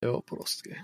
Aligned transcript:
Ja, 0.00 0.20
Prost, 0.20 0.62
gell. 0.62 0.76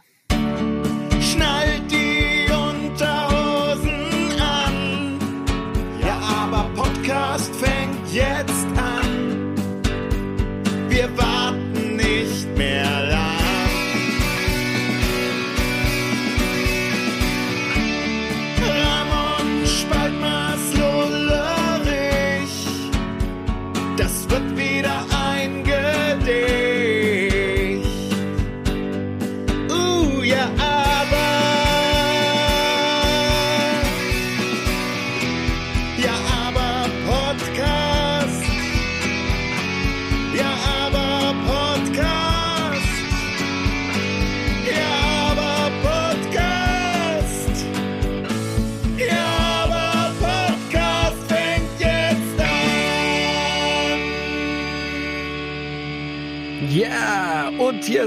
Schnallt 1.21 1.89
die 1.89 2.51
Unterhosen 2.51 4.41
an. 4.41 5.19
Ja, 6.01 6.19
aber 6.19 6.69
Podcast 6.75 7.55
fängt 7.55 8.13
jetzt 8.13 8.54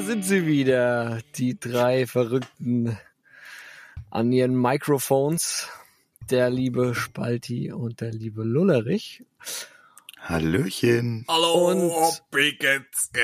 sind 0.02 0.24
sie 0.24 0.46
wieder, 0.46 1.20
die 1.36 1.60
drei 1.60 2.08
Verrückten 2.08 2.98
an 4.10 4.32
ihren 4.32 4.60
Microphones. 4.60 5.68
Der 6.30 6.50
liebe 6.50 6.94
Spalti 6.94 7.72
und 7.72 8.02
der 8.02 8.12
liebe 8.12 8.44
Lullerich. 8.44 9.24
Hallöchen. 10.20 11.26
Hallo, 11.30 11.70
Und- 11.72 12.24
Piketzke. 12.32 13.22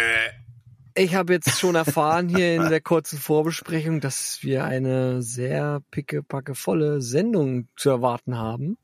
Ich 0.96 1.16
habe 1.16 1.34
jetzt 1.34 1.60
schon 1.60 1.74
erfahren 1.76 2.30
hier 2.30 2.56
in 2.56 2.70
der 2.70 2.80
kurzen 2.82 3.18
Vorbesprechung, 3.18 4.00
dass 4.00 4.40
wir 4.44 4.64
eine 4.64 5.24
sehr 5.24 5.82
pickepackevolle 5.92 7.02
Sendung 7.02 7.68
zu 7.76 7.90
erwarten 7.90 8.38
haben. 8.38 8.78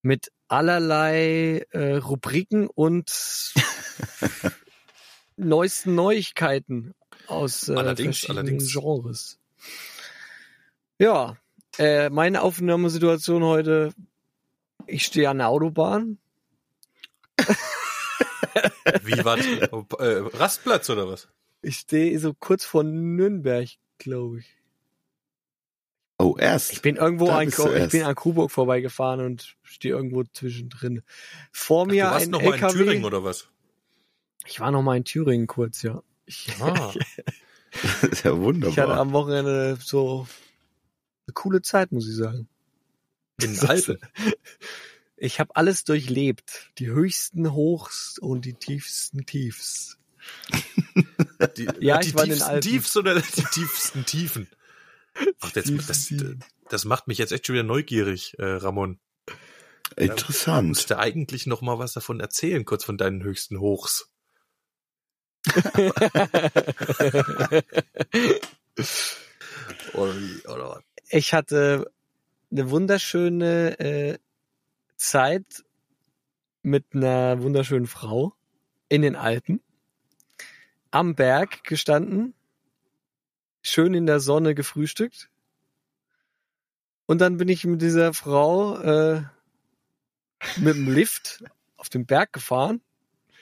Mit 0.00 0.30
allerlei 0.48 1.66
äh, 1.70 1.96
Rubriken 1.96 2.68
und 2.68 3.10
neuesten 5.48 5.94
Neuigkeiten 5.94 6.94
aus 7.26 7.68
äh, 7.68 7.74
Allerdings, 7.74 8.20
verschiedenen 8.20 8.48
allerdings. 8.56 8.72
Genres. 8.72 9.38
Ja, 10.98 11.36
äh, 11.78 12.10
meine 12.10 12.42
Aufnahmesituation 12.42 13.42
heute, 13.42 13.92
ich 14.86 15.04
stehe 15.04 15.28
an 15.30 15.38
der 15.38 15.48
Autobahn. 15.48 16.18
Wie 19.02 19.24
war 19.24 19.36
das? 19.36 19.46
Äh, 19.46 20.36
Rastplatz 20.36 20.90
oder 20.90 21.08
was? 21.08 21.28
Ich 21.62 21.76
stehe 21.76 22.18
so 22.18 22.34
kurz 22.34 22.64
vor 22.64 22.82
Nürnberg, 22.84 23.68
glaube 23.98 24.40
ich. 24.40 24.56
Oh, 26.18 26.36
erst. 26.38 26.72
Ich 26.72 26.82
bin 26.82 26.96
irgendwo 26.96 27.30
an, 27.30 27.48
ich 27.48 27.90
bin 27.90 28.04
an 28.04 28.14
Coburg 28.14 28.50
vorbeigefahren 28.50 29.20
und 29.20 29.56
stehe 29.62 29.94
irgendwo 29.94 30.22
zwischendrin. 30.22 31.02
Vor 31.50 31.86
mir 31.86 32.04
du 32.04 32.10
warst 32.10 32.26
ein 32.26 32.30
noch 32.30 32.42
mal 32.42 32.48
in 32.48 32.52
LKW. 32.54 32.72
Thüringen 32.72 33.04
oder 33.04 33.24
was? 33.24 33.48
Ich 34.46 34.60
war 34.60 34.70
noch 34.70 34.82
mal 34.82 34.96
in 34.96 35.04
Thüringen 35.04 35.46
kurz, 35.46 35.82
ja. 35.82 36.02
Ich, 36.26 36.48
Ah, 36.60 36.92
Das 37.82 38.02
ist 38.02 38.02
ja 38.02 38.08
ich 38.10 38.24
hatte 38.24 38.40
wunderbar. 38.40 38.98
am 38.98 39.12
Wochenende 39.12 39.78
so 39.82 40.26
eine 41.26 41.32
coole 41.34 41.62
Zeit, 41.62 41.90
muss 41.92 42.08
ich 42.08 42.16
sagen. 42.16 42.48
in 43.40 43.54
den 43.54 43.68
Alpen. 43.68 43.98
Ich 45.16 45.40
habe 45.40 45.56
alles 45.56 45.84
durchlebt. 45.84 46.70
Die 46.78 46.88
höchsten 46.88 47.52
Hochs 47.52 48.18
und 48.18 48.44
die 48.44 48.54
tiefsten 48.54 49.24
Tiefs. 49.24 49.98
Die, 51.56 51.68
Ja, 51.80 51.98
die 51.98 52.08
ich 52.08 52.14
war 52.14 52.24
in 52.24 52.30
den 52.30 52.38
tiefsten 52.38 52.42
Alpen. 52.50 52.60
Tiefs 52.60 52.96
oder 52.96 53.20
die 53.20 53.42
tiefsten 53.52 54.04
Tiefen? 54.06 54.48
Ach, 55.40 55.50
das, 55.50 55.64
Tiefsten 55.64 56.38
das, 56.38 56.48
das 56.70 56.84
macht 56.84 57.08
mich 57.08 57.18
jetzt 57.18 57.32
echt 57.32 57.46
schon 57.46 57.54
wieder 57.54 57.64
neugierig, 57.64 58.38
äh, 58.38 58.44
Ramon. 58.44 59.00
Du 59.96 60.04
Interessant. 60.04 60.68
musst 60.68 60.90
du 60.90 60.98
eigentlich 60.98 61.46
noch 61.46 61.60
mal 61.62 61.78
was 61.78 61.92
davon 61.94 62.20
erzählen, 62.20 62.64
kurz 62.64 62.84
von 62.84 62.96
deinen 62.96 63.22
höchsten 63.24 63.58
Hochs. 63.58 64.11
Oder 69.94 70.14
wie, 70.16 70.46
oder 70.46 70.68
was? 70.70 70.82
ich 71.12 71.34
hatte 71.34 71.90
eine 72.50 72.70
wunderschöne 72.70 73.78
äh, 73.78 74.18
Zeit 74.96 75.64
mit 76.62 76.86
einer 76.94 77.42
wunderschönen 77.42 77.86
Frau 77.86 78.34
in 78.88 79.02
den 79.02 79.16
Alpen, 79.16 79.60
am 80.90 81.14
Berg 81.14 81.64
gestanden, 81.64 82.34
schön 83.62 83.94
in 83.94 84.06
der 84.06 84.20
Sonne 84.20 84.54
gefrühstückt. 84.54 85.28
Und 87.06 87.20
dann 87.20 87.36
bin 87.36 87.48
ich 87.48 87.64
mit 87.64 87.82
dieser 87.82 88.14
Frau 88.14 88.78
äh, 88.78 89.22
mit 90.56 90.76
dem 90.76 90.90
Lift 90.90 91.44
auf 91.76 91.88
den 91.88 92.06
Berg 92.06 92.32
gefahren. 92.32 92.80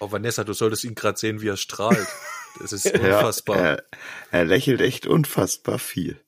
Oh, 0.01 0.11
Vanessa, 0.11 0.45
du 0.45 0.53
solltest 0.55 0.85
ihn 0.85 0.95
gerade 0.95 1.19
sehen, 1.19 1.41
wie 1.43 1.49
er 1.49 1.57
strahlt. 1.59 2.09
Das 2.59 2.73
ist 2.73 2.85
Ja, 2.95 3.19
unfassbar. 3.19 3.57
er, 3.59 3.85
er 4.31 4.45
lächelt 4.47 4.81
echt 4.81 5.07
unfassbar 5.07 5.79
viel. 5.79 6.19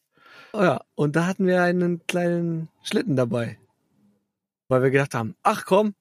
Oh 0.53 0.63
ja, 0.63 0.83
und 0.95 1.17
da 1.17 1.27
hatten 1.27 1.47
wir 1.47 1.63
einen 1.63 2.07
kleinen 2.07 2.69
Schlitten 2.83 3.17
dabei. 3.17 3.59
Weil 4.69 4.83
wir 4.83 4.91
gedacht 4.91 5.15
haben, 5.15 5.35
ach 5.43 5.65
komm, 5.65 5.95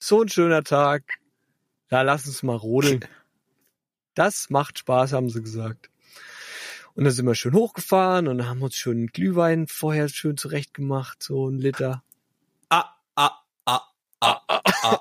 so 0.00 0.22
ein 0.22 0.28
schöner 0.28 0.64
Tag, 0.64 1.04
da 1.88 2.02
lass 2.02 2.26
uns 2.26 2.42
mal 2.42 2.56
rodeln. 2.56 3.04
Das 4.14 4.50
macht 4.50 4.78
Spaß, 4.80 5.12
haben 5.12 5.30
sie 5.30 5.42
gesagt. 5.42 5.90
Und 6.94 7.04
dann 7.04 7.12
sind 7.12 7.26
wir 7.26 7.36
schön 7.36 7.54
hochgefahren 7.54 8.26
und 8.26 8.44
haben 8.48 8.60
uns 8.62 8.74
schön 8.74 9.06
Glühwein 9.06 9.68
vorher 9.68 10.08
schön 10.08 10.36
zurecht 10.36 10.74
gemacht, 10.74 11.22
so 11.22 11.48
ein 11.48 11.58
Liter. 11.58 12.02
Ah, 12.68 12.86
ah, 13.14 13.30
ah, 13.64 13.80
ah, 14.20 14.40
ah, 14.48 14.60
ah. 14.82 14.98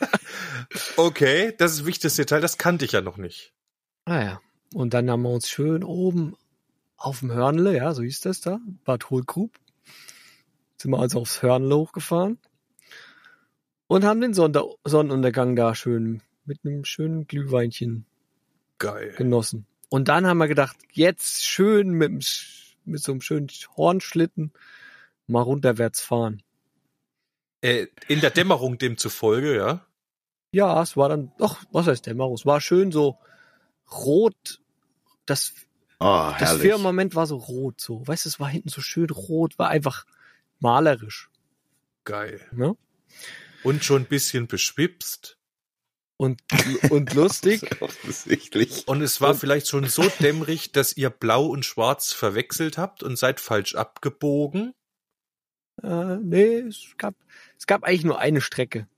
okay, 0.96 1.54
das 1.56 1.72
ist 1.72 1.86
wichtiges 1.86 2.16
Detail, 2.16 2.40
das 2.40 2.58
kannte 2.58 2.84
ich 2.84 2.92
ja 2.92 3.00
noch 3.00 3.16
nicht. 3.16 3.52
Ah 4.04 4.22
ja. 4.22 4.40
Und 4.74 4.94
dann 4.94 5.10
haben 5.10 5.22
wir 5.22 5.30
uns 5.30 5.48
schön 5.48 5.84
oben 5.84 6.36
auf 6.96 7.20
dem 7.20 7.32
Hörnle, 7.32 7.76
ja, 7.76 7.92
so 7.92 8.02
hieß 8.02 8.20
das 8.20 8.40
da, 8.40 8.58
Bad 8.84 9.10
Hohlgrub. 9.10 9.52
Sind 10.76 10.90
wir 10.90 10.98
also 10.98 11.20
aufs 11.20 11.42
Hörnle 11.42 11.76
hochgefahren 11.76 12.38
und 13.86 14.04
haben 14.04 14.20
den 14.20 14.34
Sonder 14.34 14.66
Sonnenuntergang 14.84 15.56
da 15.56 15.74
schön 15.74 16.22
mit 16.44 16.60
einem 16.64 16.84
schönen 16.84 17.26
Glühweinchen 17.26 18.06
Geil. 18.78 19.14
genossen. 19.16 19.66
Und 19.88 20.08
dann 20.08 20.26
haben 20.26 20.38
wir 20.38 20.48
gedacht, 20.48 20.76
jetzt 20.92 21.44
schön 21.44 21.90
mit, 21.90 22.26
mit 22.84 23.02
so 23.02 23.12
einem 23.12 23.20
schönen 23.20 23.48
Hornschlitten 23.76 24.52
mal 25.26 25.42
runterwärts 25.42 26.00
fahren. 26.00 26.42
Äh, 27.62 27.86
in 28.08 28.20
der 28.20 28.30
Dämmerung 28.30 28.78
demzufolge, 28.78 29.56
ja. 29.56 29.86
Ja, 30.56 30.80
es 30.80 30.96
war 30.96 31.10
dann, 31.10 31.32
doch, 31.36 31.62
was 31.70 31.86
heißt 31.86 32.06
Dämmerung? 32.06 32.32
Es 32.32 32.46
war 32.46 32.62
schön 32.62 32.90
so 32.90 33.18
rot, 33.90 34.62
das 35.26 35.52
Oh, 35.98 36.32
Das. 36.38 36.56
Firmament 36.56 37.14
war 37.14 37.26
so 37.26 37.36
rot, 37.36 37.78
so. 37.78 38.06
Weißt 38.06 38.24
du, 38.24 38.30
es 38.30 38.40
war 38.40 38.48
hinten 38.48 38.70
so 38.70 38.80
schön 38.80 39.10
rot, 39.10 39.58
war 39.58 39.68
einfach 39.68 40.06
malerisch. 40.58 41.30
Geil. 42.04 42.40
Ne? 42.52 42.74
Und 43.64 43.84
schon 43.84 44.02
ein 44.02 44.08
bisschen 44.08 44.46
beschwipst. 44.46 45.36
Und, 46.16 46.40
und 46.88 47.12
lustig. 47.12 47.62
Offensichtlich. 47.82 48.88
Und 48.88 49.02
es 49.02 49.20
war 49.20 49.34
vielleicht 49.34 49.68
schon 49.68 49.84
so 49.84 50.08
dämmerig, 50.20 50.72
dass 50.72 50.96
ihr 50.96 51.10
blau 51.10 51.44
und 51.44 51.66
schwarz 51.66 52.14
verwechselt 52.14 52.78
habt 52.78 53.02
und 53.02 53.18
seid 53.18 53.40
falsch 53.40 53.74
abgebogen. 53.74 54.72
äh, 55.82 56.16
nee, 56.16 56.60
es 56.60 56.94
gab, 56.96 57.14
es 57.58 57.66
gab 57.66 57.84
eigentlich 57.84 58.04
nur 58.04 58.18
eine 58.18 58.40
Strecke. 58.40 58.88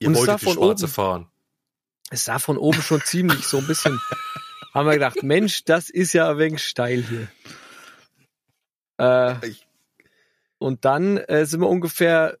Ihr 0.00 0.08
Und 0.08 0.16
wolltet 0.16 0.40
die 0.40 0.44
von 0.44 0.54
schwarze 0.54 0.84
oben- 0.84 0.92
fahren. 0.92 1.26
Es 2.10 2.24
sah 2.26 2.38
von 2.38 2.58
oben 2.58 2.82
schon 2.82 3.00
ziemlich 3.00 3.46
so 3.46 3.58
ein 3.58 3.66
bisschen. 3.66 4.00
haben 4.74 4.86
wir 4.86 4.94
gedacht, 4.94 5.22
Mensch, 5.22 5.64
das 5.64 5.88
ist 5.90 6.12
ja 6.12 6.30
ein 6.30 6.38
wenig 6.38 6.62
steil 6.64 7.02
hier. 7.02 7.28
Äh, 8.98 9.50
und 10.58 10.84
dann 10.84 11.16
äh, 11.16 11.46
sind 11.46 11.60
wir 11.60 11.68
ungefähr 11.68 12.38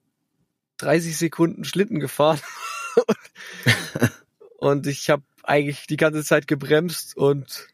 30 0.78 1.16
Sekunden 1.16 1.64
Schlitten 1.64 2.00
gefahren. 2.00 2.40
und 4.58 4.86
ich 4.86 5.10
habe 5.10 5.22
eigentlich 5.42 5.86
die 5.86 5.96
ganze 5.96 6.24
Zeit 6.24 6.46
gebremst 6.46 7.16
und 7.16 7.68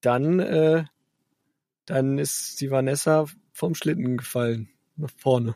dann, 0.00 0.40
äh, 0.40 0.84
dann 1.86 2.18
ist 2.18 2.60
die 2.60 2.70
Vanessa 2.70 3.26
vom 3.52 3.74
Schlitten 3.74 4.16
gefallen 4.16 4.68
nach 4.96 5.10
vorne 5.16 5.54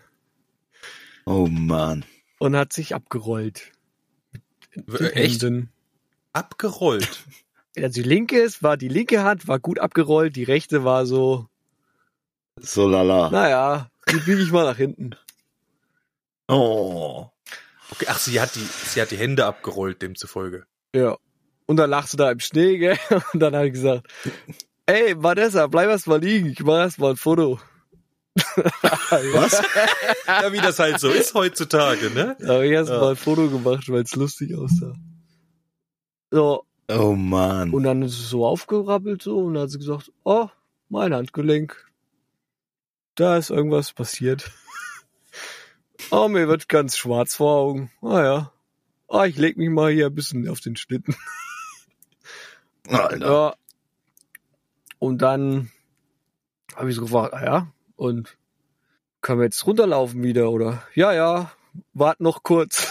Oh 1.26 1.46
Mann. 1.46 2.04
Und 2.38 2.56
hat 2.56 2.72
sich 2.72 2.94
abgerollt. 2.94 3.72
Echt? 5.14 5.42
Händen. 5.42 5.70
Abgerollt. 6.32 7.24
also 7.76 8.02
die 8.02 8.08
linke 8.08 8.38
ist, 8.38 8.62
war 8.62 8.76
die 8.76 8.88
linke 8.88 9.22
Hand, 9.22 9.48
war 9.48 9.58
gut 9.58 9.78
abgerollt, 9.78 10.36
die 10.36 10.44
rechte 10.44 10.84
war 10.84 11.06
so, 11.06 11.48
So 12.60 12.88
lala. 12.88 13.30
naja, 13.30 13.90
die 14.10 14.18
biege 14.18 14.42
ich 14.42 14.50
mal 14.52 14.64
nach 14.64 14.76
hinten. 14.76 15.14
Oh. 16.48 17.26
Okay, 17.90 18.06
ach, 18.08 18.18
sie 18.18 18.40
hat 18.40 18.54
die, 18.54 18.60
sie 18.60 19.00
hat 19.00 19.10
die 19.10 19.16
Hände 19.16 19.46
abgerollt, 19.46 20.02
demzufolge. 20.02 20.64
Ja. 20.94 21.16
Und 21.66 21.76
dann 21.76 21.90
lachst 21.90 22.14
du 22.14 22.16
da 22.16 22.30
im 22.30 22.40
Schnee, 22.40 22.78
gell? 22.78 22.98
Und 23.32 23.40
dann 23.40 23.54
habe 23.54 23.66
ich 23.66 23.74
gesagt, 23.74 24.06
ey, 24.86 25.14
Vanessa, 25.22 25.66
bleib 25.66 25.88
erst 25.90 26.06
mal 26.06 26.20
liegen, 26.20 26.48
ich 26.48 26.60
mach 26.60 26.78
erst 26.78 26.98
mal 26.98 27.10
ein 27.10 27.16
Foto. 27.16 27.60
Was? 29.32 29.62
Ja, 30.26 30.52
wie 30.52 30.58
das 30.58 30.78
halt 30.78 31.00
so 31.00 31.08
ist 31.10 31.34
heutzutage, 31.34 32.10
ne? 32.10 32.36
Da 32.40 32.54
habe 32.54 32.66
ich 32.66 32.72
erst 32.72 32.90
Ja. 32.90 32.98
mal 33.00 33.10
ein 33.10 33.16
Foto 33.16 33.48
gemacht, 33.48 33.88
weil 33.88 34.02
es 34.02 34.14
lustig 34.14 34.54
aussah. 34.56 34.94
So, 36.30 36.64
Oh 36.90 37.14
man. 37.14 37.70
und 37.72 37.82
dann 37.82 38.02
ist 38.02 38.18
es 38.18 38.30
so 38.30 38.46
aufgerappelt 38.46 39.22
so 39.22 39.38
und 39.38 39.54
dann 39.54 39.64
hat 39.64 39.70
sie 39.70 39.78
gesagt, 39.78 40.12
oh, 40.24 40.48
mein 40.88 41.12
Handgelenk. 41.14 41.86
Da 43.14 43.36
ist 43.36 43.50
irgendwas 43.50 43.92
passiert. 43.92 44.50
Oh, 46.10 46.28
mir 46.28 46.48
wird 46.48 46.68
ganz 46.70 46.96
schwarz 46.96 47.34
vor 47.34 47.56
Augen. 47.56 47.90
Ah 48.00 48.22
ja. 48.22 48.52
Ah, 49.08 49.26
ich 49.26 49.36
leg 49.36 49.58
mich 49.58 49.68
mal 49.68 49.90
hier 49.92 50.06
ein 50.06 50.14
bisschen 50.14 50.48
auf 50.48 50.60
den 50.60 50.76
Schlitten. 50.76 51.14
Alter. 52.88 53.18
Ja. 53.18 53.54
Und 54.98 55.18
dann 55.20 55.70
habe 56.76 56.88
ich 56.88 56.94
so 56.96 57.02
gefragt, 57.02 57.34
ah 57.34 57.44
ja, 57.44 57.72
und 57.98 58.36
können 59.20 59.40
wir 59.40 59.44
jetzt 59.44 59.66
runterlaufen 59.66 60.22
wieder, 60.22 60.50
oder? 60.50 60.82
Ja, 60.94 61.12
ja, 61.12 61.52
wart 61.92 62.20
noch 62.20 62.42
kurz. 62.42 62.86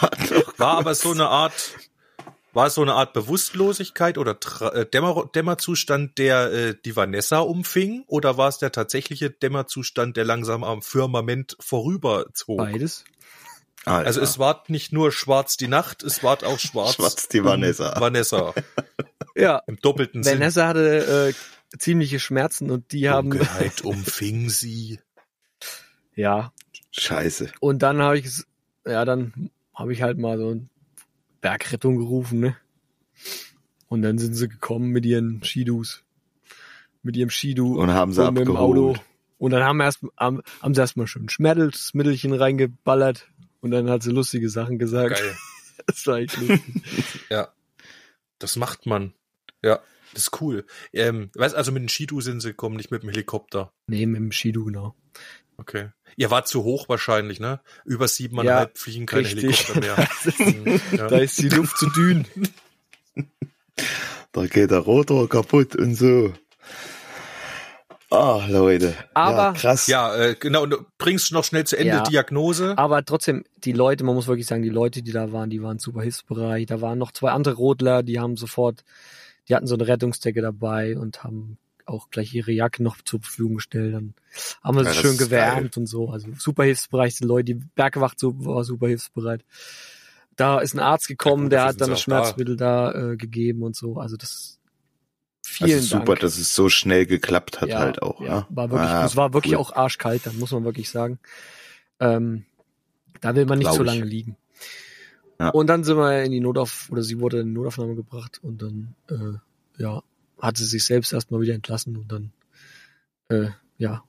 War 0.56 0.78
aber 0.78 0.94
so 0.94 1.10
eine 1.10 1.28
Art, 1.28 1.52
war 2.52 2.66
es 2.66 2.74
so 2.74 2.82
eine 2.82 2.94
Art 2.94 3.12
Bewusstlosigkeit 3.12 4.18
oder 4.18 4.38
Tra 4.38 4.68
äh, 4.70 4.86
Dämmer 4.86 5.28
Dämmerzustand, 5.34 6.18
der 6.18 6.52
äh, 6.52 6.74
die 6.84 6.96
Vanessa 6.96 7.40
umfing? 7.40 8.04
Oder 8.06 8.36
war 8.36 8.48
es 8.48 8.58
der 8.58 8.72
tatsächliche 8.72 9.30
Dämmerzustand, 9.30 10.16
der 10.16 10.24
langsam 10.24 10.64
am 10.64 10.82
Firmament 10.82 11.56
vorüberzog? 11.60 12.58
Beides. 12.58 13.04
Alter. 13.84 14.06
Also 14.06 14.20
es 14.20 14.38
war 14.38 14.64
nicht 14.68 14.92
nur 14.92 15.10
schwarz 15.12 15.56
die 15.56 15.68
Nacht, 15.68 16.02
es 16.02 16.22
war 16.22 16.42
auch 16.44 16.58
schwarz, 16.58 16.94
Schwarz 16.94 17.28
die 17.28 17.42
Vanessa. 17.42 17.98
Vanessa 17.98 18.54
Ja, 19.34 19.62
im 19.66 19.76
doppelten 19.76 20.22
Sinn. 20.22 20.34
Vanessa 20.34 20.66
hatte 20.68 21.30
äh, 21.30 21.34
ziemliche 21.78 22.18
Schmerzen 22.20 22.70
und 22.70 22.92
die 22.92 23.08
haben, 23.08 23.30
Dunkelheit 23.30 23.80
umfing 23.84 24.48
sie. 24.50 24.98
ja. 26.14 26.52
Scheiße. 26.92 27.52
Und 27.60 27.82
dann 27.82 28.00
habe 28.02 28.18
ich, 28.18 28.24
es- 28.26 28.46
ja, 28.84 29.04
dann 29.04 29.50
habe 29.74 29.92
ich 29.92 30.02
halt 30.02 30.18
mal 30.18 30.38
so 30.38 30.48
eine 30.50 30.68
Bergrettung 31.40 31.98
gerufen, 31.98 32.40
ne? 32.40 32.56
Und 33.88 34.02
dann 34.02 34.18
sind 34.18 34.34
sie 34.34 34.48
gekommen 34.48 34.90
mit 34.90 35.06
ihren 35.06 35.42
Skidus. 35.44 36.02
Mit 37.02 37.16
ihrem 37.16 37.30
Skidu. 37.30 37.80
Und 37.80 37.90
haben 37.92 38.12
sie 38.12 38.26
und 38.26 38.34
mit 38.34 38.42
dem 38.46 38.56
abgeholt. 38.56 38.98
Auto. 38.98 39.02
Und 39.38 39.52
dann 39.52 39.62
haben, 39.62 39.76
wir 39.78 39.84
erst, 39.84 40.00
haben, 40.18 40.42
haben 40.60 40.74
sie 40.74 40.80
erstmal 40.80 41.06
schön 41.06 41.28
Schmettelsmittelchen 41.28 42.32
reingeballert. 42.34 43.28
Und 43.60 43.70
dann 43.70 43.88
hat 43.88 44.02
sie 44.02 44.10
lustige 44.10 44.48
Sachen 44.48 44.78
gesagt. 44.78 45.16
Geil. 45.16 45.36
Das 45.86 46.06
war 46.06 46.18
echt 46.18 46.36
lustig. 46.36 46.62
Ja. 47.30 47.48
Das 48.38 48.56
macht 48.56 48.84
man. 48.86 49.12
Ja, 49.62 49.80
das 50.14 50.24
ist 50.24 50.40
cool. 50.40 50.64
Ähm, 50.92 51.30
weißt, 51.34 51.54
also 51.54 51.72
mit 51.72 51.82
dem 51.82 51.88
Skidu 51.88 52.20
sind 52.20 52.40
sie 52.40 52.48
gekommen, 52.50 52.76
nicht 52.76 52.90
mit 52.90 53.02
dem 53.02 53.10
Helikopter. 53.10 53.72
nee, 53.86 54.06
mit 54.06 54.16
dem 54.20 54.32
Skidu, 54.32 54.64
genau. 54.64 54.94
Okay. 55.56 55.88
Ihr 56.16 56.30
wart 56.30 56.48
zu 56.48 56.64
hoch 56.64 56.88
wahrscheinlich, 56.88 57.38
ne? 57.38 57.60
Über 57.84 58.08
siebeneinhalb 58.08 58.78
fliegen 58.78 59.06
keine 59.06 59.26
richtig. 59.26 59.68
Helikopter 59.68 59.80
mehr. 59.80 60.08
Ist, 60.24 60.40
Mhm, 60.40 60.80
ja. 60.98 61.06
Da 61.08 61.18
ist 61.18 61.38
die 61.38 61.48
Luft 61.50 61.76
zu 61.76 61.90
dünn. 61.90 62.26
Da 64.32 64.46
geht 64.46 64.70
der 64.70 64.78
Rotor 64.78 65.28
kaputt 65.28 65.76
und 65.76 65.94
so. 65.94 66.32
Ah, 68.12 68.44
Leute. 68.48 68.94
Aber- 69.14 69.36
ja, 69.36 69.52
krass. 69.52 69.86
Ja, 69.86 70.16
äh, 70.16 70.34
genau. 70.38 70.64
Und 70.64 70.70
du 70.70 70.78
bringst 70.98 71.30
noch 71.32 71.44
schnell 71.44 71.64
zu 71.64 71.76
Ende 71.76 71.92
Ja. 71.96 72.02
Diagnose. 72.02 72.76
Aber 72.76 73.04
trotzdem, 73.04 73.44
die 73.58 73.72
Leute, 73.72 74.02
man 74.02 74.14
muss 74.16 74.26
wirklich 74.26 74.46
sagen, 74.46 74.62
die 74.62 74.68
Leute, 74.68 75.02
die 75.02 75.12
da 75.12 75.30
waren, 75.32 75.48
die 75.50 75.62
waren 75.62 75.78
super 75.78 76.02
hilfsbereit. 76.02 76.70
Da 76.70 76.80
waren 76.80 76.98
noch 76.98 77.12
zwei 77.12 77.30
andere 77.30 77.54
Rodler, 77.54 78.02
die 78.02 78.18
haben 78.18 78.36
sofort, 78.36 78.82
die 79.50 79.54
hatten 79.56 79.66
so 79.66 79.74
eine 79.74 79.86
Rettungsdecke 79.88 80.40
dabei 80.40 80.96
und 80.96 81.24
haben 81.24 81.58
auch 81.86 82.08
gleich 82.10 82.32
ihre 82.34 82.52
Jacke 82.52 82.82
noch 82.84 82.98
zur 83.02 83.20
Verfügung 83.20 83.56
gestellt. 83.56 83.92
Dann 83.94 84.14
haben 84.62 84.76
wir 84.76 84.84
Ja, 84.84 84.90
das 84.90 84.96
schön 84.96 85.16
gewärmt 85.18 85.76
und 85.76 85.86
so. 85.86 86.08
Also 86.10 86.28
super 86.38 86.62
hilfsbereit 86.64 87.12
sind 87.12 87.26
Leute. 87.26 87.44
Die 87.46 87.54
Bergwacht 87.74 88.18
war 88.22 88.62
super 88.64 88.86
hilfsbereit. 88.86 89.44
Da 90.36 90.60
ist 90.60 90.72
ein 90.74 90.78
Arzt 90.80 91.08
gekommen, 91.08 91.44
Ja, 91.44 91.48
der 91.50 91.64
hat 91.64 91.80
dann 91.80 91.86
sie 91.86 91.90
das 91.90 91.90
auch 91.90 91.94
da. 91.94 92.02
Schmerzmittel 92.02 92.56
da, 92.56 92.92
äh, 93.12 93.16
gegeben 93.16 93.62
und 93.64 93.74
so. 93.74 93.96
Also 93.98 94.16
das 94.16 94.60
vielen 95.44 95.72
also 95.72 95.86
super, 95.98 96.04
Dank. 96.06 96.20
dass 96.20 96.38
es 96.38 96.54
so 96.54 96.68
schnell 96.68 97.06
geklappt 97.06 97.60
hat 97.60 97.74
halt 97.74 98.02
auch. 98.02 98.20
Ja, 98.20 98.26
Ja, 98.26 98.46
war 98.50 98.70
wirklich, 98.70 98.88
Ah, 98.88 99.04
es 99.04 99.16
war 99.16 99.32
wirklich 99.34 99.54
cool. 99.54 99.58
auch 99.60 99.72
arschkalt, 99.72 100.26
dann 100.26 100.38
muss 100.38 100.52
man 100.52 100.64
wirklich 100.64 100.88
sagen. 100.90 101.18
Ähm, 101.98 102.44
da 103.20 103.34
will 103.34 103.46
man 103.46 103.58
nicht 103.58 103.66
Glaub 103.66 103.76
so 103.78 103.82
ich. 103.82 103.88
lange 103.88 104.04
liegen. 104.04 104.36
Ja. 105.40 105.48
Und 105.48 105.68
dann 105.68 105.84
sind 105.84 105.96
wir 105.96 106.22
in 106.22 106.32
die 106.32 106.40
Notauf 106.40 106.88
oder 106.90 107.02
sie 107.02 107.18
wurde 107.18 107.40
in 107.40 107.46
die 107.46 107.54
Notaufnahme 107.54 107.94
gebracht 107.94 108.38
und 108.42 108.60
dann 108.60 108.94
äh, 109.08 109.38
ja 109.82 110.02
hat 110.38 110.58
sie 110.58 110.66
sich 110.66 110.84
selbst 110.84 111.14
erstmal 111.14 111.40
wieder 111.40 111.54
entlassen 111.54 111.96
und 111.96 112.12
dann 112.12 112.32
äh, 113.28 113.48
ja 113.78 114.04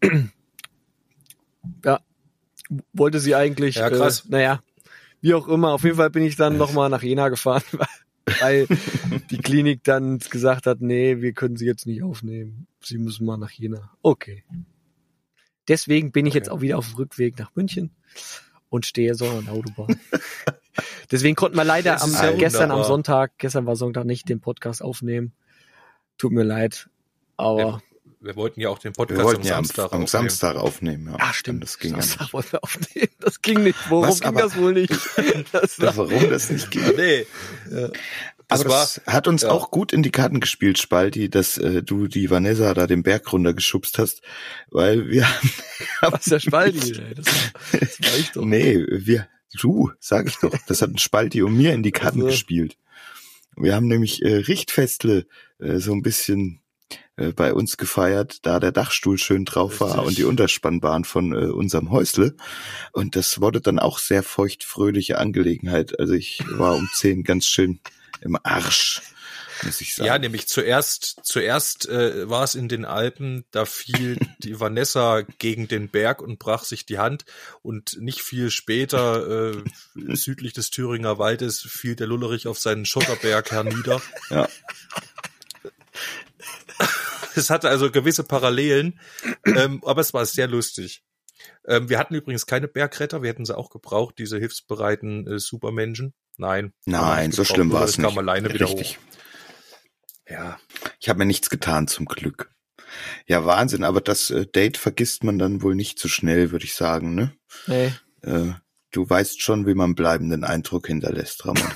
ja 1.84 2.00
wollte 2.94 3.20
sie 3.20 3.34
eigentlich 3.34 3.74
Ja, 3.74 3.90
krass. 3.90 4.20
Äh, 4.20 4.30
naja 4.30 4.62
wie 5.20 5.34
auch 5.34 5.46
immer 5.46 5.72
auf 5.72 5.84
jeden 5.84 5.96
Fall 5.96 6.08
bin 6.08 6.24
ich 6.24 6.36
dann 6.36 6.56
noch 6.56 6.72
mal 6.72 6.88
nach 6.88 7.02
Jena 7.02 7.28
gefahren 7.28 7.62
weil 8.40 8.66
die 9.30 9.38
Klinik 9.38 9.84
dann 9.84 10.18
gesagt 10.18 10.66
hat, 10.66 10.80
nee, 10.80 11.20
wir 11.20 11.32
können 11.32 11.56
sie 11.56 11.66
jetzt 11.66 11.86
nicht 11.86 12.02
aufnehmen. 12.02 12.66
Sie 12.82 12.98
müssen 12.98 13.24
mal 13.24 13.36
nach 13.36 13.52
Jena. 13.52 13.92
Okay. 14.02 14.42
Deswegen 15.68 16.10
bin 16.10 16.26
ich 16.26 16.32
Okay. 16.32 16.38
jetzt 16.38 16.50
auch 16.50 16.60
wieder 16.60 16.76
auf 16.78 16.88
dem 16.88 16.96
Rückweg 16.96 17.38
nach 17.38 17.54
München 17.54 17.92
und 18.68 18.86
stehe 18.86 19.14
so 19.14 19.26
an 19.28 19.44
der 19.44 19.54
Autobahn. 19.54 19.98
Deswegen 21.10 21.36
konnten 21.36 21.56
wir 21.56 21.64
leider 21.64 22.02
am, 22.02 22.12
ja 22.12 22.32
gestern 22.32 22.70
am. 22.70 22.84
Sonntag, 22.84 23.32
gestern 23.38 23.66
war 23.66 23.76
Sonntag 23.76 24.04
nicht 24.04 24.28
den 24.28 24.40
Podcast 24.40 24.82
aufnehmen. 24.82 25.32
Tut 26.18 26.32
mir 26.32 26.42
leid. 26.42 26.88
Aber, 27.36 27.82
Wir 28.20 28.36
wollten 28.36 28.60
ja 28.60 28.68
auch 28.70 28.78
den 28.78 28.90
Wir 28.96 29.04
Podcast 29.06 29.20
am 29.20 29.42
ja 29.42 29.56
am, 29.56 29.64
Samstag 29.64 29.84
am 29.84 29.86
aufnehmen. 30.02 30.06
Samstag 30.08 30.56
aufnehmen. 30.56 31.06
Ja, 31.12 31.16
ah, 31.20 31.32
stimmt. 31.32 31.62
Das 31.62 31.78
ging 31.78 31.92
ja 31.92 31.96
Samstag 32.02 32.20
nicht. 32.20 32.32
wollten 32.32 32.52
wir 32.52 32.64
aufnehmen. 32.64 33.08
Das 33.20 33.42
ging 33.42 33.62
nicht. 33.62 33.78
Worum 33.90 34.08
Was, 34.08 34.20
ging 34.20 34.28
aber- 34.28 34.40
das 34.42 34.56
wohl 34.56 34.72
nicht? 34.72 34.92
Das 35.52 35.80
war, 35.80 35.96
Warum 35.96 36.28
das 36.30 36.50
nicht 36.50 36.70
ging? 36.70 36.82
Nee. 36.96 37.26
Das 38.48 38.60
Aber 38.60 38.70
war, 38.70 38.80
das 38.80 39.00
hat 39.06 39.26
uns 39.26 39.42
ja. 39.42 39.50
auch 39.50 39.72
gut 39.72 39.92
in 39.92 40.04
die 40.04 40.12
Karten 40.12 40.38
gespielt, 40.38 40.78
Spalti, 40.78 41.28
dass 41.28 41.58
äh, 41.58 41.82
du 41.82 42.06
die 42.06 42.30
Vanessa 42.30 42.74
da 42.74 42.86
den 42.86 43.02
Berg 43.02 43.32
runtergeschubst 43.32 43.98
hast, 43.98 44.22
weil 44.70 45.08
wir 45.08 45.26
was 46.00 46.26
der 46.26 46.38
Spalti, 46.38 46.92
ey. 47.00 47.14
Das 47.14 47.26
war, 47.26 47.80
das 47.80 48.00
war 48.00 48.18
ich 48.18 48.30
doch. 48.30 48.44
Nee, 48.44 48.84
wir, 48.88 49.26
du, 49.60 49.90
sag 49.98 50.28
ich 50.28 50.36
doch, 50.36 50.54
das 50.68 50.80
hat 50.80 50.90
ein 50.90 50.98
Spalti 50.98 51.42
und 51.42 51.56
mir 51.56 51.72
in 51.72 51.82
die 51.82 51.92
Karten 51.92 52.20
Also. 52.20 52.30
gespielt. 52.30 52.76
Wir 53.56 53.74
haben 53.74 53.88
nämlich 53.88 54.22
äh, 54.22 54.36
Richtfestle 54.36 55.26
äh, 55.58 55.78
so 55.78 55.92
ein 55.92 56.02
bisschen 56.02 56.60
äh, 57.16 57.32
bei 57.32 57.54
uns 57.54 57.78
gefeiert, 57.78 58.46
da 58.46 58.60
der 58.60 58.70
Dachstuhl 58.72 59.18
schön 59.18 59.44
drauf 59.44 59.80
war 59.80 59.88
Richtig. 59.88 60.06
und 60.06 60.18
die 60.18 60.24
Unterspannbahn 60.24 61.04
von 61.04 61.32
äh, 61.32 61.46
unserem 61.46 61.90
Häusle. 61.90 62.36
Und 62.92 63.16
das 63.16 63.40
wurde 63.40 63.60
dann 63.60 63.78
auch 63.78 63.98
sehr 63.98 64.22
feuchtfröhliche 64.22 65.18
Angelegenheit. 65.18 65.98
Also 65.98 66.12
ich 66.12 66.44
war 66.50 66.76
um 66.76 66.88
zehn 66.92 67.24
ganz 67.24 67.46
schön 67.46 67.80
im 68.20 68.36
Arsch, 68.42 69.02
muss 69.62 69.80
ich 69.80 69.94
sagen. 69.94 70.06
ja, 70.06 70.18
nämlich 70.18 70.48
zuerst, 70.48 71.20
zuerst 71.22 71.88
äh, 71.88 72.28
war 72.28 72.44
es 72.44 72.54
in 72.54 72.68
den 72.68 72.84
Alpen, 72.84 73.44
da 73.50 73.64
fiel 73.64 74.18
die 74.38 74.60
Vanessa 74.60 75.22
gegen 75.38 75.68
den 75.68 75.88
Berg 75.88 76.22
und 76.22 76.38
brach 76.38 76.64
sich 76.64 76.86
die 76.86 76.98
Hand 76.98 77.24
und 77.62 78.00
nicht 78.00 78.22
viel 78.22 78.50
später, 78.50 79.52
äh, 79.52 79.64
südlich 80.14 80.52
des 80.52 80.70
Thüringer 80.70 81.18
Waldes, 81.18 81.60
fiel 81.60 81.96
der 81.96 82.06
Lullerich 82.06 82.46
auf 82.46 82.58
seinen 82.58 82.86
Schotterberg 82.86 83.50
hernieder. 83.50 84.00
Ja. 84.30 84.48
Es 87.36 87.50
hatte 87.50 87.68
also 87.68 87.90
gewisse 87.90 88.24
Parallelen, 88.24 88.98
ähm, 89.44 89.82
aber 89.84 90.00
es 90.00 90.12
war 90.14 90.24
sehr 90.26 90.48
lustig. 90.48 91.04
Ähm, 91.66 91.88
wir 91.88 91.98
hatten 91.98 92.14
übrigens 92.14 92.46
keine 92.46 92.68
Bergretter, 92.68 93.22
wir 93.22 93.30
hätten 93.30 93.44
sie 93.44 93.56
auch 93.56 93.70
gebraucht, 93.70 94.16
diese 94.18 94.38
hilfsbereiten 94.38 95.26
äh, 95.26 95.38
Supermenschen. 95.38 96.14
Nein. 96.38 96.72
Nein, 96.84 97.32
so 97.32 97.44
schlimm 97.44 97.72
war 97.72 97.84
es 97.84 97.96
nicht. 97.98 98.06
kam 98.06 98.18
alleine 98.18 98.52
wieder 98.52 98.66
Richtig. 98.66 98.98
hoch. 98.98 99.02
Ja. 100.28 100.58
Ich 101.00 101.08
habe 101.08 101.18
mir 101.20 101.26
nichts 101.26 101.50
getan 101.50 101.88
zum 101.88 102.06
Glück. 102.06 102.50
Ja, 103.26 103.44
Wahnsinn, 103.44 103.84
aber 103.84 104.00
das 104.00 104.30
äh, 104.30 104.46
Date 104.46 104.76
vergisst 104.76 105.24
man 105.24 105.38
dann 105.38 105.62
wohl 105.62 105.74
nicht 105.74 105.98
so 105.98 106.08
schnell, 106.08 106.50
würde 106.50 106.64
ich 106.64 106.74
sagen, 106.74 107.14
ne? 107.14 107.32
Nee. 107.66 107.92
Äh, 108.22 108.52
du 108.92 109.08
weißt 109.08 109.40
schon, 109.42 109.66
wie 109.66 109.74
man 109.74 109.94
bleibenden 109.94 110.44
Eindruck 110.44 110.86
hinterlässt, 110.86 111.44
Ramon. 111.46 111.70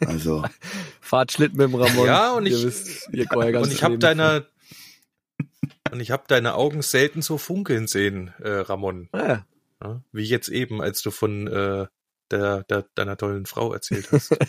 Also, 0.00 0.44
Fahrt 1.00 1.32
Schlitten 1.32 1.58
mit 1.58 1.68
dem 1.68 1.74
Ramon. 1.74 2.06
Ja, 2.06 2.32
und 2.32 2.46
Ihr 2.46 2.56
ich- 2.56 2.64
wisst, 2.64 3.08
ihr 3.12 3.30
Und 3.32 3.72
ich 3.72 3.82
habe 3.82 3.98
deine 3.98 4.46
und 5.90 6.00
ich 6.00 6.10
habe 6.10 6.24
deine 6.26 6.54
Augen 6.54 6.80
selten 6.82 7.20
so 7.22 7.36
funkeln 7.38 7.86
sehen, 7.86 8.32
äh, 8.40 8.48
Ramon. 8.50 9.08
Ah, 9.12 9.44
Ja? 9.82 10.02
Wie 10.12 10.24
jetzt 10.24 10.48
eben, 10.48 10.80
als 10.80 11.02
du 11.02 11.10
von 11.10 11.46
äh, 11.48 11.86
der, 12.32 12.64
der 12.64 12.86
deiner 12.94 13.16
tollen 13.16 13.46
Frau 13.46 13.72
erzählt 13.72 14.10
hast. 14.12 14.36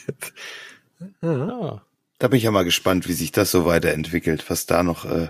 Ja. 1.22 1.48
Ja. 1.48 1.82
Da 2.20 2.30
bin 2.30 2.38
ich 2.38 2.44
ja 2.44 2.52
mal 2.52 2.64
gespannt, 2.64 3.10
wie 3.10 3.14
sich 3.14 3.34
das 3.34 3.52
so 3.52 3.66
weiterentwickelt, 3.66 4.50
was 4.50 4.66
da 4.66 4.84
noch 4.84 5.04
äh, 5.04 5.28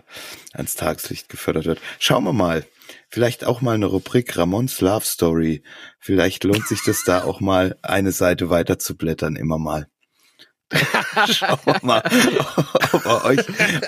ans 0.54 0.76
Tageslicht 0.76 1.28
gefördert 1.28 1.66
wird. 1.66 1.82
Schauen 1.98 2.24
wir 2.26 2.34
mal. 2.34 2.66
Vielleicht 3.10 3.46
auch 3.46 3.62
mal 3.62 3.74
eine 3.74 3.88
Rubrik 3.88 4.38
Ramons 4.38 4.80
Love 4.82 5.04
Story. 5.04 5.64
Vielleicht 6.00 6.44
lohnt 6.44 6.68
sich 6.68 6.84
das 6.86 7.04
da 7.04 7.24
auch 7.24 7.40
mal 7.40 7.78
eine 7.82 8.12
Seite 8.12 8.52
weiter 8.52 8.78
zu 8.78 8.96
blättern, 8.96 9.36
immer 9.36 9.58
mal. 9.58 9.88
Schauen 11.32 11.60
wir 11.66 11.80
mal, 11.82 12.04
ob 12.92 13.06
er 13.06 13.26
euch, 13.26 13.40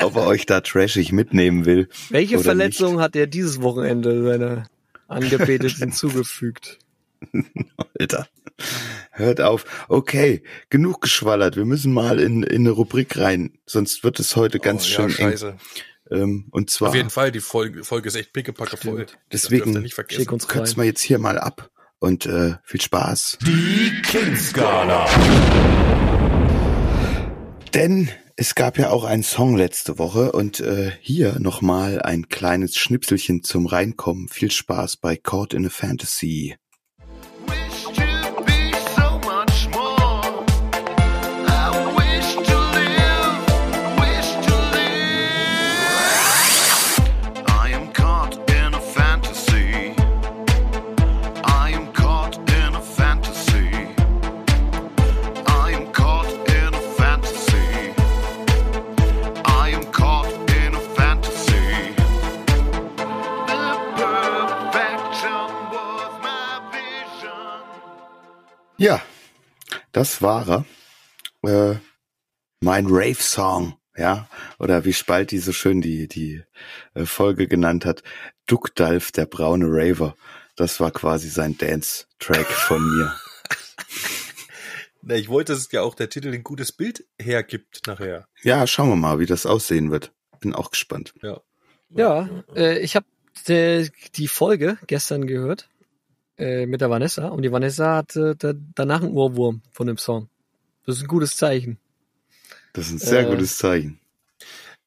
ob 0.02 0.16
er 0.16 0.26
euch 0.26 0.46
da 0.48 0.62
trashig 0.62 1.12
mitnehmen 1.12 1.66
will. 1.66 1.90
Welche 2.10 2.40
Verletzung 2.40 3.02
hat 3.02 3.16
er 3.16 3.28
dieses 3.28 3.62
Wochenende 3.62 4.24
seiner 4.24 4.68
Angebeteten 5.08 5.92
zugefügt? 5.92 6.80
Alter. 8.00 8.28
Hört 9.12 9.42
auf. 9.42 9.66
Okay, 9.90 10.44
genug 10.70 11.02
geschwallert. 11.02 11.56
Wir 11.56 11.66
müssen 11.66 11.94
mal 11.94 12.20
in, 12.20 12.44
in 12.44 12.62
eine 12.62 12.72
Rubrik 12.72 13.18
rein, 13.18 13.58
sonst 13.66 14.04
wird 14.04 14.20
es 14.20 14.36
heute 14.36 14.60
ganz 14.60 14.84
oh, 14.84 14.88
schön 14.88 15.10
ja, 15.10 15.18
eng. 15.18 15.32
scheiße. 15.32 15.58
Ähm, 16.12 16.48
und 16.52 16.70
zwar, 16.70 16.90
Auf 16.90 16.96
jeden 16.96 17.10
Fall, 17.10 17.32
die 17.32 17.40
Folge, 17.40 17.84
Folge 17.84 18.08
ist 18.08 18.16
echt 18.16 18.32
pickepacke 18.32 18.78
voll. 18.78 19.08
Deswegen. 19.32 19.88
Schick 20.10 20.32
uns 20.32 20.48
kürzen 20.48 20.78
wir 20.78 20.84
jetzt 20.84 21.02
hier 21.02 21.18
mal 21.18 21.40
ab 21.40 21.72
und 22.00 22.26
äh, 22.26 22.56
viel 22.64 22.82
Spaß. 22.82 23.40
Die 23.42 24.02
King-Skala. 24.04 25.08
Denn 27.74 28.10
es 28.36 28.54
gab 28.54 28.78
ja 28.78 28.90
auch 28.90 29.04
einen 29.04 29.24
Song 29.24 29.56
letzte 29.56 29.98
Woche 29.98 30.32
und 30.32 30.60
äh, 30.60 30.92
hier 31.02 31.40
nochmal 31.40 32.02
ein 32.02 32.30
kleines 32.30 32.76
Schnipselchen 32.76 33.44
zum 33.44 33.66
Reinkommen. 33.66 34.28
Viel 34.28 34.52
Spaß 34.52 34.98
bei 34.98 35.18
Caught 35.18 35.54
in 35.54 35.66
a 35.66 35.70
Fantasy. 35.70 36.56
Das 69.96 70.22
war 70.22 70.48
er. 70.48 70.66
Äh, 71.50 71.80
mein 72.60 72.88
Rave-Song, 72.90 73.78
ja. 73.96 74.28
Oder 74.60 74.84
wie 74.84 74.92
Spalti 74.92 75.40
so 75.40 75.54
schön 75.54 75.82
die, 75.82 76.10
die 76.10 76.44
äh, 76.96 77.06
Folge 77.06 77.48
genannt 77.48 77.86
hat. 77.86 78.04
Duck 78.46 78.76
Dalf, 78.76 79.14
der 79.14 79.26
braune 79.26 79.68
Raver. 79.70 80.16
Das 80.58 80.82
war 80.82 80.92
quasi 80.92 81.30
sein 81.30 81.58
Dance-Track 81.58 82.48
von 82.48 82.84
mir. 82.84 83.16
Na, 85.02 85.16
ich 85.16 85.30
wollte, 85.30 85.54
dass 85.54 85.62
es 85.62 85.72
ja 85.72 85.82
auch 85.82 85.96
der 85.96 86.10
Titel 86.10 86.34
ein 86.34 86.44
gutes 86.44 86.74
Bild 86.74 87.06
hergibt 87.18 87.88
nachher. 87.88 88.28
Ja, 88.44 88.68
schauen 88.68 88.90
wir 88.90 88.96
mal, 88.98 89.20
wie 89.20 89.26
das 89.26 89.46
aussehen 89.46 89.92
wird. 89.92 90.12
Bin 90.42 90.54
auch 90.54 90.72
gespannt. 90.72 91.14
Ja. 91.22 91.42
Ja, 91.90 92.30
äh, 92.54 92.80
ich 92.80 92.98
habe 92.98 93.06
die, 93.48 93.90
die 94.16 94.28
Folge 94.28 94.78
gestern 94.88 95.28
gehört 95.28 95.70
äh, 96.38 96.66
mit 96.66 96.82
der 96.82 96.90
Vanessa 96.90 97.28
und 97.30 97.42
die 97.42 97.52
Vanessa 97.52 97.96
hatte 97.98 98.36
da, 98.36 98.54
danach 98.76 99.02
einen 99.02 99.14
Ohrwurm 99.14 99.62
von 99.72 99.88
dem 99.88 99.98
Song. 99.98 100.30
Das 100.86 100.98
ist 100.98 101.04
ein 101.04 101.08
gutes 101.08 101.36
Zeichen. 101.38 101.78
Das 102.74 102.88
ist 102.88 102.94
ein 102.94 102.98
sehr 103.00 103.28
Äh, 103.28 103.32
gutes 103.32 103.58
Zeichen. 103.58 104.00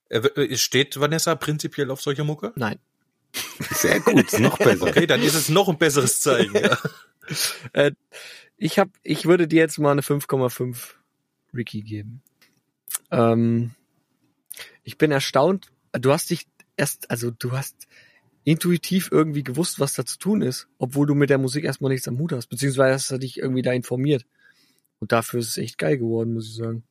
Äh, 0.09 0.57
Steht 0.57 0.99
Vanessa 1.01 1.35
prinzipiell 1.35 1.91
auf 1.91 2.01
solcher 2.01 2.25
Mucke? 2.25 2.53
Nein. 2.57 2.79
Sehr 3.71 4.01
gut, 4.01 4.39
noch 4.39 4.59
besser. 4.59 4.87
Okay, 4.89 5.07
dann 5.07 5.23
ist 5.23 5.35
es 5.35 5.49
noch 5.49 5.69
ein 5.69 5.79
besseres 5.79 6.21
Zeichen. 6.21 6.55
Ja. 6.55 6.79
Äh, 7.75 7.93
ich 8.57 8.79
hab, 8.79 8.89
ich 9.03 9.27
würde 9.27 9.47
dir 9.47 9.59
jetzt 9.59 9.79
mal 9.79 9.91
eine 9.93 10.01
5,5 10.01 10.95
Ricky 11.55 11.83
geben. 11.83 12.23
Ähm, 13.11 13.73
ich 14.83 14.97
bin 14.97 15.11
erstaunt. 15.11 15.71
Du 15.93 16.11
hast 16.11 16.31
dich 16.31 16.47
erst, 16.79 17.11
also 17.11 17.31
du 17.31 17.53
hast 17.53 17.87
intuitiv 18.49 19.11
irgendwie 19.13 19.45
gewusst, 19.45 19.79
was 19.79 19.93
da 19.93 20.07
zu 20.07 20.19
tun 20.19 20.41
ist, 20.41 20.69
obwohl 20.79 21.07
du 21.07 21.15
mit 21.15 21.29
der 21.29 21.37
Musik 21.37 21.65
erstmal 21.65 21.93
nichts 21.93 22.09
am 22.09 22.19
Hut 22.19 22.33
hast, 22.33 22.47
beziehungsweise 22.47 22.95
hast 22.95 23.11
du 23.11 23.19
dich 23.19 23.37
irgendwie 23.37 23.61
da 23.61 23.73
informiert. 23.73 24.25
Und 25.01 25.13
dafür 25.13 25.41
ist 25.41 25.49
es 25.49 25.59
echt 25.59 25.77
geil 25.77 25.99
geworden, 25.99 26.33
muss 26.33 26.49
ich 26.49 26.55
sagen. 26.55 26.83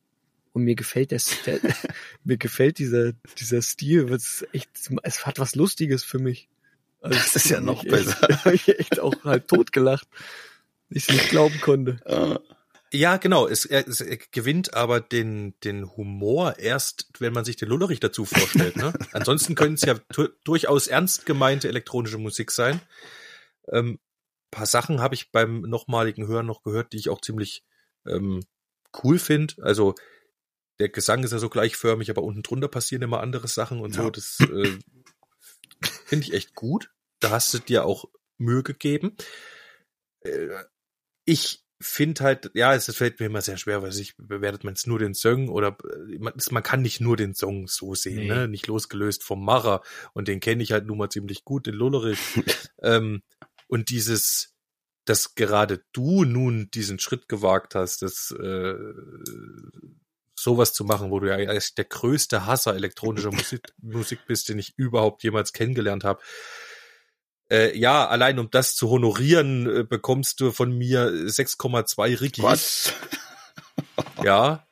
Und 0.52 0.62
mir 0.62 0.76
gefällt 0.76 1.10
das, 1.10 1.42
der, 1.46 1.58
mir 2.24 2.38
gefällt 2.38 2.78
dieser, 2.78 3.12
dieser 3.38 3.60
Stil, 3.60 4.08
es 4.12 4.46
echt, 4.52 4.70
es 5.02 5.26
hat 5.26 5.40
was 5.40 5.56
Lustiges 5.56 6.04
für 6.04 6.20
mich. 6.20 6.48
Also, 7.00 7.18
Das 7.18 7.34
ist 7.34 7.50
ja 7.50 7.60
noch 7.60 7.82
ich 7.82 7.92
echt, 7.92 8.22
hab 8.44 8.52
ich 8.52 8.68
echt 8.68 9.00
auch 9.00 9.24
halt 9.24 9.48
totgelacht. 9.48 10.06
Ich 10.90 11.08
es 11.08 11.14
nicht 11.14 11.30
glauben 11.30 11.60
konnte. 11.60 11.98
Ja, 12.92 13.18
genau. 13.18 13.46
Es, 13.46 13.64
er, 13.64 13.86
es 13.86 14.00
er 14.00 14.16
gewinnt 14.16 14.74
aber 14.74 15.00
den, 15.00 15.54
den 15.64 15.96
Humor 15.96 16.58
erst, 16.58 17.08
wenn 17.18 17.32
man 17.32 17.44
sich 17.44 17.56
den 17.56 17.68
Lullerich 17.68 18.00
dazu 18.00 18.24
vorstellt. 18.24 18.76
Ne? 18.76 18.92
Ansonsten 19.12 19.54
können 19.54 19.74
es 19.74 19.82
ja 19.82 19.94
durchaus 20.44 20.86
ernst 20.86 21.26
gemeinte 21.26 21.68
elektronische 21.68 22.18
Musik 22.18 22.50
sein. 22.50 22.80
Ähm, 23.70 23.98
paar 24.50 24.66
Sachen 24.66 25.00
habe 25.00 25.14
ich 25.14 25.30
beim 25.30 25.60
nochmaligen 25.62 26.26
Hören 26.26 26.46
noch 26.46 26.62
gehört, 26.62 26.92
die 26.92 26.96
ich 26.96 27.10
auch 27.10 27.20
ziemlich 27.20 27.64
ähm, 28.06 28.42
cool 29.02 29.18
finde. 29.18 29.54
Also 29.62 29.94
der 30.78 30.88
Gesang 30.88 31.24
ist 31.24 31.32
ja 31.32 31.38
so 31.38 31.50
gleichförmig, 31.50 32.10
aber 32.10 32.22
unten 32.22 32.42
drunter 32.42 32.68
passieren 32.68 33.02
immer 33.02 33.20
andere 33.20 33.48
Sachen 33.48 33.80
und 33.80 33.94
so. 33.94 34.04
Ja. 34.04 34.10
Das 34.10 34.38
äh, 34.40 34.78
finde 36.06 36.26
ich 36.26 36.32
echt 36.32 36.54
gut. 36.54 36.90
Da 37.20 37.30
hast 37.30 37.52
du 37.52 37.58
dir 37.58 37.84
auch 37.84 38.06
Mühe 38.38 38.62
gegeben. 38.62 39.16
Äh, 40.20 40.48
ich 41.24 41.67
finde 41.80 42.24
halt, 42.24 42.50
ja, 42.54 42.74
es 42.74 42.94
fällt 42.94 43.20
mir 43.20 43.26
immer 43.26 43.40
sehr 43.40 43.56
schwer, 43.56 43.82
weil 43.82 43.96
ich 43.96 44.16
bewertet 44.16 44.64
man 44.64 44.74
jetzt 44.74 44.86
nur 44.86 44.98
den 44.98 45.14
Song 45.14 45.48
oder 45.48 45.76
äh, 45.84 46.18
man, 46.18 46.32
man 46.50 46.62
kann 46.62 46.82
nicht 46.82 47.00
nur 47.00 47.16
den 47.16 47.34
Song 47.34 47.68
so 47.68 47.94
sehen, 47.94 48.20
Nee. 48.20 48.28
ne? 48.28 48.48
Nicht 48.48 48.66
losgelöst 48.66 49.22
vom 49.22 49.44
Macher 49.44 49.82
und 50.12 50.28
den 50.28 50.40
kenne 50.40 50.62
ich 50.62 50.72
halt 50.72 50.86
nun 50.86 50.98
mal 50.98 51.10
ziemlich 51.10 51.44
gut, 51.44 51.66
den 51.66 51.74
Lullerich. 51.74 52.18
ähm, 52.82 53.22
und 53.68 53.90
dieses, 53.90 54.54
dass 55.04 55.34
gerade 55.34 55.84
du 55.92 56.24
nun 56.24 56.70
diesen 56.72 56.98
Schritt 56.98 57.28
gewagt 57.28 57.74
hast, 57.74 58.02
das 58.02 58.30
äh, 58.32 58.74
sowas 60.34 60.72
zu 60.72 60.84
machen, 60.84 61.10
wo 61.10 61.20
du 61.20 61.28
ja 61.28 61.34
eigentlich 61.34 61.74
der 61.74 61.84
größte 61.84 62.46
Hasser 62.46 62.74
elektronischer 62.74 63.30
Musik, 63.32 63.62
Musik 63.80 64.20
bist, 64.26 64.48
den 64.48 64.58
ich 64.58 64.74
überhaupt 64.76 65.22
jemals 65.22 65.52
kennengelernt 65.52 66.04
habe. 66.04 66.20
Äh, 67.50 67.76
ja, 67.78 68.06
allein 68.06 68.38
um 68.38 68.50
das 68.50 68.74
zu 68.74 68.90
honorieren, 68.90 69.66
äh, 69.66 69.84
bekommst 69.84 70.40
du 70.40 70.52
von 70.52 70.76
mir 70.76 71.08
6,2 71.08 72.20
Ricky. 72.20 72.42
was? 72.42 72.92
Ja. 74.22 74.66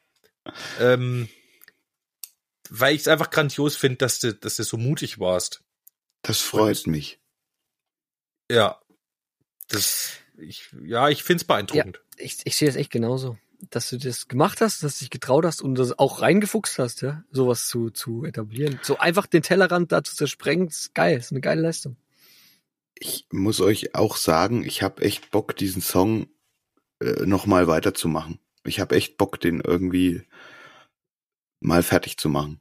Ähm, 0.81 1.29
weil 2.71 2.95
ich 2.95 3.03
es 3.03 3.09
einfach 3.09 3.31
grandios 3.31 3.77
finde, 3.77 3.99
dass 3.99 4.19
du, 4.19 4.35
dass 4.35 4.57
du 4.57 4.65
so 4.65 4.77
mutig 4.77 5.19
warst. 5.19 5.63
Das 6.23 6.41
freut 6.41 6.87
mich. 6.87 7.21
Ja. 8.51 8.81
Das, 9.69 10.11
ich, 10.37 10.69
ja, 10.85 11.09
ich 11.09 11.23
find's 11.23 11.45
beeindruckend. 11.45 12.01
Ich, 12.17 12.39
ich 12.45 12.57
sehe 12.57 12.69
es 12.69 12.77
echt 12.77 12.91
genauso. 12.91 13.39
Dass 13.71 13.89
du 13.91 13.99
das 13.99 14.29
gemacht 14.29 14.61
hast, 14.61 14.83
dass 14.83 14.99
du 14.99 15.05
dich 15.05 15.11
getraut 15.11 15.45
hast 15.45 15.63
und 15.63 15.77
das 15.77 15.99
auch 15.99 16.21
reingefuchst 16.21 16.79
hast, 16.79 17.03
ja, 17.03 17.25
sowas 17.31 17.69
zu, 17.69 17.91
zu 17.91 18.25
etablieren. 18.25 18.79
So 18.83 18.99
einfach 18.99 19.27
den 19.27 19.43
Tellerrand 19.43 19.93
da 19.93 20.05
zu 20.05 20.15
zersprengen, 20.15 20.69
ist 20.69 20.95
geil, 20.95 21.19
ist 21.19 21.31
eine 21.31 21.41
geile 21.41 21.63
Leistung. 21.63 21.97
Ich 22.99 23.27
muss 23.31 23.61
euch 23.61 23.95
auch 23.95 24.17
sagen, 24.17 24.65
ich 24.65 24.83
habe 24.83 25.03
echt 25.03 25.31
Bock, 25.31 25.57
diesen 25.57 25.83
Song 25.83 26.29
äh, 27.01 27.27
nochmal 27.27 27.67
weiterzumachen. 27.67 28.41
Ich 28.65 28.81
habe 28.81 28.97
echt 28.97 29.17
Bock, 29.19 29.41
den 29.41 29.61
irgendwie 29.61 30.23
mal 31.61 31.83
fertig 31.83 32.17
zu 32.19 32.29
machen. 32.29 32.61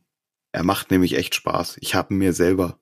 Er 0.51 0.63
macht 0.63 0.92
nämlich 0.92 1.15
echt 1.15 1.36
Spaß. 1.36 1.77
Ich 1.80 1.96
habe 1.96 2.13
mir 2.13 2.34
selber 2.34 2.80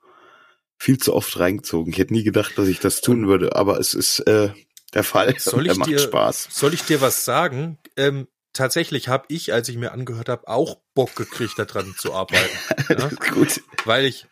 viel 0.80 0.98
zu 0.98 1.14
oft 1.14 1.40
reingezogen. 1.40 1.94
Ich 1.94 2.00
hätte 2.00 2.14
nie 2.14 2.24
gedacht, 2.24 2.58
dass 2.58 2.68
ich 2.68 2.80
das 2.80 3.02
tun 3.02 3.28
würde, 3.28 3.56
aber 3.56 3.80
es 3.80 3.94
ist 3.94 4.20
äh, 4.22 4.52
der 4.94 5.04
Fall. 5.04 5.34
Soll 5.40 5.62
und 5.62 5.66
er 5.68 5.72
ich 5.74 5.78
macht 5.78 5.90
dir- 5.90 6.00
Spaß. 6.00 6.48
Soll 6.52 6.74
ich 6.74 6.84
dir 6.84 7.02
was 7.02 7.24
sagen? 7.26 7.78
Ähm, 7.96 8.28
tatsächlich 8.52 9.08
habe 9.08 9.26
ich, 9.30 9.54
als 9.54 9.70
ich 9.70 9.78
mir 9.78 9.92
angehört 9.92 10.30
habe, 10.30 10.48
auch 10.48 10.82
Bock 10.94 11.16
gekriegt, 11.16 11.58
daran 11.58 11.96
zu 11.98 12.14
arbeiten. 12.14 12.50
Ja? 12.90 13.10
Gut. 13.32 13.62
weil 13.86 14.06
ich, 14.06 14.28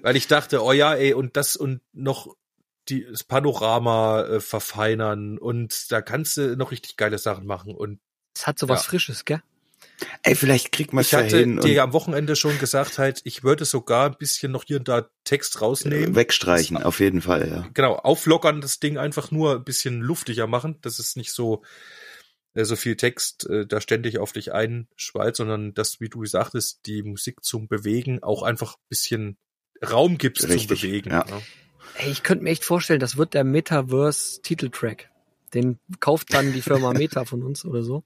weil 0.00 0.16
ich 0.16 0.26
dachte, 0.26 0.62
oh 0.62 0.72
ja, 0.72 0.94
ey, 0.94 1.12
und 1.14 1.36
das 1.36 1.56
und 1.56 1.82
noch 1.92 2.34
die, 2.92 3.06
das 3.10 3.24
Panorama 3.24 4.22
äh, 4.22 4.40
verfeinern 4.40 5.38
und 5.38 5.90
da 5.90 6.02
kannst 6.02 6.36
du 6.36 6.56
noch 6.56 6.70
richtig 6.70 6.96
geile 6.96 7.18
Sachen 7.18 7.46
machen. 7.46 7.74
Und 7.74 8.00
Es 8.36 8.46
hat 8.46 8.58
so 8.58 8.68
was 8.68 8.84
Ja. 8.84 8.90
Frisches, 8.90 9.24
gell? 9.24 9.42
Ey, 10.22 10.34
vielleicht 10.34 10.72
kriegt 10.72 10.92
man 10.92 11.02
es 11.02 11.08
ich 11.08 11.12
ja 11.12 11.18
hatte 11.20 11.38
hin 11.38 11.58
und 11.58 11.64
dir 11.64 11.82
am 11.82 11.92
Wochenende 11.92 12.34
schon 12.36 12.58
gesagt, 12.58 12.98
halt, 12.98 13.20
ich 13.24 13.44
würde 13.44 13.64
sogar 13.64 14.06
ein 14.06 14.16
bisschen 14.18 14.50
noch 14.52 14.64
hier 14.64 14.78
und 14.78 14.88
da 14.88 15.08
Text 15.24 15.60
rausnehmen. 15.60 16.12
äh, 16.12 16.16
wegstreichen, 16.16 16.76
auf 16.76 17.00
jeden 17.00 17.20
Fall, 17.22 17.48
ja. 17.48 17.68
Genau, 17.74 17.94
auflockern, 17.94 18.60
das 18.60 18.80
Ding 18.80 18.98
einfach 18.98 19.30
nur 19.30 19.56
ein 19.56 19.64
bisschen 19.64 20.00
luftiger 20.00 20.46
machen, 20.46 20.78
dass 20.82 20.98
es 20.98 21.16
nicht 21.16 21.32
so 21.32 21.62
äh, 22.54 22.64
so 22.64 22.76
viel 22.76 22.96
Text 22.96 23.48
äh, 23.48 23.66
da 23.66 23.80
ständig 23.80 24.18
auf 24.18 24.32
dich 24.32 24.52
einschwallt, 24.52 25.36
sondern 25.36 25.74
dass, 25.74 26.00
wie 26.00 26.08
du 26.08 26.24
sagtest, 26.24 26.86
die 26.86 27.02
Musik 27.02 27.44
zum 27.44 27.68
Bewegen 27.68 28.22
auch 28.22 28.42
einfach 28.42 28.74
ein 28.74 28.84
bisschen 28.88 29.36
Raum 29.84 30.18
gibst 30.18 30.48
Richtig, 30.48 30.68
zum 30.68 30.76
Bewegen. 30.76 31.10
ja. 31.10 31.24
ne? 31.24 31.42
Ey, 31.98 32.10
ich 32.10 32.22
könnte 32.22 32.44
mir 32.44 32.50
echt 32.50 32.64
vorstellen, 32.64 33.00
das 33.00 33.16
wird 33.16 33.34
der 33.34 33.44
Metaverse-Titeltrack. 33.44 35.10
Den 35.54 35.78
kauft 36.00 36.32
dann 36.32 36.52
die 36.52 36.62
Firma 36.62 36.92
Meta 36.94 37.24
von 37.24 37.42
uns 37.42 37.64
oder 37.64 37.82
so. 37.82 38.04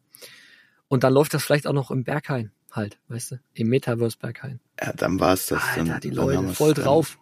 Und 0.89 1.05
dann 1.05 1.13
läuft 1.13 1.35
das 1.35 1.45
vielleicht 1.45 1.67
auch 1.67 1.73
noch 1.73 1.91
im 1.91 2.05
Berghain 2.05 2.53
halt, 2.73 2.99
weißt 3.09 3.33
du? 3.33 3.41
Im 3.55 3.69
Metaverse 3.69 4.19
Berghain. 4.19 4.61
Ja, 4.81 4.93
dann 4.93 5.19
war's 5.19 5.47
das. 5.47 5.63
Alter, 5.63 5.85
dann, 5.85 6.01
die 6.01 6.11
Leute 6.11 6.43
voll 6.55 6.75
dann. 6.75 6.85
drauf. 6.85 7.19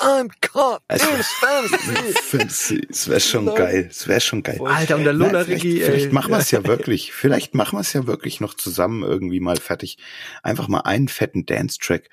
I'm 0.00 0.30
caught 0.40 0.80
Also-. 0.88 1.06
Es 2.88 3.08
wäre 3.08 3.20
schon 3.20 3.46
geil. 3.46 3.88
Es 3.90 4.06
wäre 4.06 4.20
schon 4.20 4.42
geil. 4.42 4.60
Alter, 4.64 4.96
und 4.96 5.04
der 5.04 5.12
Lullerigi, 5.12 5.72
vielleicht, 5.72 5.84
vielleicht 5.84 6.12
machen 6.12 6.30
wir 6.30 6.38
es 6.38 6.50
ja 6.50 6.64
wirklich. 6.66 7.12
Vielleicht 7.12 7.54
machen 7.54 7.76
wir 7.76 7.80
es 7.80 7.92
ja 7.92 8.06
wirklich 8.06 8.40
noch 8.40 8.54
zusammen 8.54 9.02
irgendwie 9.02 9.40
mal 9.40 9.56
fertig. 9.56 9.98
Einfach 10.42 10.68
mal 10.68 10.80
einen 10.80 11.08
fetten 11.08 11.46
Dance-Track. 11.46 12.08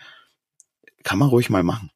Kann 1.03 1.20
man 1.20 1.29
ruhig 1.29 1.50
mal 1.50 1.63
machen. 1.63 1.91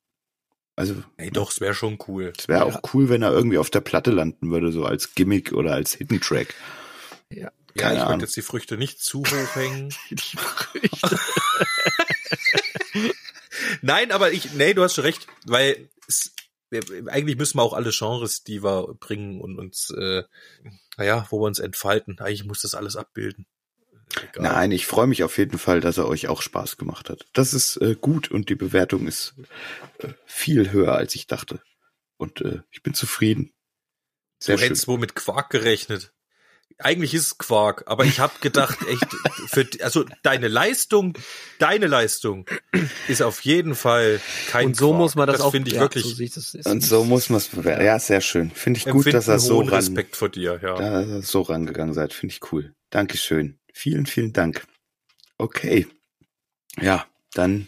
Also, 0.75 0.95
Nee, 1.17 1.29
doch, 1.31 1.51
es 1.51 1.59
wäre 1.61 1.73
schon 1.73 1.97
cool. 2.07 2.33
es 2.37 2.47
wäre 2.47 2.65
auch 2.65 2.79
cool, 2.93 3.09
wenn 3.09 3.21
er 3.21 3.31
irgendwie 3.31 3.57
auf 3.57 3.69
der 3.69 3.81
Platte 3.81 4.11
landen 4.11 4.51
würde, 4.51 4.71
so 4.71 4.85
als 4.85 5.13
Gimmick 5.15 5.51
oder 5.53 5.73
als 5.73 5.93
Hidden 5.93 6.21
Track. 6.21 6.53
Ja. 7.29 7.51
Ja, 7.73 7.83
Keine 7.83 7.93
ich 7.95 7.99
Ahnung. 8.01 8.11
wollte 8.13 8.25
jetzt 8.25 8.35
die 8.35 8.41
Früchte 8.41 8.77
nicht 8.77 9.01
zu 9.01 9.19
hoch 9.19 9.55
hängen. 9.55 9.93
Nein, 13.81 14.11
aber 14.11 14.31
ich, 14.31 14.53
nee, 14.53 14.73
du 14.73 14.83
hast 14.83 14.95
schon 14.95 15.03
recht, 15.05 15.27
weil 15.45 15.89
es, 16.07 16.33
wir- 16.69 16.81
eigentlich 17.07 17.37
müssen 17.37 17.57
wir 17.57 17.63
auch 17.63 17.73
alle 17.73 17.91
Genres, 17.91 18.43
die 18.43 18.63
wir 18.63 18.93
bringen 18.99 19.39
und 19.41 19.57
uns, 19.59 19.89
äh, 19.91 20.23
naja, 20.97 21.25
wo 21.29 21.39
wir 21.41 21.47
uns 21.47 21.59
entfalten, 21.59 22.19
eigentlich 22.19 22.45
muss 22.45 22.61
das 22.61 22.75
alles 22.75 22.95
abbilden. 22.95 23.45
Egal. 24.17 24.43
Nein, 24.43 24.71
ich 24.71 24.85
freue 24.85 25.07
mich 25.07 25.23
auf 25.23 25.37
jeden 25.37 25.57
Fall, 25.57 25.81
dass 25.81 25.97
er 25.97 26.07
euch 26.07 26.27
auch 26.27 26.41
Spaß 26.41 26.77
gemacht 26.77 27.09
hat. 27.09 27.27
Das 27.33 27.53
ist 27.53 27.77
äh, 27.77 27.95
gut 27.99 28.31
und 28.31 28.49
die 28.49 28.55
Bewertung 28.55 29.07
ist 29.07 29.33
äh, 29.99 30.09
viel 30.25 30.71
höher, 30.71 30.95
als 30.95 31.15
ich 31.15 31.27
dachte. 31.27 31.61
Und 32.17 32.41
äh, 32.41 32.61
ich 32.71 32.83
bin 32.83 32.93
zufrieden. 32.93 33.53
Sehr 34.39 34.55
du 34.55 34.59
schön. 34.59 34.69
hättest 34.69 34.87
wohl 34.87 34.97
mit 34.97 35.15
Quark 35.15 35.49
gerechnet. 35.49 36.13
Eigentlich 36.77 37.13
ist 37.13 37.25
es 37.27 37.37
Quark, 37.37 37.83
aber 37.85 38.05
ich 38.05 38.19
habe 38.19 38.33
gedacht, 38.41 38.79
echt, 38.87 39.05
für, 39.47 39.67
also 39.83 40.05
deine 40.23 40.47
Leistung, 40.47 41.17
deine 41.59 41.87
Leistung 41.87 42.45
ist 43.07 43.21
auf 43.21 43.41
jeden 43.41 43.75
Fall 43.75 44.19
kein 44.49 44.67
Und 44.67 44.77
so 44.77 44.89
Quark. 44.89 44.99
muss 44.99 45.15
man 45.15 45.27
das, 45.27 45.41
auch. 45.41 45.51
finde 45.51 45.69
ich 45.69 45.75
ja, 45.75 45.81
wirklich. 45.81 46.03
So 46.03 46.23
ich 46.23 46.33
das. 46.33 46.53
Ist, 46.53 46.65
Und 46.65 46.81
so 46.81 47.03
muss 47.03 47.29
man 47.29 47.37
es 47.37 47.47
bewerten. 47.47 47.85
Ja, 47.85 47.99
sehr 47.99 48.21
schön. 48.21 48.51
Finde 48.51 48.79
ich 48.79 48.85
gut, 48.85 49.13
dass 49.13 49.27
er 49.27 49.39
so 49.39 49.59
ran, 49.59 49.69
Respekt 49.69 50.15
vor 50.15 50.29
dir, 50.29 50.59
ja. 50.61 50.75
da 50.75 51.01
ihr 51.01 51.21
so 51.21 51.41
rangegangen 51.41 51.93
seid. 51.93 52.13
Finde 52.13 52.33
ich 52.33 52.51
cool. 52.51 52.73
Dankeschön. 52.89 53.59
Vielen, 53.73 54.05
vielen 54.05 54.33
Dank. 54.33 54.65
Okay. 55.37 55.87
Ja, 56.79 57.05
dann 57.33 57.67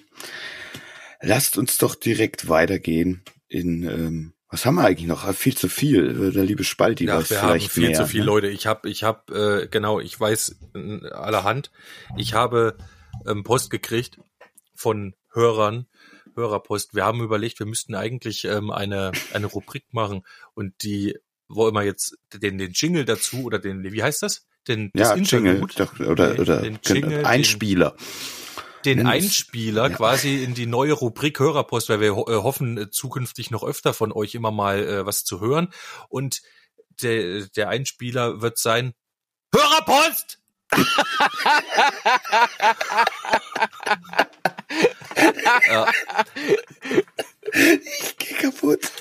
lasst 1.21 1.57
uns 1.57 1.77
doch 1.77 1.95
direkt 1.95 2.49
weitergehen 2.49 3.23
in, 3.47 3.83
ähm, 3.83 4.33
was 4.49 4.65
haben 4.65 4.75
wir 4.75 4.85
eigentlich 4.85 5.07
noch? 5.07 5.23
Ah, 5.25 5.33
Viel 5.33 5.55
zu 5.57 5.67
viel. 5.67 6.31
Der 6.31 6.43
liebe 6.43 6.63
Spalti 6.63 7.05
Ja, 7.05 7.17
weiß 7.17 7.29
wir 7.31 7.41
haben 7.41 7.49
vielleicht 7.49 7.71
viel 7.71 7.87
mehr. 7.89 7.97
zu 7.97 8.05
viel 8.05 8.19
ne? 8.19 8.25
Leute. 8.27 8.47
Ich 8.49 8.67
habe, 8.67 8.87
ich 8.89 9.03
habe, 9.03 9.63
äh, 9.63 9.67
genau, 9.67 9.99
ich 9.99 10.19
weiß 10.19 10.55
äh, 10.75 11.07
allerhand. 11.09 11.71
Ich 12.17 12.33
habe 12.33 12.77
ähm, 13.25 13.43
Post 13.43 13.71
gekriegt 13.71 14.19
von 14.75 15.15
Hörern, 15.31 15.87
Hörerpost. 16.35 16.93
Wir 16.93 17.03
haben 17.03 17.23
überlegt, 17.23 17.59
wir 17.59 17.65
müssten 17.65 17.95
eigentlich 17.95 18.45
ähm, 18.45 18.69
eine 18.69 19.11
eine 19.33 19.47
Rubrik 19.47 19.85
machen 19.91 20.23
und 20.53 20.83
die 20.83 21.17
wollen 21.47 21.73
wir 21.73 21.83
jetzt 21.83 22.17
den 22.33 22.57
den 22.59 22.71
Jingle 22.73 23.05
dazu 23.05 23.43
oder 23.43 23.59
den 23.59 23.83
wie 23.83 24.03
heißt 24.03 24.21
das? 24.21 24.45
Den 24.67 24.91
das 24.93 25.09
Ja, 25.09 25.15
Jingle 25.15 25.55
Interlude? 25.55 25.73
doch, 25.75 25.99
oder, 25.99 26.39
oder 26.39 26.61
den 26.61 26.79
Jingle, 26.83 27.25
Einspieler. 27.25 27.95
den 28.85 28.99
es. 28.99 29.05
Einspieler 29.05 29.89
Ja. 29.89 29.95
quasi 29.95 30.43
in 30.43 30.53
die 30.53 30.65
neue 30.67 30.93
Rubrik 30.93 31.39
Hörerpost, 31.39 31.89
weil 31.89 31.99
wir 31.99 32.15
ho 32.15 32.25
äh, 32.29 32.35
hoffen, 32.35 32.77
äh, 32.77 32.89
zukünftig 32.89 33.51
noch 33.51 33.63
öfter 33.63 33.93
von 33.93 34.11
euch 34.11 34.35
immer 34.35 34.51
mal 34.51 34.79
äh, 34.83 35.05
was 35.05 35.23
zu 35.23 35.39
hören. 35.41 35.69
Und 36.09 36.41
der, 37.01 37.47
der 37.55 37.69
Einspieler 37.69 38.41
wird 38.41 38.57
sein 38.57 38.93
Hörerpost! 39.53 40.39
ja, 45.69 45.87
Ich 47.53 48.12
kaputt. 48.43 48.91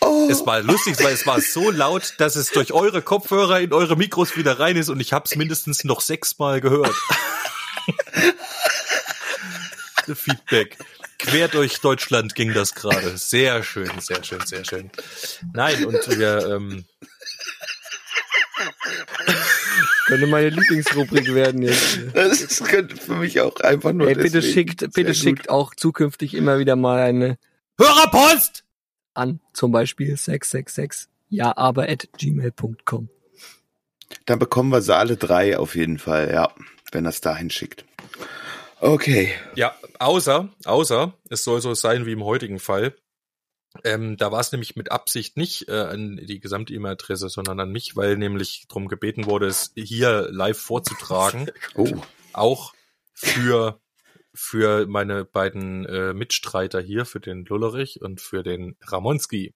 Oh. 0.00 0.28
es 0.30 0.44
war 0.46 0.60
lustig, 0.60 1.02
weil 1.02 1.14
es 1.14 1.26
war 1.26 1.40
so 1.40 1.70
laut, 1.70 2.14
dass 2.18 2.36
es 2.36 2.50
durch 2.50 2.72
eure 2.72 3.02
Kopfhörer 3.02 3.60
in 3.60 3.72
eure 3.72 3.96
Mikros 3.96 4.36
wieder 4.36 4.58
rein 4.60 4.76
ist 4.76 4.90
und 4.90 5.00
ich 5.00 5.12
habe 5.12 5.24
es 5.26 5.34
mindestens 5.36 5.84
noch 5.84 6.00
sechsmal 6.00 6.60
gehört. 6.60 6.94
Feedback. 10.14 10.76
Quer 11.18 11.48
durch 11.48 11.80
Deutschland 11.80 12.34
ging 12.34 12.52
das 12.52 12.74
gerade. 12.74 13.16
Sehr 13.16 13.62
schön, 13.62 13.90
sehr 14.00 14.22
schön, 14.22 14.44
sehr 14.44 14.64
schön. 14.64 14.90
Nein, 15.54 15.86
und 15.86 16.18
wir, 16.18 16.46
ähm, 16.46 16.84
könnte 20.06 20.26
meine 20.26 20.50
Lieblingsrubrik 20.50 21.34
werden 21.34 21.62
jetzt. 21.62 22.00
Das 22.12 22.42
ist, 22.42 22.64
könnte 22.64 22.96
für 22.96 23.14
mich 23.14 23.40
auch 23.40 23.56
einfach 23.60 23.92
nur. 23.92 24.08
Ey, 24.08 24.14
bitte 24.14 24.42
schickt, 24.42 24.92
bitte 24.92 25.14
schickt 25.14 25.48
auch 25.48 25.74
zukünftig 25.74 26.34
immer 26.34 26.58
wieder 26.58 26.76
mal 26.76 27.00
eine 27.00 27.38
Hörerpost! 27.78 28.63
An, 29.14 29.40
zum 29.52 29.72
Beispiel 29.72 30.16
666 30.16 31.08
ja 31.28 31.56
aber 31.56 31.88
at 31.88 32.08
gmail.com. 32.16 33.08
Dann 34.26 34.38
bekommen 34.38 34.70
wir 34.70 34.82
sie 34.82 34.94
alle 34.94 35.16
drei 35.16 35.58
auf 35.58 35.74
jeden 35.74 35.98
Fall, 35.98 36.30
ja, 36.32 36.52
wenn 36.92 37.06
er 37.06 37.10
es 37.10 37.20
dahin 37.20 37.50
schickt. 37.50 37.84
Okay. 38.80 39.32
Ja, 39.54 39.74
außer, 39.98 40.48
außer, 40.64 41.14
es 41.30 41.44
soll 41.44 41.60
so 41.60 41.74
sein 41.74 42.06
wie 42.06 42.12
im 42.12 42.24
heutigen 42.24 42.58
Fall. 42.58 42.94
Ähm, 43.82 44.16
da 44.16 44.30
war 44.30 44.40
es 44.40 44.52
nämlich 44.52 44.76
mit 44.76 44.92
Absicht 44.92 45.36
nicht 45.36 45.68
äh, 45.68 45.72
an 45.72 46.20
die 46.22 46.38
gesamte 46.38 46.72
E-Mail-Adresse, 46.74 47.28
sondern 47.28 47.58
an 47.58 47.72
mich, 47.72 47.96
weil 47.96 48.16
nämlich 48.16 48.66
darum 48.68 48.86
gebeten 48.86 49.26
wurde, 49.26 49.46
es 49.46 49.72
hier 49.74 50.28
live 50.30 50.58
vorzutragen. 50.58 51.50
Oh, 51.74 51.88
auch 52.32 52.72
für 53.12 53.80
für 54.34 54.86
meine 54.86 55.24
beiden 55.24 55.86
äh, 55.86 56.12
Mitstreiter 56.12 56.80
hier, 56.80 57.06
für 57.06 57.20
den 57.20 57.44
Lullerich 57.44 58.02
und 58.02 58.20
für 58.20 58.42
den 58.42 58.76
Ramonski. 58.82 59.54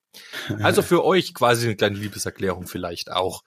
Also 0.61 0.81
für 0.81 1.03
euch 1.03 1.33
quasi 1.33 1.67
eine 1.67 1.75
kleine 1.75 1.97
Liebeserklärung 1.97 2.67
vielleicht 2.67 3.11
auch. 3.11 3.43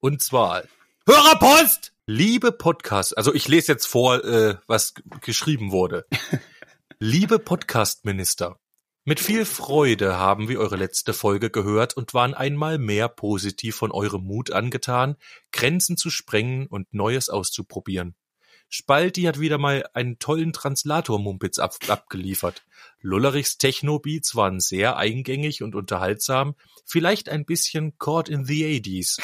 Und 0.00 0.22
zwar 0.22 0.62
Hörerpost! 1.06 1.92
Liebe 2.06 2.52
Podcast, 2.52 3.16
also 3.16 3.32
ich 3.32 3.46
lese 3.46 3.72
jetzt 3.72 3.86
vor, 3.86 4.24
äh, 4.24 4.56
was 4.66 4.94
geschrieben 5.20 5.70
wurde. 5.70 6.06
Liebe 6.98 7.38
Podcastminister, 7.38 8.58
mit 9.04 9.18
viel 9.18 9.44
Freude 9.46 10.18
haben 10.18 10.48
wir 10.48 10.60
eure 10.60 10.76
letzte 10.76 11.14
Folge 11.14 11.50
gehört 11.50 11.96
und 11.96 12.12
waren 12.12 12.34
einmal 12.34 12.78
mehr 12.78 13.08
positiv 13.08 13.76
von 13.76 13.92
eurem 13.92 14.22
Mut 14.24 14.50
angetan, 14.50 15.16
Grenzen 15.52 15.96
zu 15.96 16.10
sprengen 16.10 16.66
und 16.66 16.92
Neues 16.92 17.28
auszuprobieren. 17.28 18.14
Spalti 18.72 19.22
hat 19.22 19.40
wieder 19.40 19.58
mal 19.58 19.84
einen 19.94 20.20
tollen 20.20 20.52
Translator-Mumpitz 20.52 21.58
ab 21.58 21.74
abgeliefert. 21.88 22.64
Lullerichs 23.00 23.58
Techno-Beats 23.58 24.36
waren 24.36 24.60
sehr 24.60 24.96
eingängig 24.96 25.64
und 25.64 25.74
unterhaltsam, 25.74 26.54
vielleicht 26.84 27.28
ein 27.28 27.44
bisschen 27.44 27.98
caught 27.98 28.28
in 28.28 28.44
the 28.44 28.64
80s, 28.80 29.20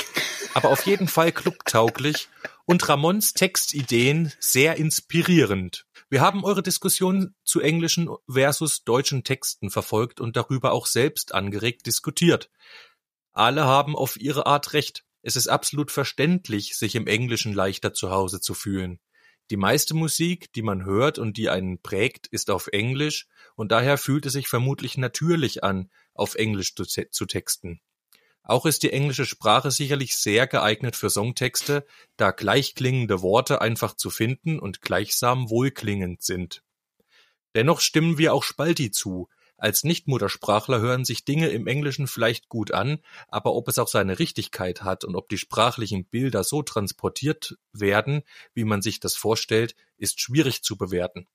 aber 0.55 0.71
auf 0.71 0.85
jeden 0.85 1.07
Fall 1.07 1.31
clubtauglich 1.31 2.29
und 2.65 2.89
Ramons 2.89 3.35
Textideen 3.35 4.33
sehr 4.41 4.79
inspirierend. 4.79 5.87
Wir 6.11 6.23
haben 6.23 6.45
eure 6.45 6.65
Diskussion 6.65 7.37
zu 7.45 7.61
englischen 7.61 8.11
versus 8.29 8.83
deutschen 8.83 9.23
Texten 9.23 9.71
verfolgt 9.71 10.21
und 10.21 10.37
darüber 10.37 10.73
auch 10.73 10.87
selbst 10.87 11.35
angeregt 11.35 11.87
diskutiert. 11.87 12.51
Alle 13.33 13.65
haben 13.65 13.95
auf 13.95 14.17
ihre 14.17 14.47
Art 14.47 14.73
recht. 14.73 15.05
Es 15.23 15.37
ist 15.37 15.47
absolut 15.47 15.93
verständlich, 15.93 16.77
sich 16.77 16.97
im 16.97 17.07
Englischen 17.07 17.53
leichter 17.53 17.95
zu 17.95 18.11
Hause 18.11 18.41
zu 18.41 18.55
fühlen. 18.55 18.99
Die 19.51 19.57
meiste 19.57 19.95
Musik, 19.95 20.53
die 20.55 20.63
man 20.63 20.85
hört 20.85 21.19
und 21.19 21.37
die 21.37 21.51
einen 21.51 21.81
prägt, 21.81 22.27
ist 22.27 22.51
auf 22.51 22.67
Englisch 22.69 23.29
und 23.55 23.71
daher 23.71 23.97
fühlt 23.97 24.27
es 24.27 24.33
sich 24.33 24.49
vermutlich 24.49 24.99
natürlich 24.99 25.63
an, 25.63 25.91
auf 26.15 26.35
Englisch 26.35 26.75
zu, 26.75 26.85
zu 26.85 27.27
texten. 27.27 27.81
Auch 28.43 28.67
ist 28.67 28.83
die 28.83 28.93
englische 28.93 29.27
Sprache 29.27 29.71
sicherlich 29.71 30.17
sehr 30.17 30.47
geeignet 30.47 30.95
für 30.95 31.11
Songtexte, 31.11 31.85
da 32.17 32.31
gleichklingende 32.31 33.21
Worte 33.23 33.61
einfach 33.61 33.95
zu 33.95 34.11
finden 34.11 34.61
und 34.61 34.83
gleichsam 34.83 35.51
wohlklingend 35.51 36.23
sind. 36.23 36.63
Dennoch 37.57 37.81
stimmen 37.81 38.19
wir 38.19 38.35
auch 38.35 38.45
Spalti 38.45 38.91
zu. 38.91 39.29
Als 39.59 39.85
Nichtmuttersprachler 39.85 40.81
hören 40.81 41.05
sich 41.05 41.25
Dinge 41.25 41.49
im 41.49 41.67
Englischen 41.67 42.07
vielleicht 42.07 42.49
gut 42.49 42.73
an, 42.73 42.99
aber 43.29 43.55
ob 43.55 43.69
es 43.69 43.79
auch 43.79 43.89
seine 43.89 44.19
Richtigkeit 44.19 44.83
hat 44.83 45.05
und 45.05 45.17
ob 45.17 45.29
die 45.29 45.39
sprachlichen 45.39 46.05
Bilder 46.05 46.45
so 46.45 46.63
transportiert 46.63 47.57
werden, 47.73 48.23
wie 48.53 48.65
man 48.65 48.83
sich 48.83 49.01
das 49.01 49.17
vorstellt, 49.17 49.75
ist 49.97 50.21
schwierig 50.21 50.63
zu 50.63 50.77
bewerten. 50.77 51.27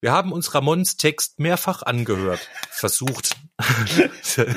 Wir 0.00 0.12
haben 0.12 0.32
uns 0.32 0.54
Ramons 0.54 0.96
Text 0.96 1.38
mehrfach 1.38 1.82
angehört, 1.82 2.48
versucht. 2.70 3.36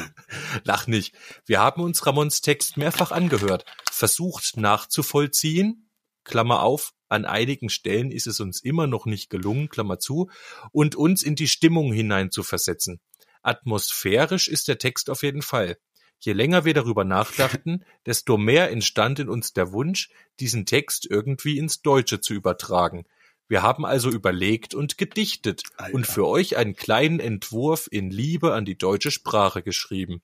Lach 0.64 0.88
nicht. 0.88 1.16
Wir 1.46 1.60
haben 1.60 1.82
uns 1.82 2.06
Ramons 2.06 2.42
Text 2.42 2.76
mehrfach 2.76 3.12
angehört, 3.12 3.66
versucht 3.90 4.58
nachzuvollziehen, 4.58 5.90
Klammer 6.26 6.62
auf, 6.62 6.94
an 7.10 7.26
einigen 7.26 7.70
Stellen 7.70 8.12
ist 8.12 8.28
es 8.28 8.40
uns 8.40 8.62
immer 8.62 8.88
noch 8.88 9.06
nicht 9.06 9.30
gelungen, 9.30 9.70
Klammer 9.70 10.00
zu, 10.00 10.30
und 10.72 10.96
uns 10.96 11.24
in 11.24 11.36
die 11.36 11.48
Stimmung 11.48 11.92
hineinzuversetzen. 11.92 13.00
Atmosphärisch 13.42 14.48
ist 14.48 14.68
der 14.68 14.78
Text 14.78 15.10
auf 15.10 15.24
jeden 15.24 15.42
Fall. 15.42 15.78
Je 16.20 16.34
länger 16.34 16.66
wir 16.66 16.74
darüber 16.74 17.06
nachdachten, 17.06 17.84
desto 18.06 18.38
mehr 18.38 18.72
entstand 18.72 19.20
in 19.20 19.30
uns 19.30 19.54
der 19.54 19.72
Wunsch, 19.72 20.10
diesen 20.40 20.66
Text 20.66 21.08
irgendwie 21.10 21.58
ins 21.58 21.82
Deutsche 21.82 22.22
zu 22.22 22.34
übertragen. 22.34 23.06
Wir 23.48 23.64
haben 23.64 23.86
also 23.86 24.12
überlegt 24.12 24.76
und 24.76 24.98
gedichtet 24.98 25.64
Alter. 25.78 25.96
und 25.96 26.06
für 26.06 26.28
euch 26.28 26.58
einen 26.58 26.76
kleinen 26.76 27.20
Entwurf 27.20 27.88
in 27.90 28.12
Liebe 28.12 28.54
an 28.54 28.64
die 28.64 28.78
deutsche 28.78 29.10
Sprache 29.10 29.64
geschrieben. 29.64 30.22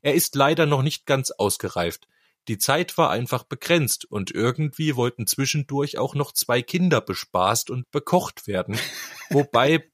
Er 0.00 0.14
ist 0.14 0.36
leider 0.36 0.64
noch 0.64 0.82
nicht 0.82 1.04
ganz 1.04 1.32
ausgereift. 1.32 2.06
Die 2.48 2.58
Zeit 2.58 2.96
war 2.96 3.10
einfach 3.10 3.44
begrenzt 3.44 4.06
und 4.06 4.30
irgendwie 4.30 4.96
wollten 4.96 5.26
zwischendurch 5.26 5.98
auch 5.98 6.14
noch 6.14 6.32
zwei 6.32 6.62
Kinder 6.62 7.00
bespaßt 7.00 7.70
und 7.70 7.90
bekocht 7.90 8.46
werden, 8.46 8.78
wobei 9.30 9.90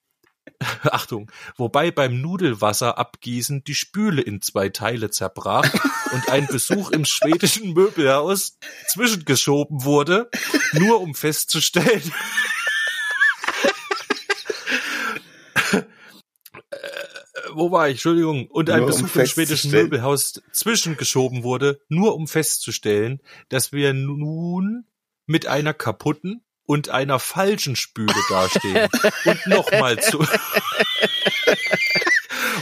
Achtung, 0.82 1.32
wobei 1.56 1.90
beim 1.90 2.20
Nudelwasser 2.20 2.98
abgießen 2.98 3.64
die 3.64 3.74
Spüle 3.74 4.20
in 4.20 4.42
zwei 4.42 4.68
Teile 4.68 5.10
zerbrach 5.10 5.68
und 6.12 6.28
ein 6.28 6.46
Besuch 6.46 6.90
im 6.90 7.06
schwedischen 7.06 7.72
Möbelhaus 7.72 8.58
zwischengeschoben 8.88 9.84
wurde, 9.84 10.28
nur 10.74 11.00
um 11.00 11.14
festzustellen, 11.14 12.12
Äh, 16.70 17.43
wo 17.56 17.70
war 17.70 17.88
ich? 17.88 17.94
Entschuldigung. 17.94 18.46
Und 18.48 18.70
ein 18.70 18.80
Nur 18.80 18.86
um 18.86 19.02
Besuch 19.02 19.16
im 19.16 19.26
schwedischen. 19.26 19.70
Möbelhaus 19.70 20.42
zwischengeschoben 20.52 21.42
wurde, 21.42 21.80
nur 21.88 22.14
um 22.14 22.26
festzustellen, 22.26 23.20
dass 23.48 23.72
wir 23.72 23.94
nun 23.94 24.86
mit 25.26 25.46
einer 25.46 25.74
kaputten 25.74 26.44
und 26.66 26.88
einer 26.88 27.18
falschen 27.18 27.76
Spüle 27.76 28.14
dastehen 28.28 28.88
und 29.24 29.46
nochmal 29.46 30.00
zu 30.00 30.26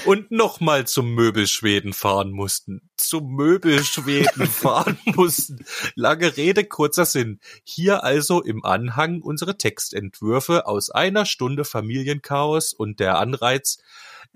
und 0.05 0.31
nochmal 0.31 0.87
zum 0.87 1.15
Möbelschweden 1.15 1.93
fahren 1.93 2.33
mussten. 2.33 2.91
Zum 2.97 3.35
Möbelschweden 3.35 4.47
fahren 4.47 4.99
mussten. 5.05 5.65
Lange 5.95 6.37
Rede, 6.37 6.65
kurzer 6.65 7.05
Sinn. 7.05 7.41
Hier 7.65 8.05
also 8.05 8.43
im 8.43 8.65
Anhang 8.65 9.21
unsere 9.21 9.57
Textentwürfe 9.57 10.67
aus 10.67 10.91
einer 10.91 11.27
Stunde 11.27 11.65
Familienchaos 11.65 12.73
und 12.73 13.01
der 13.01 13.19
Anreiz, 13.19 13.79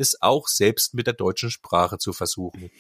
es 0.00 0.20
auch 0.20 0.48
selbst 0.48 0.94
mit 0.94 1.06
der 1.06 1.14
deutschen 1.14 1.50
Sprache 1.50 1.98
zu 1.98 2.12
versuchen. 2.12 2.70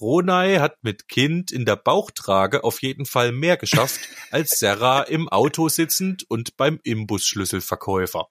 Ronay 0.00 0.58
hat 0.58 0.76
mit 0.82 1.08
Kind 1.08 1.50
in 1.50 1.64
der 1.64 1.76
Bauchtrage 1.76 2.62
auf 2.62 2.82
jeden 2.82 3.04
Fall 3.04 3.32
mehr 3.32 3.56
geschafft 3.56 4.00
als 4.30 4.58
Serra 4.58 5.02
im 5.02 5.28
Auto 5.28 5.68
sitzend 5.68 6.24
und 6.28 6.56
beim 6.56 6.78
Imbusschlüsselverkäufer. 6.84 8.28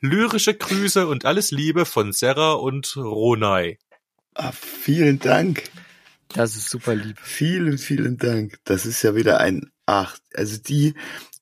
Lyrische 0.00 0.54
Grüße 0.54 1.06
und 1.06 1.24
alles 1.24 1.50
Liebe 1.52 1.86
von 1.86 2.12
Serra 2.12 2.52
und 2.54 2.96
Ronay. 2.96 3.78
Ah, 4.34 4.52
vielen 4.52 5.20
Dank. 5.20 5.62
Das 6.28 6.56
ist 6.56 6.68
super 6.68 6.96
lieb. 6.96 7.18
Vielen, 7.22 7.78
vielen 7.78 8.18
Dank. 8.18 8.58
Das 8.64 8.84
ist 8.84 9.02
ja 9.02 9.14
wieder 9.14 9.38
ein 9.38 9.70
Ach. 9.86 10.18
Also 10.34 10.58
die, 10.58 10.94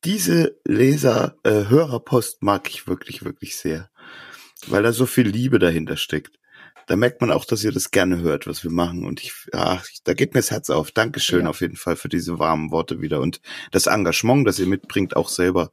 diese 0.04 0.56
Leser, 0.64 1.36
äh, 1.44 1.64
Hörerpost 1.68 2.42
mag 2.42 2.68
ich 2.68 2.86
wirklich, 2.86 3.24
wirklich 3.24 3.56
sehr. 3.56 3.90
Weil 4.66 4.82
da 4.82 4.92
so 4.92 5.06
viel 5.06 5.26
Liebe 5.28 5.58
dahinter 5.58 5.96
steckt. 5.96 6.38
Da 6.88 6.96
merkt 6.96 7.20
man 7.20 7.30
auch, 7.30 7.44
dass 7.44 7.62
ihr 7.64 7.72
das 7.72 7.90
gerne 7.92 8.18
hört, 8.18 8.46
was 8.46 8.64
wir 8.64 8.70
machen. 8.70 9.04
Und 9.04 9.22
ich, 9.22 9.32
ach, 9.52 9.86
da 10.04 10.14
geht 10.14 10.34
mir 10.34 10.40
das 10.40 10.50
Herz 10.50 10.68
auf. 10.70 10.90
Dankeschön 10.90 11.44
Ja. 11.44 11.50
auf 11.50 11.60
jeden 11.60 11.76
Fall 11.76 11.96
für 11.96 12.08
diese 12.08 12.38
warmen 12.38 12.70
Worte 12.72 13.00
wieder 13.00 13.20
und 13.20 13.40
das 13.70 13.86
Engagement, 13.86 14.46
das 14.46 14.58
ihr 14.58 14.66
mitbringt, 14.66 15.14
auch 15.16 15.28
selber 15.28 15.70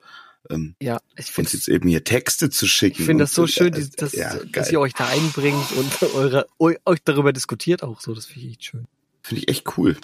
ähm, 0.50 0.76
Ja, 0.82 1.00
ich 1.18 1.26
uns 1.28 1.30
finde 1.30 1.52
jetzt 1.54 1.68
eben 1.68 1.89
hier 1.89 2.04
Texte 2.04 2.50
zu 2.50 2.68
schicken. 2.68 3.02
ich 3.02 3.06
finde 3.08 3.24
das 3.24 3.34
so 3.34 3.46
schön, 3.48 3.74
äh, 3.74 3.88
dass, 3.98 4.13
ja, 4.13 4.36
dass 4.54 4.72
ihr 4.72 4.80
euch 4.80 4.94
da 4.94 5.08
einbringt 5.08 5.72
und 5.74 6.04
eure, 6.15 6.48
eu- 6.60 6.78
euch 6.86 7.00
darüber 7.04 7.34
diskutiert 7.34 7.84
auch 7.84 8.00
so. 8.00 8.13
Das 8.13 8.28
finde 8.28 8.46
ich 8.48 8.52
echt 8.54 8.63
schön. 8.65 8.86
Finde 9.22 9.42
ich 9.44 9.50
echt 9.50 9.78
cool. 9.78 9.98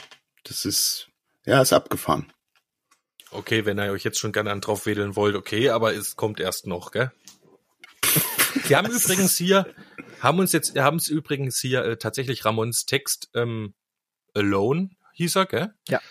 Das 0.44 0.66
ist, 0.66 1.08
ja, 1.46 1.62
ist 1.62 1.72
abgefahren. 1.74 2.26
Okay, 3.32 3.66
wenn 3.66 3.80
ihr 3.80 3.92
euch 3.92 4.04
jetzt 4.04 4.20
schon 4.20 4.32
gerne 4.32 4.52
an 4.52 4.62
drauf 4.62 4.86
wedeln 4.86 5.16
wollt, 5.16 5.36
okay, 5.36 5.70
aber 5.70 5.94
es 5.94 6.16
kommt 6.16 6.40
erst 6.40 6.68
noch, 6.68 6.92
gell? 6.92 7.12
Wir 8.68 8.78
haben 8.78 8.92
übrigens 8.92 9.38
hier, 9.38 9.68
haben 10.22 10.40
uns 10.40 10.52
jetzt, 10.52 10.78
haben 10.78 10.98
es 10.98 11.08
übrigens 11.08 11.60
hier 11.60 11.84
äh, 11.84 11.98
tatsächlich 11.98 12.46
Ramons 12.46 12.86
Text 12.86 13.30
ähm, 13.34 13.74
Alone 14.34 14.90
hieß 15.14 15.36
er, 15.38 15.46
gell? 15.46 15.74
Ja. 15.88 16.02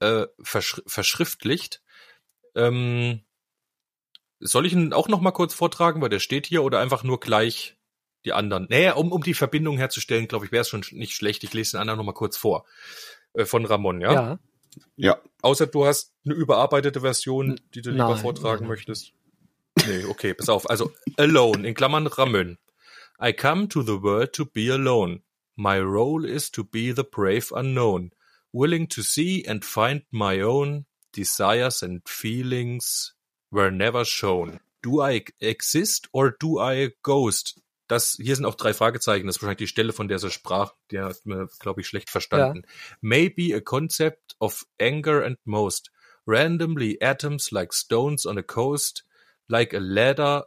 Äh, 0.00 0.26
verschri 0.40 0.82
verschriftlicht. 0.86 1.82
Ähm, 2.54 3.22
soll 4.40 4.66
ich 4.66 4.72
ihn 4.72 4.92
auch 4.92 5.08
noch 5.08 5.20
mal 5.20 5.32
kurz 5.32 5.54
vortragen, 5.54 6.00
weil 6.00 6.08
der 6.08 6.20
steht 6.20 6.46
hier 6.46 6.62
oder 6.62 6.80
einfach 6.80 7.02
nur 7.02 7.20
gleich 7.20 7.76
die 8.24 8.32
anderen? 8.32 8.66
Naja, 8.70 8.94
um, 8.94 9.12
um 9.12 9.22
die 9.22 9.34
Verbindung 9.34 9.78
herzustellen, 9.78 10.28
glaube 10.28 10.46
ich, 10.46 10.52
wäre 10.52 10.62
es 10.62 10.68
schon 10.68 10.84
nicht 10.92 11.14
schlecht. 11.14 11.44
Ich 11.44 11.52
lese 11.52 11.72
den 11.72 11.80
anderen 11.80 11.98
noch 11.98 12.04
mal 12.04 12.12
kurz 12.12 12.36
vor. 12.36 12.66
Äh, 13.34 13.44
von 13.44 13.64
Ramon, 13.64 14.00
ja? 14.00 14.12
Ja. 14.12 14.38
Ja, 14.96 15.20
Außer 15.46 15.68
du 15.68 15.86
hast 15.86 16.12
eine 16.24 16.34
überarbeitete 16.34 17.02
Version, 17.02 17.60
die 17.72 17.80
du 17.80 17.90
lieber 17.92 18.08
Nein, 18.08 18.18
vortragen 18.18 18.62
nein. 18.62 18.70
möchtest. 18.70 19.12
Nee, 19.86 20.04
okay, 20.06 20.34
pass 20.34 20.48
auf. 20.48 20.68
Also, 20.68 20.92
alone, 21.16 21.68
in 21.68 21.74
Klammern 21.74 22.08
Ramön. 22.08 22.58
I 23.20 23.32
come 23.32 23.68
to 23.68 23.82
the 23.82 24.02
world 24.02 24.32
to 24.32 24.44
be 24.44 24.72
alone. 24.72 25.22
My 25.54 25.78
role 25.78 26.28
is 26.28 26.50
to 26.50 26.64
be 26.64 26.92
the 26.92 27.04
brave 27.04 27.52
unknown, 27.54 28.10
willing 28.52 28.88
to 28.88 29.02
see 29.02 29.46
and 29.46 29.64
find 29.64 30.02
my 30.10 30.42
own 30.42 30.86
desires 31.12 31.80
and 31.80 32.02
feelings 32.08 33.14
were 33.52 33.70
never 33.70 34.04
shown. 34.04 34.58
Do 34.82 35.00
I 35.00 35.26
exist 35.40 36.08
or 36.12 36.34
do 36.40 36.58
I 36.58 36.72
a 36.86 36.90
ghost? 37.02 37.60
Das, 37.88 38.18
hier 38.20 38.34
sind 38.34 38.44
auch 38.46 38.56
drei 38.56 38.74
Fragezeichen. 38.74 39.26
Das 39.26 39.36
ist 39.36 39.42
wahrscheinlich 39.42 39.68
die 39.68 39.72
Stelle, 39.72 39.92
von 39.92 40.08
der 40.08 40.18
sie 40.18 40.30
sprach. 40.30 40.74
Die 40.90 40.98
hat 40.98 41.24
mir, 41.24 41.48
glaube 41.60 41.80
ich, 41.80 41.86
schlecht 41.86 42.10
verstanden. 42.10 42.62
Maybe 43.00 43.54
a 43.54 43.60
concept 43.60 44.36
of 44.40 44.66
anger 44.80 45.24
and 45.24 45.38
most. 45.44 45.90
Randomly 46.26 47.00
atoms 47.00 47.52
like 47.52 47.72
stones 47.72 48.26
on 48.26 48.38
a 48.38 48.42
coast, 48.42 49.04
like 49.48 49.72
a 49.72 49.78
ladder, 49.78 50.46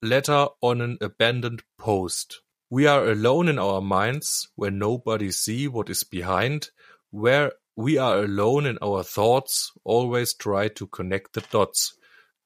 letter 0.00 0.48
on 0.60 0.80
an 0.80 0.98
abandoned 1.02 1.62
post. 1.76 2.42
We 2.70 2.88
are 2.88 3.10
alone 3.10 3.48
in 3.48 3.58
our 3.58 3.82
minds, 3.82 4.48
where 4.54 4.70
nobody 4.70 5.30
see 5.30 5.68
what 5.68 5.90
is 5.90 6.04
behind, 6.04 6.70
where 7.10 7.52
we 7.76 7.98
are 7.98 8.24
alone 8.24 8.64
in 8.64 8.78
our 8.78 9.02
thoughts, 9.02 9.72
always 9.84 10.32
try 10.32 10.68
to 10.68 10.86
connect 10.86 11.34
the 11.34 11.42
dots. 11.50 11.94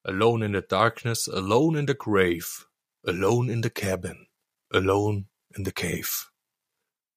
Alone 0.05 0.43
in 0.43 0.53
the 0.53 0.63
darkness, 0.63 1.29
alone 1.29 1.77
in 1.77 1.87
the 1.87 1.95
grave, 1.95 2.67
alone 3.07 3.49
in 3.51 3.61
the 3.61 3.71
cabin, 3.71 4.27
alone 4.73 5.27
in 5.57 5.65
the 5.65 5.73
cave. 5.73 6.31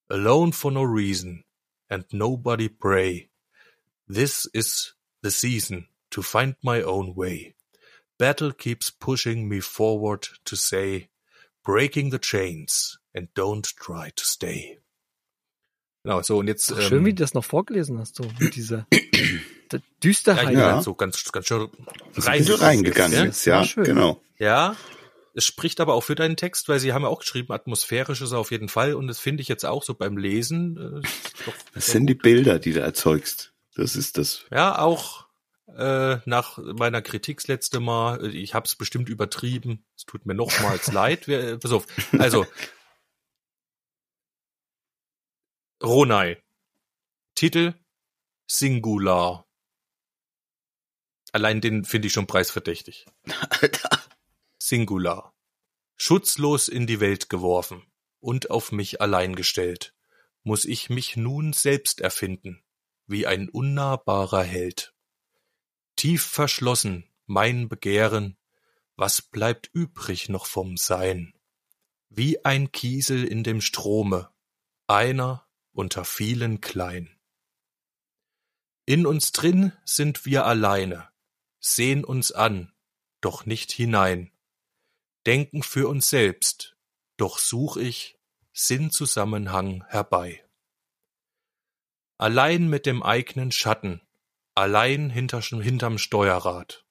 Alone 0.09 0.51
for 0.51 0.71
no 0.71 0.83
reason, 0.83 1.43
and 1.89 2.05
nobody 2.11 2.67
pray. 2.67 3.29
This 4.07 4.47
is 4.53 4.93
the 5.21 5.31
season 5.31 5.87
to 6.11 6.21
find 6.21 6.55
my 6.63 6.81
own 6.81 7.13
way. 7.15 7.55
Battle 8.17 8.51
keeps 8.51 8.89
pushing 8.89 9.47
me 9.47 9.59
forward 9.59 10.27
to 10.45 10.55
say, 10.55 11.09
breaking 11.63 12.09
the 12.09 12.19
chains 12.19 12.97
and 13.13 13.27
don't 13.33 13.67
try 13.75 14.11
to 14.15 14.25
stay. 14.25 14.77
Genau, 16.03 16.21
so 16.21 16.37
und 16.37 16.47
jetzt 16.47 16.71
Ach, 16.71 16.81
schön, 16.81 16.99
ähm, 16.99 17.05
wie 17.05 17.13
du 17.13 17.21
das 17.23 17.33
noch 17.33 17.43
vorgelesen 17.43 17.99
hast, 17.99 18.15
so 18.15 18.23
mit 18.39 18.55
dieser 18.55 18.87
ja, 19.71 19.79
Düsterheit. 20.03 20.53
Ja. 20.53 20.73
halt 20.75 20.83
so 20.83 20.93
ganz, 20.93 21.23
ganz 21.31 21.45
schön 21.45 21.61
ein 21.63 22.13
bisschen 22.15 22.55
reingegangen 22.55 23.17
ja? 23.17 23.25
jetzt, 23.25 23.45
ja, 23.45 23.57
War 23.57 23.65
schön. 23.65 23.83
genau. 23.83 24.21
Ja, 24.37 24.75
es 25.39 25.45
spricht 25.45 25.79
aber 25.79 25.93
auch 25.93 26.01
für 26.03 26.15
deinen 26.15 26.35
Text, 26.35 26.67
weil 26.67 26.79
sie 26.79 26.91
haben 26.93 27.03
ja 27.03 27.07
auch 27.07 27.19
geschrieben, 27.19 27.53
atmosphärisch 27.53 28.21
ist 28.21 28.33
er 28.33 28.39
auf 28.39 28.51
jeden 28.51 28.67
Fall 28.69 28.93
und 28.93 29.07
das 29.07 29.19
finde 29.19 29.41
ich 29.41 29.47
jetzt 29.47 29.65
auch 29.65 29.83
so 29.83 29.93
beim 29.93 30.17
Lesen. 30.17 30.77
Äh, 30.77 31.07
doch 31.45 31.53
Das 31.73 31.87
sind 31.87 32.07
die 32.07 32.13
gut. 32.15 32.23
Bilder, 32.23 32.59
die 32.59 32.73
du 32.73 32.81
erzeugst. 32.81 33.53
Das 33.75 33.95
ist 33.95 34.17
das. 34.17 34.43
Ja, 34.51 34.79
auch 34.79 35.27
äh, 35.77 36.17
nach 36.25 36.57
meiner 36.57 37.01
Kritik 37.01 37.37
das 37.37 37.47
letzte 37.47 37.79
Mal, 37.79 38.25
äh, 38.25 38.27
ich 38.29 38.53
habe 38.53 38.65
es 38.65 38.75
bestimmt 38.75 39.07
übertrieben. 39.07 39.85
Es 39.95 40.03
tut 40.05 40.25
mir 40.25 40.33
nochmals 40.35 40.91
leid. 40.91 41.27
Wer, 41.27 41.41
äh, 41.53 41.57
pass 41.57 41.71
auf. 41.71 41.87
Also 42.17 42.45
Ronai. 45.81 46.41
Titel 47.35 47.73
Singular. 48.47 49.47
Allein 51.31 51.61
den 51.61 51.85
finde 51.85 52.07
ich 52.07 52.13
schon 52.13 52.27
preisverdächtig. 52.27 53.05
Alter. 53.49 53.89
Singular. 54.61 55.33
Schutzlos 55.95 56.67
in 56.67 56.85
die 56.85 56.99
Welt 56.99 57.29
geworfen 57.29 57.81
und 58.19 58.51
auf 58.51 58.73
mich 58.73 58.99
allein 58.99 59.35
gestellt, 59.35 59.95
muss 60.43 60.65
ich 60.65 60.89
mich 60.89 61.15
nun 61.15 61.53
selbst 61.53 62.01
erfinden, 62.01 62.61
wie 63.07 63.25
ein 63.25 63.47
unnahbarer 63.47 64.43
Held. 64.43 64.93
Tief 65.95 66.23
verschlossen 66.23 67.09
mein 67.25 67.69
Begehren, 67.69 68.37
was 68.97 69.21
bleibt 69.21 69.69
übrig 69.71 70.27
noch 70.27 70.45
vom 70.45 70.75
Sein? 70.75 71.33
Wie 72.09 72.43
ein 72.43 72.71
Kiesel 72.73 73.23
in 73.23 73.43
dem 73.43 73.61
Strome, 73.61 74.29
einer 74.87 75.47
unter 75.71 76.03
vielen 76.03 76.59
klein. 76.59 77.17
In 78.85 79.05
uns 79.05 79.31
drin 79.31 79.71
sind 79.85 80.25
wir 80.25 80.45
alleine, 80.45 81.07
sehen 81.59 82.03
uns 82.03 82.33
an, 82.33 82.73
doch 83.21 83.45
nicht 83.45 83.71
hinein, 83.71 84.31
denken 85.29 85.61
für 85.61 85.87
uns 85.87 86.09
selbst, 86.09 86.75
doch 87.15 87.37
such 87.37 87.77
ich 87.77 88.17
Sinnzusammenhang 88.51 89.85
herbei. 89.87 90.43
Allein 92.17 92.67
mit 92.67 92.87
dem 92.87 93.03
eigenen 93.03 93.51
Schatten, 93.51 94.01
allein 94.55 95.11
hinter, 95.11 95.39
hinterm 95.41 95.99
Steuerrad, 95.99 96.83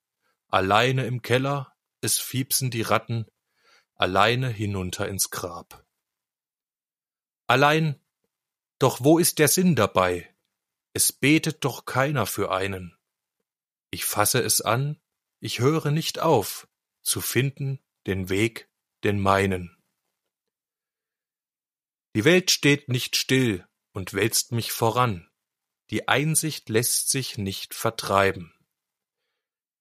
alleine 0.46 1.04
im 1.06 1.20
Keller, 1.20 1.74
es 2.00 2.20
fiepsen 2.20 2.70
die 2.70 2.82
Ratten, 2.82 3.26
alleine 3.96 4.50
hinunter 4.50 5.08
ins 5.08 5.30
Grab. 5.30 5.84
Allein, 7.48 8.00
doch 8.78 9.00
wo 9.02 9.18
ist 9.18 9.40
der 9.40 9.48
Sinn 9.48 9.74
dabei? 9.74 10.32
Es 10.92 11.10
betet 11.10 11.64
doch 11.64 11.86
keiner 11.86 12.24
für 12.24 12.52
einen. 12.52 12.96
Ich 13.90 14.04
fasse 14.04 14.40
es 14.40 14.60
an, 14.60 15.00
ich 15.40 15.58
höre 15.58 15.90
nicht 15.90 16.20
auf, 16.20 16.68
zu 17.02 17.20
finden 17.20 17.80
den 18.08 18.30
Weg, 18.30 18.70
den 19.04 19.20
meinen. 19.20 19.76
Die 22.16 22.24
Welt 22.24 22.50
steht 22.50 22.88
nicht 22.88 23.16
still 23.16 23.68
und 23.92 24.14
wälzt 24.14 24.50
mich 24.50 24.72
voran, 24.72 25.30
die 25.90 26.08
Einsicht 26.08 26.68
lässt 26.70 27.10
sich 27.10 27.38
nicht 27.38 27.74
vertreiben. 27.74 28.54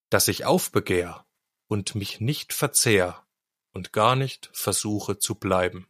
Dass 0.09 0.27
ich 0.27 0.45
aufbegehr 0.45 1.25
und 1.67 1.95
mich 1.95 2.19
nicht 2.19 2.53
verzehr 2.53 3.25
und 3.71 3.93
gar 3.93 4.15
nicht 4.15 4.49
versuche 4.53 5.19
zu 5.19 5.35
bleiben. 5.35 5.87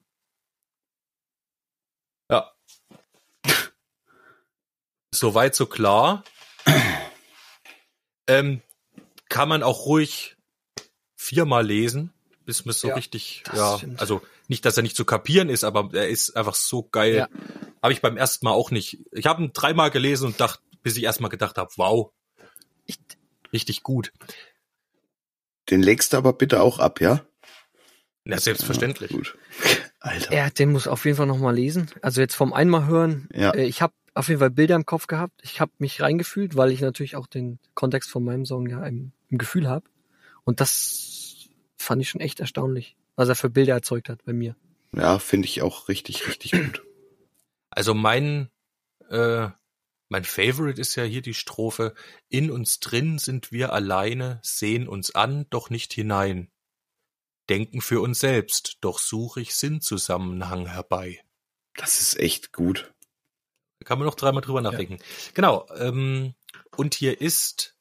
Ja. 2.30 2.56
Soweit 5.12 5.56
so 5.56 5.66
klar. 5.66 6.24
ähm, 8.28 8.62
kann 9.30 9.50
man 9.50 9.64
auch 9.64 9.86
ruhig 9.86 10.38
viermal 11.16 11.66
lesen, 11.66 12.14
bis 12.48 12.64
man 12.66 12.74
so 12.74 12.88
Ja, 12.88 12.96
richtig, 12.96 13.44
ja, 13.54 13.78
stimmt. 13.78 14.00
also 14.00 14.22
nicht, 14.48 14.64
dass 14.64 14.78
er 14.78 14.84
nicht 14.84 14.96
zu 14.96 15.04
kapieren 15.04 15.50
ist, 15.50 15.66
aber 15.66 15.90
er 15.94 16.08
ist 16.08 16.36
einfach 16.38 16.56
so 16.56 16.82
geil. 16.82 17.16
Ja. 17.16 17.28
Habe 17.84 17.92
ich 17.92 18.02
beim 18.02 18.16
ersten 18.16 18.46
Mal 18.46 18.54
auch 18.54 18.72
nicht. 18.72 19.00
Ich 19.12 19.26
habe 19.26 19.44
ihn 19.44 19.52
dreimal 19.54 19.92
gelesen 19.92 20.28
und 20.28 20.40
dachte, 20.40 20.64
bis 20.82 20.96
ich 20.96 21.04
erstmal 21.04 21.30
gedacht 21.30 21.58
habe, 21.58 21.70
wow, 21.76 22.12
richtig 23.52 23.84
gut. 23.84 24.14
Den 25.70 25.84
legst 25.84 26.14
du 26.14 26.18
aber 26.18 26.32
bitte 26.32 26.62
auch 26.62 26.80
ab, 26.80 27.02
ja? 27.02 27.26
Na, 28.24 28.38
selbstverständlich. 28.38 29.12
Ja, 29.12 29.18
gut. 29.18 29.38
Alter. 30.00 30.34
Ja, 30.34 30.50
den 30.50 30.72
muss 30.72 30.88
auf 30.88 31.04
jeden 31.04 31.18
Fall 31.18 31.28
noch 31.28 31.40
mal 31.40 31.54
lesen. 31.54 31.92
Also 32.02 32.22
jetzt 32.22 32.36
vom 32.36 32.54
einmal 32.54 32.88
hören. 32.88 33.28
Ja. 33.34 33.52
Äh, 33.52 33.66
ich 33.66 33.82
habe 33.82 33.94
auf 34.14 34.30
jeden 34.30 34.40
Fall 34.40 34.52
Bilder 34.52 34.76
im 34.76 34.86
Kopf 34.86 35.08
gehabt. 35.08 35.34
Ich 35.44 35.60
habe 35.60 35.72
mich 35.80 36.02
reingefühlt, 36.02 36.56
weil 36.56 36.72
ich 36.72 36.80
natürlich 36.80 37.18
auch 37.18 37.28
den 37.28 37.60
Kontext 37.74 38.10
von 38.10 38.24
meinem 38.24 38.46
Song 38.46 38.68
ja 38.68 38.86
im, 38.86 39.12
im 39.28 39.38
Gefühl 39.38 39.68
habe. 39.68 39.86
Und 40.46 40.62
das 40.62 41.37
fand 41.78 42.02
ich 42.02 42.10
schon 42.10 42.22
echt 42.22 42.40
erstaunlich, 42.40 42.98
was 43.16 43.30
er 43.30 43.36
für 43.36 43.50
Bilder 43.50 43.74
erzeugt 43.74 44.10
hat 44.10 44.24
bei 44.26 44.34
mir. 44.34 44.56
Ja, 44.94 45.20
finde 45.20 45.48
ich 45.48 45.62
auch 45.62 45.88
richtig, 45.88 46.28
richtig 46.28 46.52
gut. 46.52 46.84
Also 47.70 47.94
mein, 47.94 48.50
äh, 49.10 49.50
mein 50.10 50.24
Favorite 50.24 50.80
ist 50.80 50.96
ja 50.96 51.04
hier 51.04 51.22
die 51.22 51.34
Strophe. 51.34 51.94
In 52.30 52.50
uns 52.50 52.80
drin 52.80 53.20
sind 53.20 53.52
wir 53.52 53.74
alleine, 53.74 54.40
sehen 54.42 54.88
uns 54.88 55.14
an, 55.14 55.46
doch 55.50 55.70
nicht 55.70 55.94
hinein. 55.94 56.50
Denken 57.50 57.82
für 57.82 58.02
uns 58.02 58.20
selbst, 58.20 58.78
doch 58.82 59.00
suche 59.00 59.42
ich 59.42 59.56
Sinnzusammenhang 59.56 60.68
herbei. 60.68 61.24
Das 61.76 62.02
ist 62.02 62.18
echt 62.20 62.52
gut. 62.52 62.94
Da 63.80 63.86
kann 63.86 64.00
man 64.00 64.08
noch 64.08 64.16
dreimal 64.16 64.42
drüber 64.42 64.62
nachdenken. 64.62 64.98
Genau. 65.34 65.68
Ähm, 65.78 66.34
und 66.76 66.96
hier 66.96 67.22
ist 67.22 67.78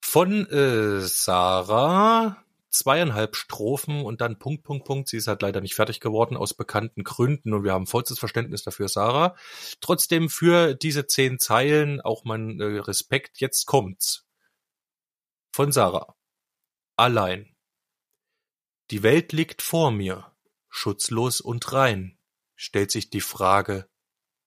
von 0.00 0.46
äh, 0.50 1.00
Sarah 1.00 2.44
zweieinhalb 2.70 3.36
Strophen 3.36 4.02
und 4.02 4.20
dann 4.20 4.38
Punkt, 4.38 4.64
Punkt, 4.64 4.84
Punkt. 4.84 5.08
Sie 5.08 5.16
ist 5.16 5.28
halt 5.28 5.42
leider 5.42 5.60
nicht 5.60 5.74
fertig 5.74 6.00
geworden 6.00 6.36
aus 6.36 6.54
bekannten 6.54 7.04
Gründen 7.04 7.52
und 7.52 7.64
wir 7.64 7.72
haben 7.72 7.86
vollstes 7.86 8.18
Verständnis 8.18 8.62
dafür, 8.62 8.88
Sarah. 8.88 9.36
Trotzdem 9.80 10.28
für 10.28 10.74
diese 10.74 11.06
zehn 11.06 11.38
Zeilen 11.38 12.00
auch 12.00 12.24
mein 12.24 12.60
äh, 12.60 12.64
Respekt. 12.64 13.40
Jetzt 13.40 13.66
kommt's. 13.66 14.26
Von 15.52 15.72
Sarah. 15.72 16.14
Allein. 16.96 17.54
Die 18.90 19.02
Welt 19.02 19.32
liegt 19.32 19.62
vor 19.62 19.90
mir, 19.90 20.32
schutzlos 20.68 21.40
und 21.40 21.72
rein. 21.72 22.18
Stellt 22.56 22.90
sich 22.90 23.10
die 23.10 23.20
Frage, 23.20 23.88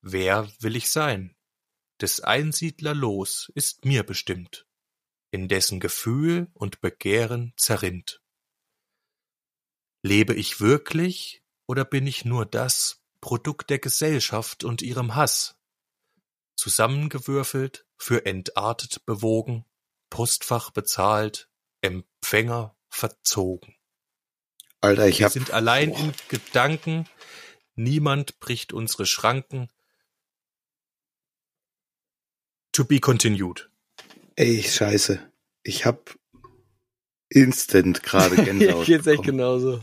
wer 0.01 0.49
will 0.60 0.75
ich 0.75 0.91
sein? 0.91 1.36
Des 2.01 2.21
Einsiedler 2.21 2.95
Los 2.95 3.51
ist 3.53 3.86
mir 3.86 4.03
bestimmt 4.03 4.65
in 5.31 5.47
dessen 5.47 5.79
Gefühl 5.79 6.51
und 6.53 6.81
Begehren 6.81 7.53
zerrinnt. 7.57 8.21
Lebe 10.03 10.33
ich 10.33 10.59
wirklich 10.59 11.43
oder 11.67 11.85
bin 11.85 12.05
ich 12.05 12.25
nur 12.25 12.45
das 12.45 13.01
Produkt 13.21 13.69
der 13.69 13.79
Gesellschaft 13.79 14.63
und 14.63 14.81
ihrem 14.81 15.15
Hass? 15.15 15.55
Zusammengewürfelt, 16.55 17.85
für 17.97 18.25
entartet 18.25 19.05
bewogen, 19.05 19.65
Postfach 20.09 20.71
bezahlt, 20.71 21.49
Empfänger 21.81 22.75
verzogen. 22.89 23.75
Alter, 24.81 25.07
ich 25.07 25.19
Wir 25.19 25.27
hab, 25.27 25.33
sind 25.33 25.51
allein 25.51 25.91
Boah. 25.91 25.99
in 25.99 26.13
Gedanken, 26.27 27.09
niemand 27.75 28.39
bricht 28.39 28.73
unsere 28.73 29.05
Schranken. 29.05 29.69
To 32.73 32.83
be 32.83 32.99
continued. 32.99 33.70
Ey, 34.41 34.63
scheiße. 34.63 35.19
Ich 35.63 35.86
hab 35.86 36.15
instant 37.30 38.04
gerade 38.04 38.36
Gänsehaut. 38.43 38.86
Geht's 38.86 39.08
echt 39.08 39.23
genauso. 39.23 39.82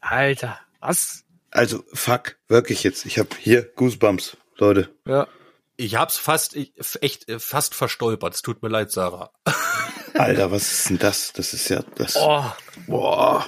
Alter, 0.00 0.58
was? 0.80 1.24
Also, 1.50 1.84
fuck, 1.92 2.36
wirklich 2.48 2.82
jetzt. 2.82 3.06
Ich 3.06 3.18
hab 3.18 3.36
hier 3.36 3.62
Goosebumps, 3.62 4.36
Leute. 4.56 4.90
Ja. 5.06 5.28
Ich 5.76 5.96
hab's 5.96 6.16
fast, 6.18 6.54
ich, 6.54 6.72
echt, 7.00 7.26
fast 7.38 7.74
verstolpert. 7.74 8.34
Es 8.34 8.42
tut 8.42 8.62
mir 8.62 8.68
leid, 8.68 8.92
Sarah. 8.92 9.32
Alter, 10.14 10.52
was 10.52 10.70
ist 10.70 10.90
denn 10.90 10.98
das? 10.98 11.32
Das 11.32 11.52
ist 11.52 11.68
ja 11.68 11.82
das. 11.96 12.16
Oh, 12.16 12.44
Boah. 12.86 13.44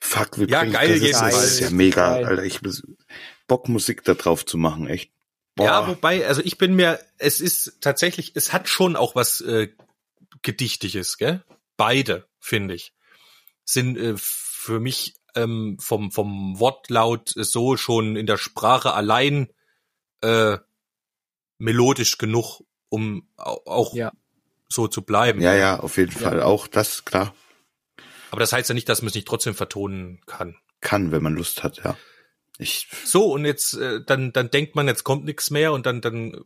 Fuck, 0.00 0.38
wie 0.38 0.46
Ja, 0.50 0.64
geil 0.64 0.98
das? 0.98 1.08
ist-. 1.08 1.20
Das 1.20 1.44
ist 1.44 1.60
ja 1.60 1.70
mega, 1.70 2.14
Geil. 2.14 2.24
Alter. 2.26 2.44
Ich 2.44 2.60
Bock, 3.46 3.68
Musik 3.68 4.04
da 4.04 4.14
drauf 4.14 4.46
zu 4.46 4.56
machen, 4.56 4.86
echt. 4.86 5.12
Boah. 5.56 5.64
Ja, 5.66 5.88
wobei, 5.88 6.26
also 6.26 6.40
ich 6.42 6.58
bin 6.58 6.74
mir, 6.74 6.98
es 7.18 7.40
ist 7.40 7.78
tatsächlich, 7.80 8.32
es 8.34 8.52
hat 8.52 8.68
schon 8.68 8.96
auch 8.96 9.14
was 9.14 9.40
äh, 9.40 9.68
Gedichtiges, 10.42 11.16
gell? 11.18 11.44
Beide, 11.76 12.26
finde 12.40 12.74
ich, 12.74 12.92
sind 13.64 13.96
äh, 13.96 14.14
für 14.16 14.80
mich 14.80 15.14
ähm, 15.36 15.78
vom, 15.80 16.10
vom 16.10 16.58
Wortlaut 16.58 17.32
so 17.36 17.76
schon 17.76 18.16
in 18.16 18.26
der 18.26 18.36
Sprache 18.36 18.94
allein 18.94 19.48
äh, 20.22 20.58
melodisch 21.58 22.18
genug, 22.18 22.62
um 22.88 23.28
au- 23.36 23.62
auch 23.66 23.94
Ja. 23.94 24.12
so 24.68 24.88
zu 24.88 25.02
bleiben. 25.02 25.40
ja, 25.40 25.54
ja, 25.54 25.78
auf 25.80 25.96
jeden 25.96 26.12
Fall. 26.12 26.42
Auch 26.42 26.66
das, 26.66 27.04
klar, 27.04 27.34
Aber 28.30 28.40
das 28.40 28.52
heißt 28.52 28.68
ja 28.68 28.74
nicht, 28.74 28.88
dass 28.88 29.02
man 29.02 29.08
es 29.08 29.14
nicht 29.14 29.26
trotzdem 29.28 29.54
vertonen 29.54 30.20
kann. 30.26 30.56
kann, 30.80 31.12
wenn 31.12 31.22
man 31.22 31.34
Lust 31.34 31.62
hat, 31.62 31.78
ja. 31.84 31.96
Ich, 32.58 32.88
So, 33.04 33.32
und 33.32 33.44
jetzt, 33.44 33.74
äh, 33.74 34.00
dann, 34.04 34.32
dann 34.32 34.50
denkt 34.50 34.76
man, 34.76 34.86
jetzt 34.86 35.02
kommt 35.02 35.24
nichts 35.24 35.50
mehr 35.50 35.72
und 35.72 35.86
dann, 35.86 36.00
dann 36.00 36.40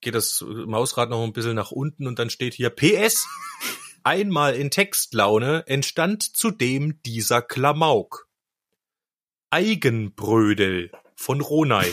geht 0.00 0.14
das 0.14 0.42
Mausrad 0.46 1.10
noch 1.10 1.22
ein 1.22 1.34
bisschen 1.34 1.54
nach 1.54 1.70
unten 1.70 2.06
und 2.06 2.18
dann 2.18 2.30
steht 2.30 2.54
hier 2.54 2.70
PS. 2.70 3.26
Einmal 4.02 4.54
in 4.54 4.70
Textlaune 4.70 5.66
entstand 5.66 6.22
zudem 6.22 7.02
dieser 7.02 7.42
Klamauk. 7.42 8.28
Eigenbrödel 9.50 10.90
von 11.14 11.40
Ronay. 11.42 11.92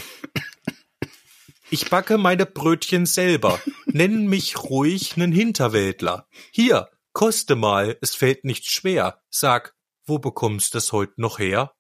Ich 1.70 1.90
backe 1.90 2.18
meine 2.18 2.46
Brötchen 2.46 3.06
selber. 3.06 3.60
Nenn 3.88 4.28
mich 4.28 4.64
ruhig 4.64 5.18
nen 5.18 5.34
Hinterwäldler. 5.34 6.30
Hier, 6.52 6.90
koste 7.12 7.58
mal, 7.58 7.98
es 8.00 8.16
fällt 8.16 8.46
nicht 8.46 8.72
schwer. 8.72 9.22
Sag, 9.30 9.76
wo 10.06 10.18
bekommst 10.18 10.76
es 10.76 10.94
heut 10.94 11.18
noch 11.18 11.40
her? 11.40 11.74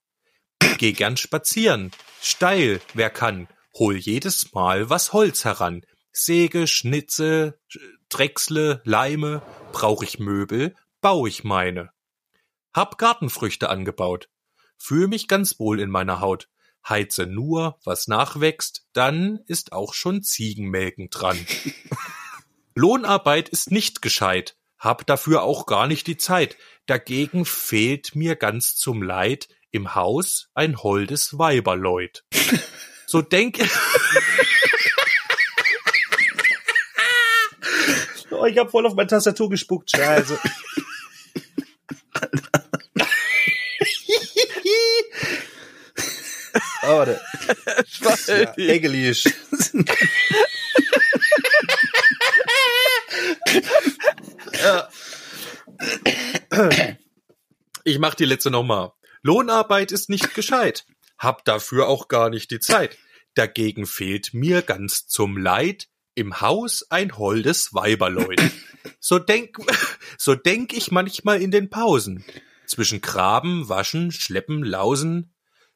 Geh 0.77 0.91
gern 0.91 1.17
spazieren. 1.17 1.91
Steil, 2.21 2.81
wer 2.93 3.09
kann. 3.09 3.47
Hol 3.75 3.95
jedes 3.95 4.53
Mal 4.53 4.89
was 4.89 5.13
Holz 5.13 5.45
heran. 5.45 5.85
Säge, 6.11 6.67
Schnitze, 6.67 7.59
Drechsle, 8.09 8.81
Leime. 8.83 9.41
Brauch 9.71 10.03
ich 10.03 10.19
Möbel, 10.19 10.75
bau 11.01 11.27
ich 11.27 11.43
meine. 11.43 11.91
Hab 12.73 12.97
Gartenfrüchte 12.97 13.69
angebaut. 13.69 14.29
Fühl 14.77 15.07
mich 15.07 15.27
ganz 15.27 15.59
wohl 15.59 15.79
in 15.79 15.89
meiner 15.89 16.19
Haut. 16.21 16.49
Heize 16.87 17.25
nur, 17.25 17.79
was 17.83 18.07
nachwächst, 18.07 18.85
dann 18.93 19.39
ist 19.47 19.73
auch 19.73 19.93
schon 19.93 20.23
Ziegenmelken 20.23 21.09
dran. 21.09 21.37
Lohnarbeit 22.75 23.49
ist 23.49 23.71
nicht 23.71 24.01
gescheit. 24.01 24.55
hab 24.77 25.05
dafür 25.07 25.41
auch 25.41 25.65
gar 25.65 25.87
nicht 25.87 26.07
die 26.07 26.17
Zeit. 26.17 26.55
Dagegen 26.85 27.45
fehlt 27.45 28.15
mir 28.15 28.35
ganz 28.35 28.75
zum 28.75 29.01
Leid 29.01 29.49
im 29.71 29.95
Haus 29.95 30.49
ein 30.53 30.77
holdes 30.77 31.37
Weiberleut. 31.37 32.23
So 33.05 33.21
denk 33.21 33.59
Oh, 38.29 38.45
ich 38.45 38.57
hab 38.57 38.69
voll 38.69 38.85
auf 38.85 38.93
meine 38.93 39.07
Tastatur 39.07 39.49
gespuckt, 39.49 39.89
scheiße. 39.89 40.37
oh, 46.83 46.87
warte. 46.87 47.19
Ja, 48.27 48.53
Englisch. 48.53 49.23
Ja. 54.61 54.89
Ich 57.83 57.99
mach 57.99 58.15
die 58.15 58.25
letzte 58.25 58.51
nochmal. 58.51 58.91
Lohnarbeit 59.21 59.91
ist 59.91 60.09
nicht 60.09 60.33
gescheit. 60.33 60.85
Hab 61.17 61.45
dafür 61.45 61.87
auch 61.87 62.07
gar 62.07 62.29
nicht 62.29 62.51
die 62.51 62.59
Zeit. 62.59 62.97
Dagegen 63.33 63.85
fehlt 63.85 64.33
mir 64.33 64.61
ganz 64.61 65.07
zum 65.07 65.37
Leid 65.37 65.87
im 66.15 66.41
Haus 66.41 66.85
ein 66.89 67.17
holdes 67.17 67.73
Weiberleut. 67.73 68.41
So 68.99 69.19
denk, 69.19 69.57
so 70.17 70.33
denk 70.33 70.73
ich 70.73 70.91
manchmal 70.91 71.41
in 71.41 71.51
den 71.51 71.69
Pausen. 71.69 72.25
Zwischen 72.65 73.01
Graben, 73.01 73.69
Waschen, 73.69 74.11
Schleppen, 74.11 74.63
Lausen. 74.63 75.35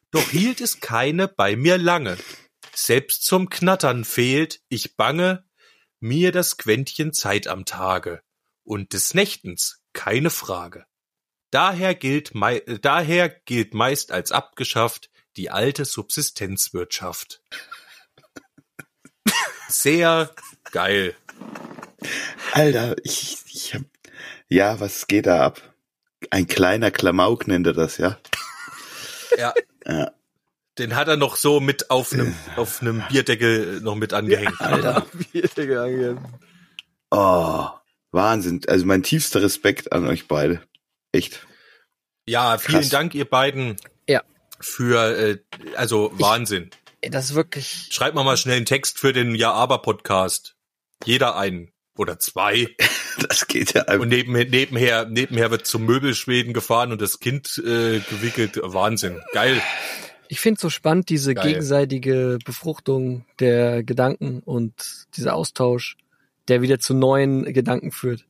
Doch 0.09 0.29
hielt 0.31 0.59
es 0.59 0.79
keine 0.79 1.27
bei 1.27 1.55
mir 1.55 1.77
lange. 1.77 2.17
Selbst 2.73 3.23
zum 3.23 3.49
Knattern 3.49 4.03
fehlt, 4.03 4.61
ich 4.67 4.95
bange, 4.95 5.45
mir 5.99 6.31
das 6.31 6.57
Quäntchen 6.57 7.13
Zeit 7.13 7.47
am 7.47 7.65
Tage. 7.65 8.21
Und 8.63 8.93
des 8.93 9.13
Nächtens 9.13 9.83
keine 9.93 10.29
Frage. 10.29 10.85
Daher 11.51 11.95
gilt, 11.95 12.33
äh, 12.33 12.79
daher 12.79 13.29
gilt 13.29 13.73
meist 13.73 14.11
als 14.11 14.31
abgeschafft 14.31 15.09
die 15.37 15.49
alte 15.49 15.85
Subsistenzwirtschaft. 15.85 17.41
Sehr 19.67 20.31
geil. 20.71 21.15
Alter, 22.53 22.95
ich, 23.03 23.37
ich 23.47 23.73
hab, 23.73 23.83
ja, 24.47 24.79
was 24.79 25.07
geht 25.07 25.27
da 25.27 25.45
ab? 25.45 25.61
Ein 26.29 26.47
kleiner 26.47 26.91
Klamauk 26.91 27.47
nennt 27.47 27.67
er 27.67 27.73
das, 27.73 27.97
ja? 27.97 28.17
Ja. 29.37 29.53
Ja. 29.85 30.11
Den 30.77 30.95
hat 30.95 31.07
er 31.07 31.17
noch 31.17 31.35
so 31.35 31.59
mit 31.59 31.89
auf 31.89 32.13
einem 32.13 32.33
auf 32.55 32.81
einem 32.81 33.03
Bierdeckel 33.09 33.81
noch 33.81 33.95
mit 33.95 34.13
angehängt. 34.13 34.59
Alter, 34.61 35.05
wie 35.31 35.39
ist 35.39 35.57
der 35.57 35.67
gegangen? 35.67 36.19
Oh, 37.09 37.67
Wahnsinn. 38.11 38.61
Also 38.67 38.85
mein 38.85 39.03
tiefster 39.03 39.41
Respekt 39.41 39.91
an 39.91 40.07
euch 40.07 40.27
beide. 40.27 40.61
Echt. 41.11 41.45
Ja, 42.27 42.57
vielen 42.57 42.79
Krass. 42.81 42.89
Dank 42.89 43.15
ihr 43.15 43.25
beiden 43.25 43.75
Ja. 44.07 44.21
für 44.59 45.17
äh, 45.17 45.37
also 45.75 46.11
Wahnsinn. 46.15 46.69
Ey, 47.01 47.09
Das 47.09 47.25
ist 47.25 47.35
wirklich. 47.35 47.87
Schreibt 47.91 48.15
mal 48.15 48.23
mal 48.23 48.37
schnell 48.37 48.57
einen 48.57 48.65
Text 48.65 48.99
für 48.99 49.11
den 49.13 49.35
Ja 49.35 49.51
aber 49.51 49.79
Podcast. 49.79 50.55
Jeder 51.05 51.35
einen 51.35 51.71
oder 51.97 52.19
zwei 52.19 52.67
Das 53.27 53.47
geht 53.47 53.73
ja 53.73 53.81
einfach. 53.83 54.01
und 54.03 54.09
neben, 54.09 54.31
nebenher 54.31 55.05
nebenher 55.05 55.51
wird 55.51 55.67
zum 55.67 55.85
Möbelschweden 55.85 56.53
gefahren 56.53 56.91
und 56.93 57.01
das 57.01 57.19
Kind 57.19 57.57
äh, 57.57 57.99
gewickelt. 58.09 58.59
Wahnsinn, 58.63 59.19
geil. 59.33 59.61
Ich 60.29 60.39
finde 60.39 60.61
so 60.61 60.69
spannend, 60.69 61.09
diese 61.09 61.33
Geil. 61.33 61.47
gegenseitige 61.47 62.39
Befruchtung 62.45 63.25
der 63.39 63.83
Gedanken 63.83 64.39
und 64.39 64.73
dieser 65.17 65.33
Austausch, 65.35 65.97
der 66.47 66.61
wieder 66.61 66.79
zu 66.79 66.93
neuen 66.93 67.51
Gedanken 67.51 67.91
führt. 67.91 68.25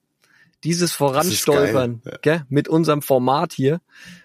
Dieses 0.63 0.91
Voranstolpern 0.91 2.01
gell, 2.21 2.45
mit 2.49 2.67
unserem 2.67 3.01
Format 3.01 3.53
hier, 3.53 3.81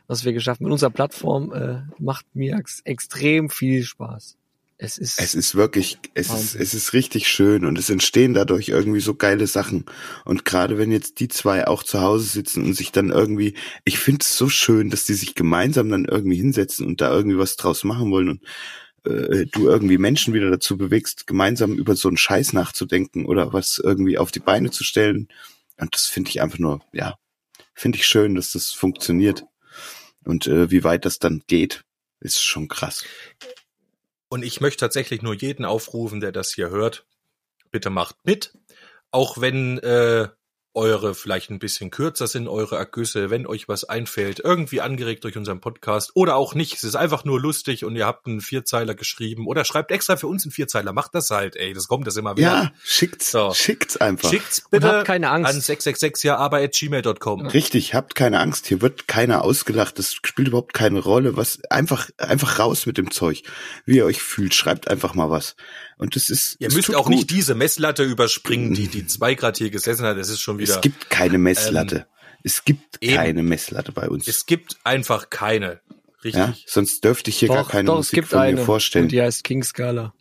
was 0.06 0.24
wir 0.24 0.32
geschafft 0.32 0.60
mit 0.60 0.70
unserer 0.70 0.90
Plattform, 0.90 1.52
äh, 1.52 1.82
macht 1.98 2.26
mir 2.34 2.56
ex 2.56 2.80
extrem 2.84 3.50
viel 3.50 3.82
Spaß. 3.84 4.36
Es 4.78 4.98
ist, 4.98 5.18
Es 5.18 5.34
ist 5.34 5.54
wirklich, 5.54 5.98
es 6.12 6.28
ist, 6.28 6.54
es 6.54 6.74
ist 6.74 6.92
richtig 6.92 7.28
schön 7.28 7.64
und 7.64 7.78
es 7.78 7.88
entstehen 7.88 8.34
dadurch 8.34 8.68
irgendwie 8.68 9.00
so 9.00 9.14
geile 9.14 9.46
Sachen. 9.46 9.86
Und 10.26 10.44
gerade 10.44 10.76
wenn 10.76 10.92
jetzt 10.92 11.18
die 11.20 11.28
zwei 11.28 11.66
auch 11.66 11.82
zu 11.82 12.02
Hause 12.02 12.26
sitzen 12.26 12.62
und 12.62 12.74
sich 12.74 12.92
dann 12.92 13.08
irgendwie, 13.08 13.54
ich 13.84 13.98
finde 13.98 14.20
es 14.20 14.36
so 14.36 14.50
schön, 14.50 14.90
dass 14.90 15.06
die 15.06 15.14
sich 15.14 15.34
gemeinsam 15.34 15.88
dann 15.88 16.04
irgendwie 16.04 16.36
hinsetzen 16.36 16.86
und 16.86 17.00
da 17.00 17.10
irgendwie 17.10 17.38
was 17.38 17.56
draus 17.56 17.84
machen 17.84 18.10
wollen 18.10 18.28
und 18.28 18.42
äh, 19.06 19.46
du 19.46 19.66
irgendwie 19.66 19.96
Menschen 19.96 20.34
wieder 20.34 20.50
dazu 20.50 20.76
bewegst, 20.76 21.26
gemeinsam 21.26 21.72
über 21.72 21.96
so 21.96 22.08
einen 22.08 22.18
Scheiß 22.18 22.52
nachzudenken 22.52 23.24
oder 23.24 23.54
was 23.54 23.80
irgendwie 23.82 24.18
auf 24.18 24.30
die 24.30 24.40
Beine 24.40 24.70
zu 24.70 24.84
stellen. 24.84 25.28
Und 25.78 25.94
das 25.94 26.06
finde 26.06 26.30
ich 26.30 26.40
einfach 26.40 26.58
nur, 26.58 26.80
ja, 26.92 27.18
finde 27.74 27.98
ich 27.98 28.06
schön, 28.06 28.34
dass 28.34 28.52
das 28.52 28.72
funktioniert. 28.72 29.44
Und 30.24 30.46
äh, 30.46 30.70
wie 30.70 30.84
weit 30.84 31.04
das 31.04 31.18
dann 31.18 31.42
geht, 31.46 31.84
ist 32.20 32.42
schon 32.42 32.68
krass. 32.68 33.04
Und 34.28 34.44
ich 34.44 34.60
möchte 34.60 34.80
tatsächlich 34.80 35.22
nur 35.22 35.34
jeden 35.34 35.64
aufrufen, 35.64 36.20
der 36.20 36.32
das 36.32 36.52
hier 36.52 36.70
hört. 36.70 37.06
Bitte 37.70 37.90
macht 37.90 38.16
mit. 38.24 38.58
Auch 39.10 39.40
wenn 39.40 39.78
äh, 39.78 40.28
eure 40.76 41.14
vielleicht 41.14 41.50
ein 41.50 41.58
bisschen 41.58 41.90
kürzer 41.90 42.26
sind, 42.26 42.46
eure 42.48 42.76
Ergüsse, 42.76 43.30
wenn 43.30 43.46
euch 43.46 43.66
was 43.66 43.84
einfällt, 43.84 44.40
irgendwie 44.40 44.80
angeregt 44.80 45.24
durch 45.24 45.36
unseren 45.36 45.60
Podcast 45.60 46.10
oder 46.14 46.36
auch 46.36 46.54
nicht. 46.54 46.74
Es 46.74 46.84
ist 46.84 46.94
einfach 46.94 47.24
nur 47.24 47.40
lustig 47.40 47.84
und 47.84 47.96
ihr 47.96 48.06
habt 48.06 48.26
einen 48.26 48.40
Vierzeiler 48.40 48.94
geschrieben 48.94 49.46
oder 49.46 49.64
schreibt 49.64 49.90
extra 49.90 50.16
für 50.16 50.26
uns 50.26 50.44
einen 50.44 50.52
Vierzeiler. 50.52 50.92
Macht 50.92 51.14
das 51.14 51.30
halt, 51.30 51.56
ey. 51.56 51.72
Das 51.72 51.88
kommt 51.88 52.06
das 52.06 52.16
immer 52.16 52.36
wieder. 52.36 52.46
Ja, 52.46 52.72
schickt's, 52.84 53.30
So. 53.32 53.52
schickt's 53.54 53.96
einfach. 53.96 54.30
Schickt's 54.30 54.60
Und 54.60 54.70
bitte 54.70 54.88
habt 54.88 55.06
keine 55.06 55.30
Angst. 55.30 55.48
an 55.48 55.60
666 55.60 56.24
ja 56.24 56.36
aber 56.36 56.58
at 56.58 56.72
gmail.com. 56.74 57.46
Richtig, 57.46 57.94
habt 57.94 58.14
keine 58.14 58.38
Angst, 58.38 58.66
hier 58.66 58.82
wird 58.82 59.08
keiner 59.08 59.42
ausgelacht, 59.42 59.98
das 59.98 60.12
spielt 60.12 60.48
überhaupt 60.48 60.74
keine 60.74 61.00
Rolle, 61.00 61.36
was 61.36 61.64
einfach 61.70 62.10
einfach 62.18 62.58
raus 62.58 62.86
mit 62.86 62.98
dem 62.98 63.10
Zeug. 63.10 63.42
Wie 63.86 63.96
ihr 63.96 64.04
euch 64.04 64.20
fühlt, 64.20 64.54
schreibt 64.54 64.88
einfach 64.88 65.14
mal 65.14 65.30
was. 65.30 65.56
Und 65.98 66.14
das 66.16 66.28
ist 66.28 66.56
Ihr 66.58 66.68
es 66.68 66.74
müsst 66.74 66.94
auch 66.94 67.06
gut. 67.06 67.14
nicht 67.14 67.30
diese 67.30 67.54
Messlatte 67.54 68.02
überspringen, 68.04 68.74
die 68.74 68.88
die 68.88 69.06
zwei 69.06 69.34
Grad 69.34 69.56
hier 69.58 69.70
gesessen 69.70 70.04
hat. 70.04 70.18
Das 70.18 70.28
ist 70.28 70.40
schon 70.40 70.58
wieder. 70.58 70.74
Es 70.74 70.80
gibt 70.82 71.08
keine 71.10 71.38
Messlatte. 71.38 72.06
es 72.42 72.64
gibt 72.64 72.98
eben. 73.02 73.14
keine 73.16 73.42
Messlatte 73.42 73.92
bei 73.92 74.08
uns. 74.08 74.28
es 74.28 74.46
gibt 74.46 74.76
einfach 74.84 75.30
keine. 75.30 75.80
Richtig. 76.24 76.34
ja, 76.42 76.54
sonst 76.66 77.04
dürfte 77.04 77.30
ich 77.30 77.38
hier 77.38 77.48
gar 77.48 77.62
doch, 77.62 77.70
keine 77.70 77.86
doch, 77.86 77.94
es 77.94 78.06
Musik 78.08 78.14
gibt 78.14 78.28
von 78.28 78.38
eine 78.40 78.56
mir 78.56 78.64
vorstellen. 78.64 79.04
und 79.06 79.12
die 79.12 79.22
heißt 79.22 79.44
King 79.44 79.62
Scala. 79.62 80.12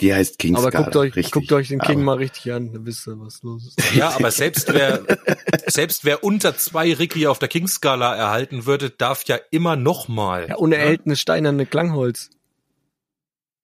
Die 0.00 0.12
heißt 0.12 0.38
King 0.38 0.56
Aber 0.56 0.68
Scala, 0.70 0.84
guckt 0.84 0.96
euch, 0.96 1.16
richtig. 1.16 1.32
guckt 1.32 1.52
euch 1.52 1.68
den 1.68 1.78
King 1.80 1.96
Aber- 1.96 2.04
mal 2.04 2.16
richtig 2.16 2.52
an, 2.52 2.72
dann 2.72 2.84
wisst 2.86 3.06
ihr, 3.06 3.18
was 3.20 3.42
los 3.42 3.66
ist. 3.76 3.94
Ja, 3.94 4.10
aber 4.10 4.30
selbst 4.30 4.72
wer, 4.72 5.02
selbst 5.66 6.04
wer 6.04 6.24
unter 6.24 6.56
zwei 6.56 6.92
Ricky 6.94 7.26
auf 7.26 7.38
der 7.38 7.48
King-Skala 7.48 8.14
erhalten 8.16 8.66
würde, 8.66 8.90
darf 8.90 9.24
ja 9.26 9.38
immer 9.50 9.76
noch 9.76 10.08
mal. 10.08 10.46
Ja, 10.48 10.56
unerhältene 10.56 11.14
steinerne 11.16 11.64
Klangholz. 11.66 12.30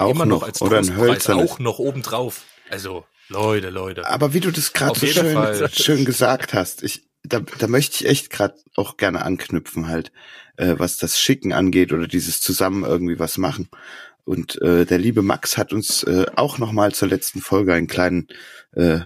Auch 0.00 0.10
immer 0.10 0.26
noch, 0.26 0.40
noch 0.40 0.46
als 0.48 0.62
oder 0.62 0.78
ein 0.78 0.96
hölzernes. 0.96 1.50
auch 1.50 1.58
noch 1.58 1.78
obendrauf. 1.78 2.42
Also, 2.70 3.04
Leute, 3.28 3.70
Leute. 3.70 4.08
Aber 4.08 4.34
wie 4.34 4.40
du 4.40 4.50
das 4.50 4.72
gerade 4.72 4.98
so 4.98 5.06
schön, 5.06 5.34
Fall. 5.34 5.70
schön 5.72 6.04
gesagt 6.04 6.54
hast, 6.54 6.82
ich, 6.82 7.04
da, 7.22 7.40
da 7.40 7.68
möchte 7.68 7.96
ich 7.96 8.10
echt 8.10 8.30
gerade 8.30 8.54
auch 8.76 8.96
gerne 8.96 9.24
anknüpfen 9.24 9.88
halt, 9.88 10.12
äh, 10.56 10.74
was 10.78 10.96
das 10.96 11.18
Schicken 11.18 11.52
angeht 11.52 11.92
oder 11.92 12.08
dieses 12.08 12.40
zusammen 12.40 12.84
irgendwie 12.84 13.18
was 13.18 13.38
machen. 13.38 13.68
Und 14.24 14.60
äh, 14.62 14.84
der 14.84 14.98
liebe 14.98 15.22
Max 15.22 15.56
hat 15.56 15.72
uns 15.72 16.02
äh, 16.04 16.26
auch 16.36 16.58
noch 16.58 16.72
mal 16.72 16.92
zur 16.92 17.08
letzten 17.08 17.40
Folge 17.40 17.72
einen 17.72 17.88
kleinen 17.88 18.28
äh, 18.72 19.00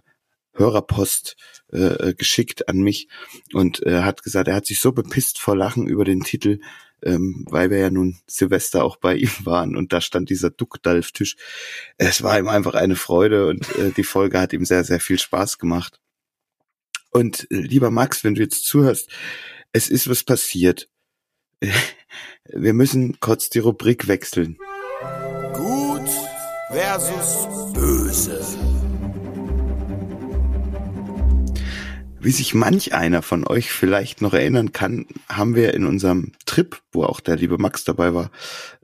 Hörerpost 0.52 1.36
äh, 1.72 2.14
geschickt 2.14 2.68
an 2.68 2.78
mich 2.78 3.08
und 3.52 3.84
äh, 3.84 4.02
hat 4.02 4.22
gesagt, 4.22 4.48
er 4.48 4.54
hat 4.54 4.66
sich 4.66 4.80
so 4.80 4.92
bepisst 4.92 5.38
vor 5.38 5.56
Lachen 5.56 5.86
über 5.86 6.04
den 6.04 6.20
Titel, 6.20 6.60
ähm, 7.04 7.44
weil 7.48 7.70
wir 7.70 7.78
ja 7.78 7.90
nun 7.90 8.16
Silvester 8.26 8.84
auch 8.84 8.96
bei 8.96 9.14
ihm 9.16 9.30
waren 9.44 9.76
und 9.76 9.92
da 9.92 10.00
stand 10.00 10.30
dieser 10.30 10.50
Duckdalf-Tisch. 10.50 11.36
Es 11.98 12.22
war 12.22 12.38
ihm 12.38 12.48
einfach 12.48 12.74
eine 12.74 12.96
Freude 12.96 13.46
und 13.46 13.68
äh, 13.76 13.90
die 13.90 14.04
Folge 14.04 14.40
hat 14.40 14.52
ihm 14.52 14.64
sehr, 14.64 14.84
sehr 14.84 15.00
viel 15.00 15.18
Spaß 15.18 15.58
gemacht. 15.58 16.00
Und 17.10 17.46
äh, 17.50 17.56
lieber 17.56 17.90
Max, 17.90 18.24
wenn 18.24 18.34
du 18.34 18.42
jetzt 18.42 18.66
zuhörst, 18.66 19.10
es 19.72 19.88
ist 19.88 20.08
was 20.08 20.24
passiert. 20.24 20.88
Wir 22.46 22.74
müssen 22.74 23.18
kurz 23.20 23.50
die 23.50 23.58
Rubrik 23.60 24.08
wechseln. 24.08 24.58
Gut 25.52 26.10
versus 26.70 27.46
böse. 27.72 28.63
Wie 32.24 32.30
sich 32.30 32.54
manch 32.54 32.94
einer 32.94 33.20
von 33.20 33.46
euch 33.46 33.70
vielleicht 33.70 34.22
noch 34.22 34.32
erinnern 34.32 34.72
kann, 34.72 35.06
haben 35.28 35.54
wir 35.54 35.74
in 35.74 35.84
unserem 35.84 36.32
Trip, 36.46 36.80
wo 36.90 37.04
auch 37.04 37.20
der 37.20 37.36
liebe 37.36 37.58
Max 37.58 37.84
dabei 37.84 38.14
war, 38.14 38.30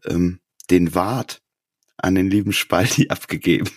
ähm, 0.05 0.41
den 0.71 0.95
Wart 0.95 1.41
an 1.97 2.15
den 2.15 2.29
lieben 2.31 2.53
Spalti 2.53 3.09
abgegeben. 3.09 3.71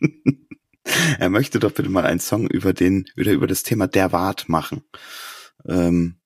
er 1.18 1.30
möchte 1.30 1.58
doch 1.58 1.72
bitte 1.72 1.88
mal 1.88 2.04
einen 2.04 2.20
Song 2.20 2.46
über 2.46 2.74
den, 2.74 3.06
wieder 3.16 3.32
über 3.32 3.46
das 3.46 3.62
Thema 3.62 3.86
der 3.86 4.12
Wart 4.12 4.50
machen. 4.50 4.82
Ähm, 5.66 6.16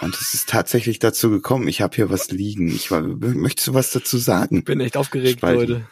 und 0.00 0.14
es 0.14 0.32
ist 0.32 0.48
tatsächlich 0.48 1.00
dazu 1.00 1.30
gekommen. 1.30 1.66
Ich 1.66 1.80
habe 1.80 1.96
hier 1.96 2.10
was 2.10 2.30
liegen. 2.30 2.68
Ich 2.68 2.92
war, 2.92 3.02
möchtest 3.02 3.66
du 3.66 3.74
was 3.74 3.90
dazu 3.90 4.18
sagen? 4.18 4.62
Bin 4.62 4.80
echt 4.80 4.96
aufgeregt, 4.96 5.38
Spalten. 5.38 5.72
Leute. 5.72 5.88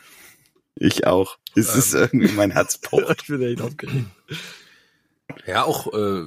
Ich 0.77 1.05
auch. 1.05 1.39
Es 1.57 1.75
ist 1.75 1.95
Ähm. 1.95 2.03
irgendwie 2.03 2.35
mein 2.35 2.53
Herz 2.53 2.79
pocht. 2.79 3.23
Ich 3.23 3.27
bin 3.27 3.43
echt 3.43 3.61
aufgeregt. 3.61 4.07
Ja, 5.47 5.65
auch, 5.65 5.93
äh, 5.93 6.25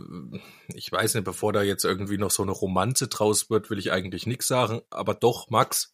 ich 0.74 0.91
weiß 0.91 1.16
nicht, 1.16 1.24
bevor 1.24 1.54
da 1.54 1.62
jetzt 1.62 1.86
irgendwie 1.86 2.18
noch 2.18 2.32
so 2.32 2.43
eine 2.43 2.52
Romanze 2.52 3.08
draus 3.08 3.49
wird, 3.49 3.70
will 3.70 3.80
ich 3.80 3.91
eigentlich 3.91 4.26
nichts 4.26 4.47
sagen. 4.47 4.82
Aber 4.89 5.14
doch, 5.14 5.49
Max. 5.49 5.91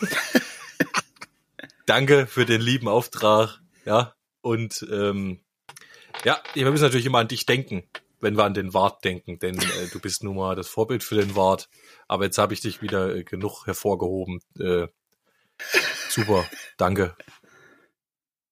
Danke 1.86 2.26
für 2.26 2.46
den 2.46 2.60
lieben 2.60 2.88
Auftrag. 2.88 3.60
Ja, 3.84 4.14
und 4.40 4.86
ähm, 4.90 5.40
ja, 6.24 6.40
wir 6.54 6.70
müssen 6.70 6.84
natürlich 6.84 7.06
immer 7.06 7.18
an 7.18 7.28
dich 7.28 7.46
denken, 7.46 7.84
wenn 8.20 8.36
wir 8.36 8.44
an 8.44 8.54
den 8.54 8.74
Wart 8.74 9.04
denken, 9.04 9.38
denn 9.38 9.58
äh, 9.58 9.88
du 9.92 10.00
bist 10.00 10.22
nun 10.22 10.36
mal 10.36 10.54
das 10.56 10.68
Vorbild 10.68 11.02
für 11.02 11.16
den 11.16 11.36
Wart. 11.36 11.68
Aber 12.06 12.24
jetzt 12.24 12.38
habe 12.38 12.54
ich 12.54 12.60
dich 12.60 12.82
wieder 12.82 13.14
äh, 13.14 13.24
genug 13.24 13.66
hervorgehoben. 13.66 14.40
Äh, 14.58 14.88
super, 16.08 16.44
danke. 16.76 17.16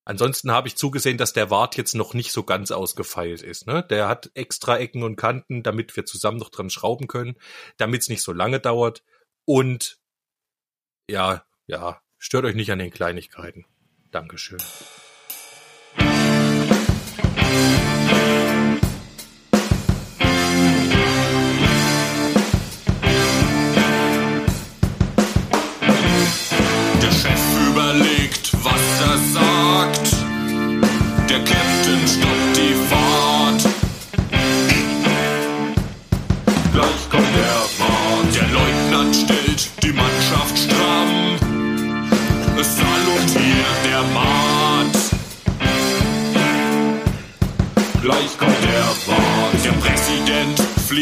Ansonsten 0.07 0.53
habe 0.53 0.69
ich 0.69 0.77
zugesehen, 0.77 1.19
dass 1.19 1.33
der 1.33 1.51
Wart 1.51 1.77
jetzt 1.77 1.95
noch 1.95 2.15
nicht 2.15 2.31
so 2.31 2.45
ganz 2.45 2.71
ausgefeilt 2.71 3.43
ist. 3.43 3.67
Ne? 3.67 3.83
Der 3.91 4.09
hat 4.09 4.31
extra 4.35 4.79
Ecken 4.79 5.03
und 5.03 5.17
Kanten, 5.17 5.65
damit 5.65 5.97
wir 5.97 6.07
zusammen 6.07 6.39
noch 6.39 6.51
dran 6.51 6.71
schrauben 6.71 7.09
können, 7.09 7.35
damit 7.77 8.03
es 8.03 8.09
nicht 8.09 8.23
so 8.23 8.33
lange 8.33 8.61
dauert. 8.61 9.03
Und 9.45 9.99
ja, 11.11 11.45
ja, 11.67 12.01
stört 12.19 12.45
euch 12.45 12.55
nicht 12.55 12.71
an 12.71 12.79
den 12.79 12.93
Kleinigkeiten. 12.93 13.67
Dankeschön. 14.13 14.59
Der 18.09 18.46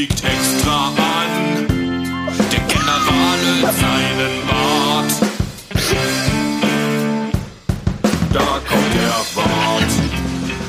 fliegt 0.04 0.24
extra 0.24 0.88
an. 0.88 1.66
Der 2.50 2.60
Generale 2.60 3.72
seinen 3.80 4.46
Bart. 4.48 5.12
Da 8.32 8.60
kommt 8.68 8.94
der 8.94 9.18
Wart. 9.34 9.92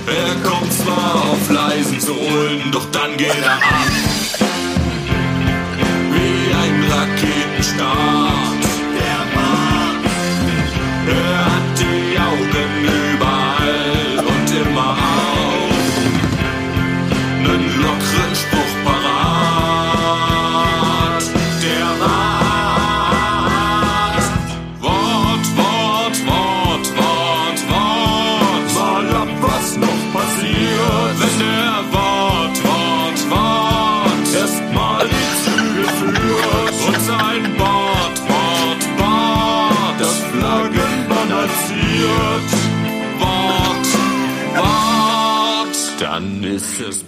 Er 0.08 0.50
kommt 0.50 0.72
zwar 0.72 1.32
auf 1.32 1.50
leisen 1.50 2.00
Sohlen, 2.00 2.72
doch 2.72 2.86
dann 2.92 3.18
geht 3.18 3.36
er 3.42 3.56
ab. 3.56 4.15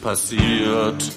Passiert. 0.08 1.12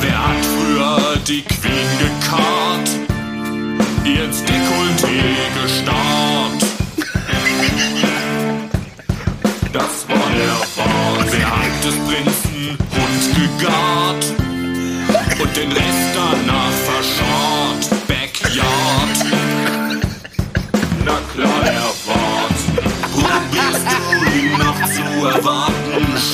Wer 0.00 0.26
hat 0.26 0.44
früher 0.46 1.16
die 1.28 1.42
Queen 1.42 2.15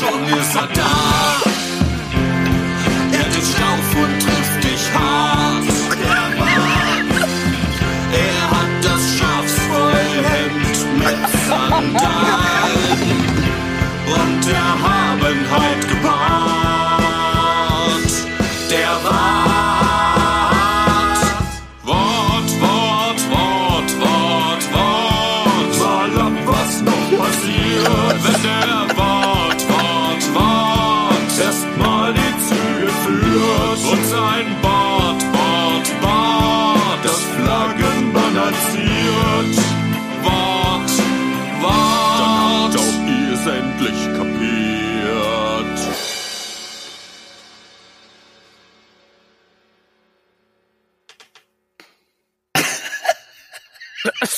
Schon 0.03 0.27
ist 0.37 0.57
er 0.57 0.67
da. 0.75 1.52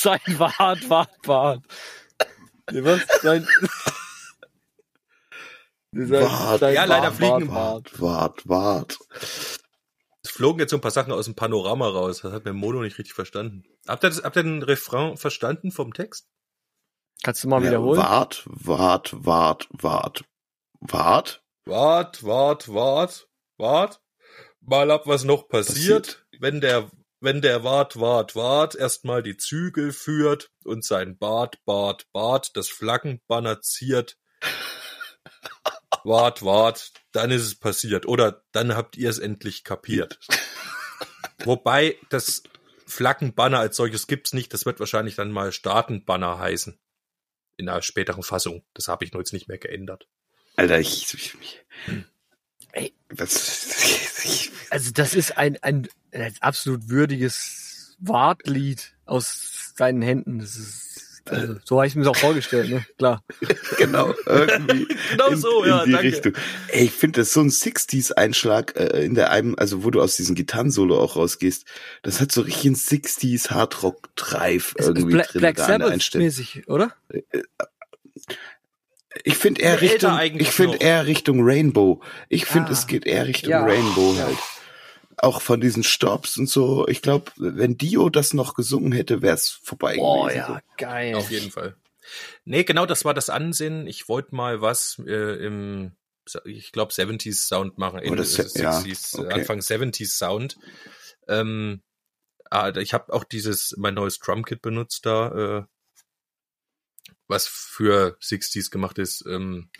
Sein 0.04 0.20
Wart, 0.38 0.90
Wart, 0.90 1.10
Wart. 1.24 1.62
Nee, 2.70 2.84
Was? 2.84 3.00
Sein. 3.22 3.48
Nee, 5.92 6.04
sein- 6.06 6.24
Wart, 6.24 6.60
Ja, 6.60 6.84
leider 6.84 7.04
Wart, 7.06 7.14
fliegen- 7.14 7.48
Wart, 7.50 8.00
Wart, 8.00 8.48
Wart. 8.48 8.98
wart. 9.00 9.58
Es 10.22 10.30
flogen 10.30 10.58
jetzt 10.60 10.70
so 10.72 10.76
ein 10.76 10.80
paar 10.82 10.90
Sachen 10.90 11.12
aus 11.12 11.24
dem 11.26 11.34
Panorama 11.34 11.88
raus. 11.88 12.20
Das 12.22 12.32
hat 12.32 12.44
mir 12.44 12.52
Mono 12.52 12.82
nicht 12.82 12.98
richtig 12.98 13.14
verstanden. 13.14 13.64
Habt 13.88 14.04
ihr, 14.04 14.10
das, 14.10 14.22
habt 14.22 14.36
ihr 14.36 14.42
den 14.42 14.62
Refrain 14.62 15.16
verstanden 15.16 15.70
vom 15.70 15.92
Text? 15.94 16.26
Kannst 17.22 17.42
du 17.44 17.48
mal 17.48 17.62
Ja, 17.62 17.68
wiederholen? 17.68 17.98
wart, 18.00 18.42
wart, 18.46 19.14
wart, 19.16 19.68
wart. 19.70 20.24
Wart? 20.80 21.42
Wart, 21.64 22.24
wart, 22.24 22.68
wart, 22.68 23.28
wart. 23.56 24.00
Mal 24.60 24.90
ab, 24.90 25.06
was 25.06 25.24
noch 25.24 25.48
passiert, 25.48 26.26
wenn 26.40 26.60
der, 26.60 26.90
wenn 27.24 27.40
der 27.40 27.64
Wart, 27.64 27.98
Wart, 27.98 28.36
Wart 28.36 28.74
erstmal 28.74 29.22
die 29.22 29.36
Zügel 29.36 29.92
führt 29.92 30.52
und 30.64 30.84
sein 30.84 31.18
Bart, 31.18 31.64
Bart, 31.64 32.06
Bart 32.12 32.56
das 32.56 32.68
Flaggenbanner 32.68 33.62
ziert. 33.62 34.18
Wart, 36.04 36.44
wart, 36.44 36.92
dann 37.12 37.30
ist 37.30 37.42
es 37.42 37.54
passiert. 37.54 38.06
Oder 38.06 38.44
dann 38.52 38.76
habt 38.76 38.96
ihr 38.96 39.08
es 39.08 39.18
endlich 39.18 39.64
kapiert. 39.64 40.18
Wobei 41.44 41.98
das 42.10 42.42
Flaggenbanner 42.86 43.58
als 43.58 43.76
solches 43.76 44.06
gibt's 44.06 44.34
nicht. 44.34 44.52
Das 44.52 44.66
wird 44.66 44.80
wahrscheinlich 44.80 45.14
dann 45.14 45.32
mal 45.32 45.50
Staatenbanner 45.50 46.38
heißen. 46.38 46.78
In 47.56 47.68
einer 47.68 47.80
späteren 47.80 48.22
Fassung. 48.22 48.66
Das 48.74 48.88
habe 48.88 49.04
ich 49.04 49.12
nur 49.12 49.22
jetzt 49.22 49.32
nicht 49.32 49.48
mehr 49.48 49.58
geändert. 49.58 50.06
Alter, 50.56 50.78
ich, 50.78 51.14
ich, 51.14 51.34
ich 51.40 51.64
Ey. 52.74 52.92
was, 53.08 54.50
Also 54.70 54.90
das 54.92 55.14
ist 55.14 55.38
ein, 55.38 55.56
ein, 55.62 55.88
ein 56.12 56.34
absolut 56.40 56.88
würdiges 56.88 57.96
Wartlied 58.00 58.92
aus 59.06 59.72
seinen 59.76 60.02
Händen. 60.02 60.40
Das 60.40 60.56
ist 60.56 61.22
Also, 61.30 61.56
so 61.64 61.76
habe 61.76 61.86
ich 61.86 61.94
mir 61.94 62.08
auch 62.08 62.16
vorgestellt, 62.16 62.70
ne? 62.70 62.84
Klar. 62.98 63.22
genau, 63.78 64.12
irgendwie. 64.26 64.86
Genau 65.12 65.28
in, 65.28 65.36
so, 65.36 65.64
ja, 65.64 65.80
in 65.80 65.86
die 65.86 65.92
danke. 65.92 66.08
Richtung. 66.08 66.32
Ey, 66.68 66.84
ich 66.86 66.90
finde 66.90 67.20
das 67.20 67.32
so 67.32 67.40
ein 67.40 67.50
60s-Einschlag 67.50 68.76
äh, 68.76 69.04
in 69.04 69.14
der 69.14 69.30
einem, 69.30 69.54
also 69.56 69.84
wo 69.84 69.90
du 69.90 70.02
aus 70.02 70.16
diesem 70.16 70.34
Gitarrensolo 70.34 70.98
auch 70.98 71.16
rausgehst. 71.16 71.66
Das 72.02 72.20
hat 72.20 72.32
so 72.32 72.42
richtig 72.42 72.72
ein 72.72 72.74
60s 72.74 73.50
Hardrock-Drive 73.50 74.74
irgendwie 74.78 75.14
Bla 75.14 75.22
drin 75.24 75.40
Black 75.40 75.56
da 75.56 75.64
an 75.64 75.68
der 75.68 75.78
Sabbath 75.78 75.92
Einstellung. 75.92 76.26
mäßig, 76.26 76.68
oder? 76.68 76.92
Ich 79.22 79.36
finde 79.36 79.62
eher 79.62 79.80
Richtung, 79.80 80.18
ich 80.34 80.50
finde 80.50 80.78
eher 80.78 81.06
Richtung 81.06 81.40
Rainbow. 81.42 82.02
Ich 82.28 82.46
finde, 82.46 82.70
Ah. 82.70 82.72
es 82.72 82.86
geht 82.86 83.06
eher 83.06 83.26
Richtung 83.26 83.50
Ja. 83.52 83.64
Rainbow 83.64 84.16
halt. 84.18 84.38
Auch 85.18 85.40
von 85.40 85.60
diesen 85.60 85.84
Stops 85.84 86.36
und 86.36 86.48
so. 86.48 86.88
Ich 86.88 87.00
glaube, 87.00 87.30
wenn 87.36 87.78
Dio 87.78 88.08
das 88.10 88.34
noch 88.34 88.54
gesungen 88.54 88.90
hätte, 88.92 89.22
wäre 89.22 89.34
es 89.36 89.48
vorbei 89.48 89.96
Oh 90.00 90.24
gewesen. 90.24 90.38
ja, 90.38 90.60
geil. 90.76 91.14
Auf 91.14 91.30
jeden 91.30 91.52
Fall. 91.52 91.76
Nee, 92.44 92.64
genau, 92.64 92.84
das 92.86 93.04
war 93.04 93.14
das 93.14 93.30
Ansinnen. 93.30 93.86
Ich 93.86 94.08
wollte 94.08 94.34
mal 94.34 94.60
was 94.60 95.00
äh, 95.06 95.44
im, 95.46 95.92
ich 96.44 96.72
glaube, 96.72 96.92
70s 96.92 97.46
Sound 97.46 97.78
machen. 97.78 98.00
Oh, 98.04 98.14
das- 98.16 98.38
äh, 98.56 98.62
ja, 98.62 98.72
60s, 98.80 99.18
okay. 99.20 99.32
Anfang 99.32 99.60
70s 99.60 100.18
Sound. 100.18 100.58
Ähm, 101.28 101.82
ah, 102.50 102.70
ich 102.76 102.92
habe 102.92 103.12
auch 103.12 103.24
dieses, 103.24 103.74
mein 103.78 103.94
neues 103.94 104.18
Drumkit 104.18 104.60
benutzt 104.60 105.06
da, 105.06 105.28
äh, 105.60 105.62
was 107.28 107.46
für 107.46 108.16
60s 108.20 108.70
gemacht 108.70 108.98
ist. 108.98 109.24
Ähm, 109.26 109.70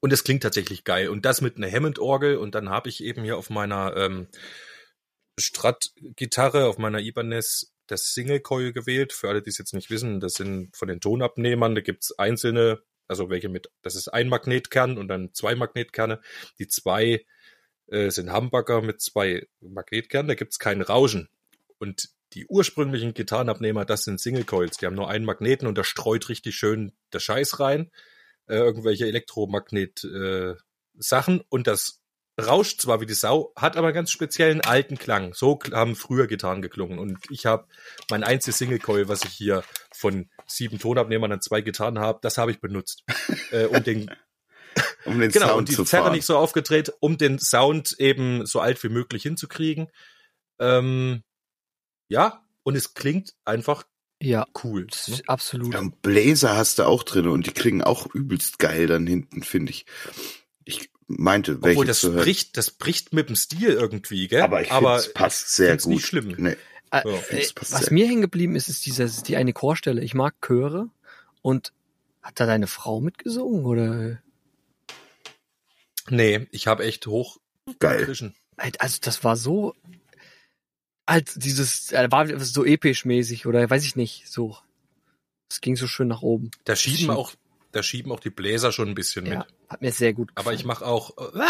und 0.00 0.12
es 0.12 0.24
klingt 0.24 0.42
tatsächlich 0.42 0.84
geil. 0.84 1.08
Und 1.08 1.24
das 1.24 1.40
mit 1.40 1.56
einer 1.56 1.70
Hammond-Orgel. 1.70 2.36
Und 2.36 2.54
dann 2.54 2.68
habe 2.68 2.88
ich 2.88 3.02
eben 3.02 3.24
hier 3.24 3.36
auf 3.36 3.50
meiner 3.50 3.96
ähm, 3.96 4.28
Strat-Gitarre, 5.38 6.66
auf 6.66 6.78
meiner 6.78 7.00
Ibanez, 7.00 7.72
das 7.86 8.12
Single 8.12 8.40
Coil 8.40 8.72
gewählt. 8.72 9.12
Für 9.12 9.28
alle, 9.28 9.42
die 9.42 9.50
es 9.50 9.58
jetzt 9.58 9.74
nicht 9.74 9.90
wissen, 9.90 10.20
das 10.20 10.34
sind 10.34 10.76
von 10.76 10.88
den 10.88 11.00
Tonabnehmern. 11.00 11.74
Da 11.74 11.80
gibt's 11.80 12.12
einzelne, 12.18 12.82
also 13.08 13.30
welche 13.30 13.48
mit, 13.48 13.70
das 13.82 13.94
ist 13.94 14.08
ein 14.08 14.28
Magnetkern 14.28 14.98
und 14.98 15.08
dann 15.08 15.32
zwei 15.32 15.54
Magnetkerne. 15.54 16.20
Die 16.58 16.68
zwei 16.68 17.24
äh, 17.88 18.10
sind 18.10 18.30
Hamburger 18.30 18.82
mit 18.82 19.00
zwei 19.00 19.46
Magnetkernen. 19.60 20.28
Da 20.28 20.34
gibt's 20.34 20.58
kein 20.58 20.82
Rauschen. 20.82 21.28
Und 21.78 22.10
die 22.36 22.46
ursprünglichen 22.46 23.14
Gitarrenabnehmer, 23.14 23.84
das 23.84 24.04
sind 24.04 24.20
Single 24.20 24.44
Coils. 24.44 24.76
Die 24.76 24.86
haben 24.86 24.94
nur 24.94 25.08
einen 25.08 25.24
Magneten 25.24 25.66
und 25.66 25.76
da 25.78 25.84
streut 25.84 26.28
richtig 26.28 26.54
schön 26.54 26.92
der 27.12 27.20
Scheiß 27.20 27.58
rein. 27.60 27.90
Äh, 28.46 28.56
irgendwelche 28.56 29.06
Elektromagnet 29.06 30.04
äh, 30.04 30.54
und 31.48 31.66
das 31.66 32.00
rauscht 32.40 32.82
zwar 32.82 33.00
wie 33.00 33.06
die 33.06 33.14
Sau, 33.14 33.52
hat 33.56 33.76
aber 33.76 33.88
einen 33.88 33.94
ganz 33.94 34.10
speziellen 34.10 34.60
alten 34.60 34.98
Klang. 34.98 35.32
So 35.32 35.58
haben 35.72 35.96
früher 35.96 36.26
Gitarren 36.26 36.62
geklungen. 36.62 36.98
Und 36.98 37.18
ich 37.30 37.46
habe 37.46 37.66
mein 38.10 38.22
einziges 38.22 38.58
Single 38.58 38.78
Coil, 38.78 39.08
was 39.08 39.24
ich 39.24 39.32
hier 39.32 39.64
von 39.94 40.30
sieben 40.46 40.78
Tonabnehmern 40.78 41.32
an 41.32 41.40
zwei 41.40 41.62
Gitarren 41.62 41.98
habe, 41.98 42.18
das 42.22 42.36
habe 42.36 42.50
ich 42.50 42.60
benutzt. 42.60 43.02
äh, 43.50 43.64
um 43.64 43.82
den 43.82 44.10
Um 45.06 45.18
den 45.18 45.30
genau, 45.30 45.46
Sound 45.48 45.58
und 45.58 45.68
die 45.70 45.84
Zerre 45.84 46.10
nicht 46.10 46.26
so 46.26 46.36
aufgedreht, 46.36 46.92
um 47.00 47.16
den 47.16 47.38
Sound 47.38 47.94
eben 47.98 48.44
so 48.44 48.60
alt 48.60 48.82
wie 48.82 48.90
möglich 48.90 49.22
hinzukriegen. 49.22 49.88
Ähm, 50.58 51.22
ja, 52.08 52.42
und 52.62 52.76
es 52.76 52.94
klingt 52.94 53.34
einfach 53.44 53.84
Ja, 54.22 54.46
cool. 54.64 54.86
das 54.90 55.08
Ne? 55.08 55.14
ist 55.14 55.28
absolut. 55.28 55.74
Ja, 55.74 55.82
Bläser 56.02 56.56
hast 56.56 56.78
du 56.78 56.84
auch 56.86 57.02
drin 57.02 57.28
und 57.28 57.46
die 57.46 57.52
klingen 57.52 57.82
auch 57.82 58.06
übelst 58.14 58.58
geil 58.58 58.86
dann 58.86 59.06
hinten, 59.06 59.42
finde 59.42 59.70
ich. 59.70 59.86
Ich 60.64 60.90
meinte, 61.06 61.62
welche 61.62 61.76
Obwohl 61.78 61.86
das 61.86 62.00
zu 62.00 62.12
hören. 62.12 62.22
bricht, 62.24 62.56
das 62.56 62.70
bricht 62.72 63.12
mit 63.12 63.28
dem 63.28 63.36
Stil 63.36 63.70
irgendwie, 63.70 64.26
gell? 64.28 64.42
Aber 64.42 64.62
ich 64.62 64.68
finde, 64.72 64.94
es 64.96 65.12
passt 65.12 65.52
sehr 65.54 65.76
gut. 65.76 65.86
nicht 65.86 66.06
schlimm. 66.06 66.34
Nee, 66.38 66.56
Äh, 66.90 67.02
Ja, 67.04 67.18
äh, 67.30 67.46
was 67.70 67.90
mir 67.90 68.06
hängen 68.06 68.22
geblieben 68.22 68.56
ist, 68.56 68.68
ist 68.68 68.86
dieser, 68.86 69.06
die 69.06 69.36
eine 69.36 69.52
Chorstelle. 69.52 70.02
Ich 70.02 70.14
mag 70.14 70.34
Chöre 70.40 70.88
und 71.42 71.72
hat 72.22 72.40
da 72.40 72.46
deine 72.46 72.66
Frau 72.66 73.00
mitgesungen 73.00 73.64
oder? 73.66 74.18
Nee, 76.08 76.46
ich 76.52 76.66
habe 76.66 76.84
echt 76.84 77.06
hoch 77.06 77.38
geil. 77.78 78.04
Krischen. 78.04 78.34
Also 78.78 78.98
das 79.02 79.22
war 79.24 79.36
so, 79.36 79.74
als 81.06 81.34
dieses, 81.34 81.92
äh, 81.92 82.08
war 82.10 82.26
so 82.40 82.64
episch 82.64 83.04
mäßig 83.04 83.46
oder 83.46 83.68
weiß 83.70 83.84
ich 83.84 83.94
nicht, 83.96 84.28
so. 84.28 84.56
Es 85.48 85.60
ging 85.60 85.76
so 85.76 85.86
schön 85.86 86.08
nach 86.08 86.22
oben. 86.22 86.50
Da 86.64 86.74
schieben 86.74 86.98
Schieb- 86.98 87.10
auch, 87.10 87.32
da 87.72 87.82
schieben 87.82 88.10
auch 88.12 88.18
die 88.20 88.30
Bläser 88.30 88.72
schon 88.72 88.88
ein 88.88 88.94
bisschen 88.96 89.26
Ja, 89.26 89.38
mit. 89.38 89.46
hat 89.68 89.80
mir 89.80 89.92
sehr 89.92 90.12
gut 90.12 90.30
Aber 90.34 90.50
gefallen. 90.50 90.58
ich 90.58 90.64
mache 90.64 90.84
auch. 90.84 91.16
Äh, 91.16 91.38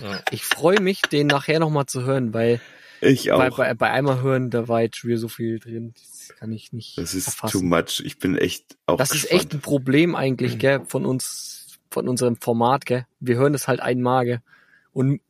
ja. 0.00 0.20
Ich 0.30 0.44
freue 0.44 0.80
mich, 0.80 1.02
den 1.02 1.26
nachher 1.26 1.58
nochmal 1.58 1.86
zu 1.86 2.02
hören, 2.04 2.32
weil 2.34 2.60
Ich 3.00 3.32
auch. 3.32 3.38
bei, 3.38 3.50
bei, 3.50 3.74
bei 3.74 3.90
einmal 3.90 4.20
hören, 4.22 4.50
da 4.50 4.68
war 4.68 4.82
jetzt 4.82 4.98
schon 4.98 5.08
wieder 5.08 5.18
so 5.18 5.28
viel 5.28 5.58
drin. 5.58 5.94
Das 5.96 6.36
kann 6.38 6.52
ich 6.52 6.72
nicht 6.72 6.98
das 6.98 7.14
ist 7.14 7.26
erfassen. 7.28 7.60
too 7.60 7.64
much. 7.64 8.00
Ich 8.04 8.18
bin 8.18 8.36
echt 8.36 8.76
auch 8.86 8.96
Das 8.98 9.10
ist 9.10 9.22
gespannt. 9.22 9.40
echt 9.42 9.54
ein 9.54 9.60
Problem 9.60 10.14
eigentlich, 10.14 10.58
gell, 10.58 10.82
von 10.86 11.06
uns, 11.06 11.78
von 11.90 12.08
unserem 12.08 12.36
Format, 12.36 12.86
gell. 12.86 13.06
Wir 13.20 13.36
hören 13.36 13.54
es 13.54 13.68
halt 13.68 13.80
einmal, 13.80 14.24
gell, 14.24 14.42
und 14.92 15.20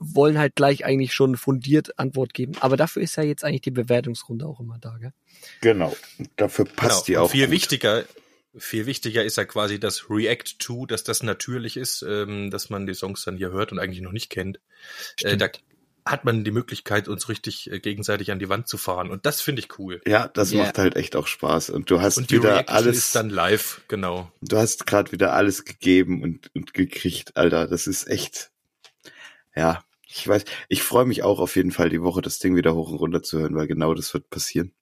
wollen 0.00 0.38
halt 0.38 0.56
gleich 0.56 0.84
eigentlich 0.84 1.12
schon 1.12 1.36
fundiert 1.36 1.98
Antwort 1.98 2.34
geben. 2.34 2.54
Aber 2.60 2.76
dafür 2.76 3.02
ist 3.02 3.16
ja 3.16 3.22
jetzt 3.22 3.44
eigentlich 3.44 3.60
die 3.60 3.70
Bewertungsrunde 3.70 4.46
auch 4.46 4.58
immer 4.58 4.78
da, 4.78 4.96
gell. 4.98 5.12
Genau. 5.60 5.94
Dafür 6.36 6.64
passt 6.64 7.06
die 7.06 7.12
Genau. 7.12 7.22
Und 7.24 7.28
auch. 7.28 7.30
viel 7.32 7.46
gut. 7.46 7.52
wichtiger, 7.52 8.04
viel 8.56 8.86
wichtiger 8.86 9.22
ist 9.22 9.36
ja 9.36 9.44
quasi 9.44 9.78
das 9.78 10.08
React 10.10 10.58
to, 10.58 10.86
dass 10.86 11.04
das 11.04 11.22
natürlich 11.22 11.76
ist, 11.76 12.02
ähm, 12.02 12.50
dass 12.50 12.70
man 12.70 12.86
die 12.86 12.94
Songs 12.94 13.24
dann 13.24 13.36
hier 13.36 13.50
hört 13.50 13.72
und 13.72 13.78
eigentlich 13.78 14.00
noch 14.00 14.12
nicht 14.12 14.30
kennt. 14.30 14.58
Äh, 15.22 15.36
da 15.36 15.48
hat 16.06 16.24
man 16.24 16.44
die 16.44 16.50
Möglichkeit, 16.50 17.06
uns 17.08 17.28
richtig 17.28 17.70
äh, 17.70 17.78
gegenseitig 17.78 18.32
an 18.32 18.38
die 18.38 18.48
Wand 18.48 18.68
zu 18.68 18.78
fahren. 18.78 19.10
Und 19.10 19.26
das 19.26 19.42
finde 19.42 19.60
ich 19.60 19.78
cool. 19.78 20.00
Ja, 20.06 20.28
das 20.28 20.50
Ja. 20.50 20.62
macht 20.64 20.78
halt 20.78 20.96
echt 20.96 21.14
auch 21.14 21.26
Spaß. 21.26 21.68
Und 21.68 21.90
du 21.90 22.00
hast 22.00 22.16
Und 22.16 22.30
die 22.30 22.36
wieder 22.38 22.54
Reaction 22.54 22.74
alles, 22.76 22.96
ist 22.96 23.14
dann 23.14 23.28
live, 23.28 23.82
genau. 23.86 24.32
du 24.40 24.56
hast 24.56 24.86
gerade 24.86 25.12
wieder 25.12 25.34
alles 25.34 25.66
gegeben 25.66 26.22
und, 26.22 26.50
und 26.54 26.72
gekriegt, 26.72 27.36
Alter. 27.36 27.68
Das 27.68 27.86
ist 27.86 28.08
echt, 28.08 28.50
ja, 29.54 29.84
ich 30.12 30.26
weiß, 30.26 30.44
ich 30.68 30.82
freue 30.82 31.06
mich 31.06 31.22
auch 31.22 31.38
auf 31.40 31.56
jeden 31.56 31.70
Fall 31.70 31.88
die 31.88 32.02
Woche, 32.02 32.22
das 32.22 32.38
Ding 32.38 32.56
wieder 32.56 32.74
hoch 32.74 32.90
und 32.90 32.98
runter 32.98 33.22
zu 33.22 33.38
hören, 33.38 33.54
weil 33.54 33.66
genau 33.66 33.94
das 33.94 34.12
wird 34.12 34.28
passieren. 34.30 34.72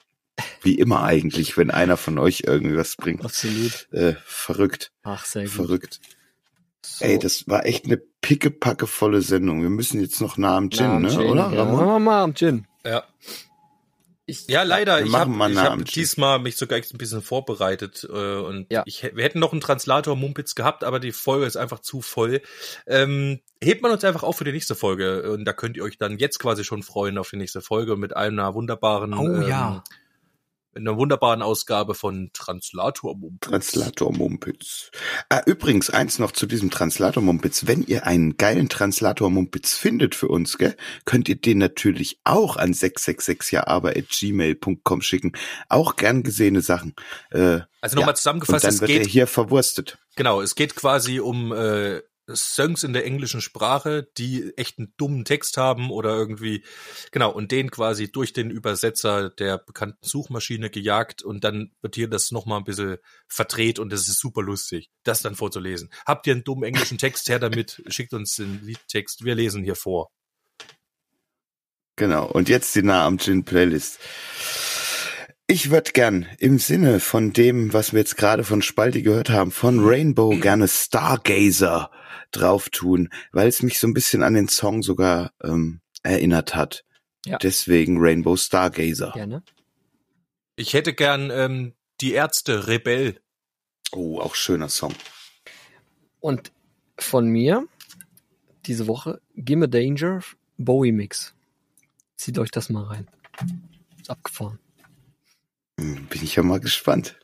Wie 0.63 0.75
immer 0.79 1.03
eigentlich, 1.03 1.57
wenn 1.57 1.71
einer 1.71 1.97
von 1.97 2.19
euch 2.19 2.45
irgendwie 2.47 2.77
was 2.77 2.97
bringt. 2.97 3.25
Absolut. 3.25 3.89
Äh, 3.93 4.15
verrückt, 4.25 4.93
Ach, 5.03 5.25
sehr 5.25 5.45
gut. 5.45 5.53
verrückt. 5.53 6.01
So, 6.85 7.05
Ey, 7.05 7.19
das 7.19 7.49
war 7.49 7.67
echt 7.67 7.87
eine 7.87 7.97
pickepackevolle 7.97 9.21
Sendung. 9.21 9.63
Wir 9.63 9.71
müssen 9.71 10.01
jetzt 10.01 10.21
noch 10.21 10.37
nah 10.39 10.57
am 10.57 10.71
Gin, 10.71 10.87
nah 10.87 10.97
am 10.97 11.03
ne? 11.03 11.11
Gin, 11.11 11.21
Oder, 11.21 11.51
ja. 11.53 11.63
Ramon? 11.63 11.75
Machen 11.75 11.87
wir 11.87 11.99
mal 11.99 12.23
am 12.23 12.35
Gin. 12.35 12.67
Ja. 12.85 13.05
Ich, 14.29 14.47
Ja, 14.47 14.63
leider. 14.63 15.01
Ich 15.01 15.13
habe 15.15 15.33
hab 15.57 15.85
diesmal 15.87 16.39
mich 16.39 16.57
sogar 16.57 16.79
echt 16.79 16.93
ein 16.95 16.99
bisschen 16.99 17.23
vorbereitet 17.23 18.07
äh, 18.09 18.37
und 18.37 18.67
Ja. 18.71 18.83
ich, 18.87 19.03
wir 19.15 19.25
hätten 19.25 19.39
noch 19.41 19.53
einen 19.53 19.63
Translator 19.63 20.15
Mumpitz 20.17 20.55
gehabt, 20.55 20.85
aber 20.85 21.01
die 21.01 21.13
Folge 21.13 21.47
ist 21.47 21.57
einfach 21.57 21.81
zu 21.81 22.03
voll. 22.03 22.43
Ähm, 22.87 23.41
hebt 23.63 23.83
man 23.83 23.91
uns 23.91 24.05
einfach 24.05 24.23
auf 24.23 24.37
für 24.37 24.45
die 24.45 24.53
nächste 24.53 24.75
Folge 24.75 25.33
und 25.33 25.45
da 25.47 25.53
könnt 25.55 25.77
ihr 25.79 25.83
euch 25.83 25.97
dann 25.97 26.19
jetzt 26.19 26.39
quasi 26.39 26.63
schon 26.63 26.83
freuen 26.83 27.17
auf 27.19 27.31
die 27.31 27.37
nächste 27.37 27.63
Folge 27.63 27.97
mit 27.97 28.15
einer 28.17 28.55
wunderbaren, 28.55 29.15
Oh, 29.15 29.27
ähm, 29.27 29.83
mit 30.79 30.89
einer 30.89 30.97
wunderbaren 30.97 31.43
Ausgabe 31.43 31.95
von 31.95 32.31
Translator 32.33 33.15
Mumpitz. 33.17 33.51
Translator 33.51 34.13
Mumpitz. 34.13 34.93
Ah, 35.29 35.43
übrigens, 35.45 35.91
eins 35.91 36.21
noch 36.21 36.31
zu 36.33 36.47
diesem 36.47 36.71
Translator 36.71 37.21
Mumpitz. 37.23 37.67
Wenn 37.67 37.83
ihr 37.83 38.07
einen 38.07 38.37
geilen 38.37 38.69
Translator 38.69 39.31
Mumpitz 39.31 39.77
findet 39.77 40.15
für 40.15 40.29
uns, 40.29 40.57
gell, 40.57 40.77
könnt 41.05 41.29
ihr 41.29 41.35
den 41.37 41.59
natürlich 41.59 42.21
auch 42.25 42.57
an 42.57 42.73
666jaaber.gmail.com 42.73 45.03
schicken. 45.03 45.33
Auch 45.69 45.97
gern 45.97 46.23
gesehene 46.23 46.61
Sachen. 46.61 46.95
Äh, 47.31 47.63
Also 47.81 47.97
nochmal 47.97 48.13
ja. 48.13 48.15
zusammengefasst, 48.15 48.65
Und 48.65 48.69
dann 48.69 48.75
es 48.75 48.81
wird 48.81 48.91
er 48.91 48.99
geht 49.01 49.09
hier 49.09 49.27
verwurstet. 49.27 49.99
Genau, 50.15 50.41
es 50.41 50.55
geht 50.55 50.77
quasi 50.77 51.19
um 51.21 51.53
äh, 51.53 52.03
Songs 52.35 52.83
in 52.83 52.93
der 52.93 53.05
englischen 53.05 53.41
Sprache, 53.41 54.09
die 54.19 54.53
echt 54.57 54.79
einen 54.79 54.93
dummen 54.97 55.25
Text 55.25 55.57
haben 55.57 55.91
oder 55.91 56.11
irgendwie, 56.11 56.65
genau, 57.11 57.31
und 57.31 57.53
den 57.53 57.71
quasi 57.71 58.11
durch 58.11 58.33
den 58.33 58.51
Übersetzer 58.51 59.31
der 59.31 59.59
bekannten 59.59 60.07
Suchmaschine 60.07 60.71
gejagt 60.71 61.23
und 61.23 61.45
dann 61.45 61.73
wird 61.81 61.95
hier 61.95 62.09
das 62.09 62.31
nochmal 62.31 62.59
ein 62.59 62.65
bisschen 62.65 62.99
verdreht 63.29 63.79
und 63.79 63.93
das 63.93 64.09
ist 64.09 64.19
super 64.19 64.43
lustig, 64.43 64.91
das 65.05 65.23
dann 65.23 65.37
vorzulesen. 65.37 65.91
Habt 66.07 66.27
ihr 66.27 66.35
einen 66.35 66.45
dummen 66.45 66.65
englischen 66.65 66.99
Text 66.99 67.29
her 67.29 67.39
damit, 67.39 67.83
schickt 67.89 68.13
uns 68.13 68.37
den 68.37 68.65
Liedtext, 68.65 69.25
wir 69.25 69.35
lesen 69.35 69.65
hier 69.65 69.77
vor. 69.77 70.11
Genau. 71.97 72.27
Und 72.27 72.49
jetzt 72.49 72.77
die 72.77 72.83
Nah 72.83 73.05
am 73.07 73.19
Gin 73.19 73.45
Playlist. 73.45 73.99
Ich 75.49 75.71
würde 75.71 75.93
gern 75.93 76.27
im 76.39 76.59
Sinne 76.59 77.01
von 77.01 77.33
dem, 77.33 77.73
was 77.73 77.93
wir 77.93 78.01
jetzt 78.01 78.17
gerade 78.17 78.45
von 78.45 78.63
Spalti 78.63 79.03
gehört 79.03 79.31
haben, 79.31 79.51
von 79.51 79.81
Rainbow 79.85 80.39
gerne 80.39 80.69
Stargazer 80.69 81.91
drauf 82.31 82.69
tun, 82.71 83.09
weil 83.33 83.49
es 83.49 83.63
mich 83.63 83.79
so 83.79 83.87
ein 83.87 83.95
bisschen 83.95 84.23
an 84.23 84.35
den 84.35 84.49
Song 84.49 84.83
sogar 84.83 85.33
ähm, 85.43 85.81
erinnert 86.03 86.55
hat. 86.55 86.85
Ja. 87.25 87.39
Deswegen 87.39 87.99
Rainbow 87.99 88.37
Stargazer. 88.37 89.13
Gerne. 89.13 89.43
Ich 90.57 90.75
hätte 90.75 90.95
gern 90.95 91.31
ähm, 91.31 91.75
die 92.01 92.13
Ärzte 92.13 92.67
Rebell. 92.67 93.21
Oh, 93.93 94.21
auch 94.21 94.35
schöner 94.35 94.69
Song. 94.69 94.95
Und 96.21 96.53
von 96.99 97.29
mir 97.29 97.67
diese 98.67 98.87
Woche 98.87 99.21
Gimme 99.35 99.69
Danger 99.69 100.21
Bowie 100.59 100.93
Mix. 100.93 101.35
Zieht 102.17 102.39
euch 102.39 102.51
das 102.51 102.69
mal 102.69 102.85
rein. 102.85 103.09
Ist 104.01 104.11
abgefahren. 104.11 104.59
Bin 105.77 106.23
ich 106.23 106.35
ja 106.35 106.43
mal 106.43 106.59
gespannt. 106.59 107.17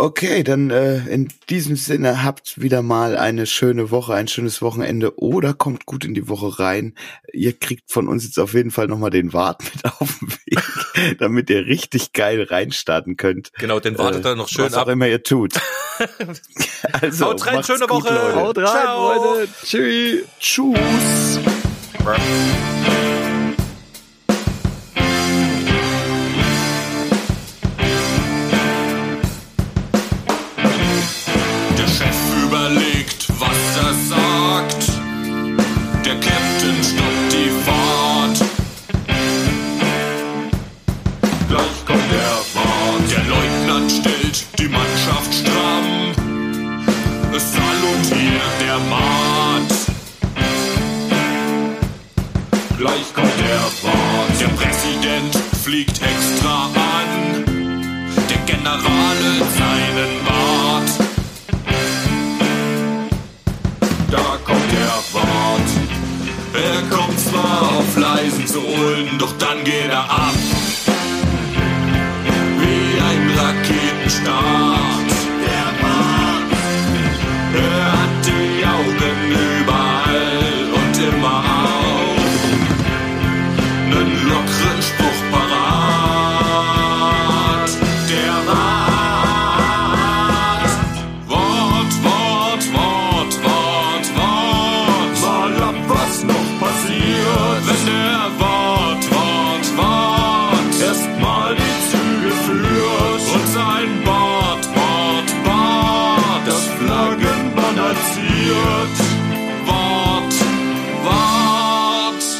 Okay, 0.00 0.44
dann 0.44 0.70
äh, 0.70 0.98
in 1.08 1.26
diesem 1.50 1.74
Sinne 1.74 2.22
habt 2.22 2.60
wieder 2.62 2.82
mal 2.82 3.16
eine 3.16 3.46
schöne 3.46 3.90
Woche, 3.90 4.14
ein 4.14 4.28
schönes 4.28 4.62
Wochenende 4.62 5.18
oder 5.20 5.54
kommt 5.54 5.86
gut 5.86 6.04
in 6.04 6.14
die 6.14 6.28
Woche 6.28 6.60
rein. 6.60 6.94
Ihr 7.32 7.52
kriegt 7.52 7.90
von 7.90 8.06
uns 8.06 8.22
jetzt 8.22 8.38
auf 8.38 8.54
jeden 8.54 8.70
Fall 8.70 8.86
nochmal 8.86 9.10
den 9.10 9.32
Wart 9.32 9.60
mit 9.74 9.84
auf 9.84 10.18
den 10.20 10.30
Weg, 10.30 11.16
damit 11.18 11.50
ihr 11.50 11.66
richtig 11.66 12.12
geil 12.12 12.44
reinstarten 12.44 13.16
könnt. 13.16 13.52
Genau, 13.58 13.80
den 13.80 13.98
wartet 13.98 14.24
Äh, 14.24 14.28
er 14.28 14.36
noch 14.36 14.48
schön 14.48 14.66
was 14.66 14.74
auch 14.74 14.82
ab. 14.82 14.88
immer 14.88 15.08
ihr 15.08 15.24
tut. 15.24 15.54
also, 16.92 17.26
Haut 17.26 17.44
rein, 17.46 17.54
macht's 17.56 17.66
schöne 17.66 17.86
gut, 17.88 18.04
Woche. 18.04 18.14
Leute. 18.14 18.36
Haut 18.36 18.58
rein, 18.58 18.66
Ciao. 18.66 19.14
Leute. 19.34 19.48
Tschüss. 19.64 20.24
Tschüss. 20.38 21.40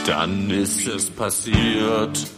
Dann 0.09 0.51
ist 0.51 0.87
es 0.87 1.11
passiert. 1.11 2.38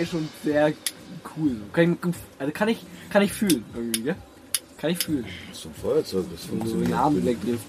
Eigentlich 0.00 0.10
schon 0.10 0.28
sehr 0.44 0.72
cool. 1.36 1.56
Kann 1.72 1.92
ich, 1.92 2.14
also 2.38 2.52
kann 2.52 2.68
ich, 2.68 2.78
kann 3.10 3.22
ich 3.22 3.32
fühlen 3.32 3.64
irgendwie, 3.74 4.02
gell? 4.02 4.16
Kann 4.78 4.90
ich 4.90 4.98
fühlen. 4.98 5.24
So 5.52 5.68
ein 5.68 5.74
Feuerzeug, 5.74 6.24
das 6.32 6.70
So 6.70 6.76
den 6.76 6.92
Abend 6.94 7.24
wegtrifft. 7.24 7.64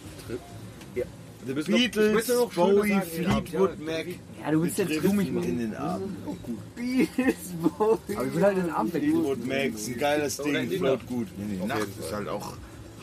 Beatles, 1.43 2.27
Bowie, 2.53 3.01
Fleetwood 3.01 3.79
Mac. 3.79 4.05
Ja, 4.39 4.51
du 4.51 4.61
willst 4.61 4.77
jetzt 4.77 5.03
du 5.03 5.11
mich 5.11 5.29
in 5.29 5.34
machen. 5.36 5.59
den 5.59 5.75
Arm. 5.75 6.15
Aber 7.75 7.99
ich 8.07 8.36
will 8.36 8.43
halt 8.43 8.57
den 8.57 8.69
Abend 8.69 8.93
wegtrifft. 8.93 9.15
Fleetwood 9.15 9.47
Mac 9.47 9.73
ist 9.73 9.88
ein 9.88 9.97
geiles 9.97 10.38
Ding, 10.38 10.69
float 10.69 11.07
gut. 11.07 11.27
Nee, 11.38 11.57
nee, 11.59 11.65
Nacht 11.65 11.88
ist 11.99 12.13
halt 12.13 12.27
auch 12.27 12.53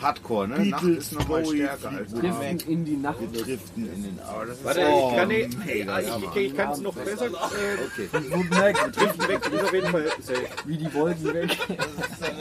Hardcore, 0.00 0.48
ne? 0.48 0.66
Nacht 0.66 0.84
ist 0.84 1.12
nochmal 1.12 1.44
stärker 1.44 1.88
als 1.90 2.12
Driften 2.12 2.60
in 2.72 2.84
die 2.84 2.96
Nacht. 2.96 3.18
Driften 3.32 3.92
in 3.92 4.02
den 4.04 4.20
Arm. 4.20 4.48
Warte, 4.62 4.80
Oh, 4.88 5.10
ich 5.10 5.16
kann 5.16 5.28
mega 5.28 6.00
ich, 6.00 6.10
Hammer. 6.10 6.36
ich, 6.36 6.52
ich 6.52 6.58
es 6.58 6.80
noch 6.80 6.94
besser. 6.94 7.26
Äh, 7.26 7.28
Okay. 7.28 8.08
Merken. 8.50 8.92
Driften 8.92 9.28
weg 9.28 9.40
ist 9.52 9.62
auf 9.64 9.72
jeden 9.72 9.88
Fall 9.88 10.04
safe. 10.20 10.40
Wie 10.66 10.76
die 10.76 10.94
Wolken 10.94 11.34
weg. 11.34 11.56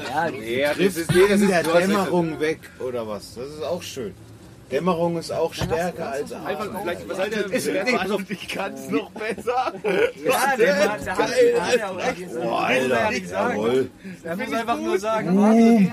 ja, 0.10 0.28
Ja, 0.30 0.70
das 0.74 0.80
ist, 0.80 0.98
Driften 1.10 1.16
nee, 1.16 1.22
das 1.30 1.42
in 1.42 1.44
ist 1.44 1.52
der 1.52 1.64
du 1.64 1.70
hast 1.70 1.76
recht. 1.78 1.90
Dämmerung 1.90 2.40
weg 2.40 2.60
oder 2.80 3.08
was? 3.08 3.36
Das 3.36 3.48
ist 3.48 3.64
auch 3.64 3.82
schön. 3.82 4.14
Dämmerung 4.72 5.18
ist 5.18 5.32
auch 5.32 5.54
stärker 5.54 6.12
als 6.12 6.34
Einfach, 6.34 6.66
Abend. 6.66 6.80
vielleicht, 6.82 7.10
was 7.10 7.18
halt 7.20 8.00
also, 8.00 8.20
Ich 8.28 8.48
kann 8.50 8.74
es 8.74 8.90
noch 8.90 9.10
besser. 9.12 9.74
ja 10.26 10.58
der 10.58 10.92
hat, 10.92 11.06
ja 11.06 11.92
recht. 11.92 12.34
Boah, 12.34 12.66
Alter, 12.66 13.12
jawohl. 13.12 13.90
Er 14.24 14.36
muss 14.36 14.54
einfach 14.54 14.80
nur 14.80 15.00
sagen, 15.00 15.92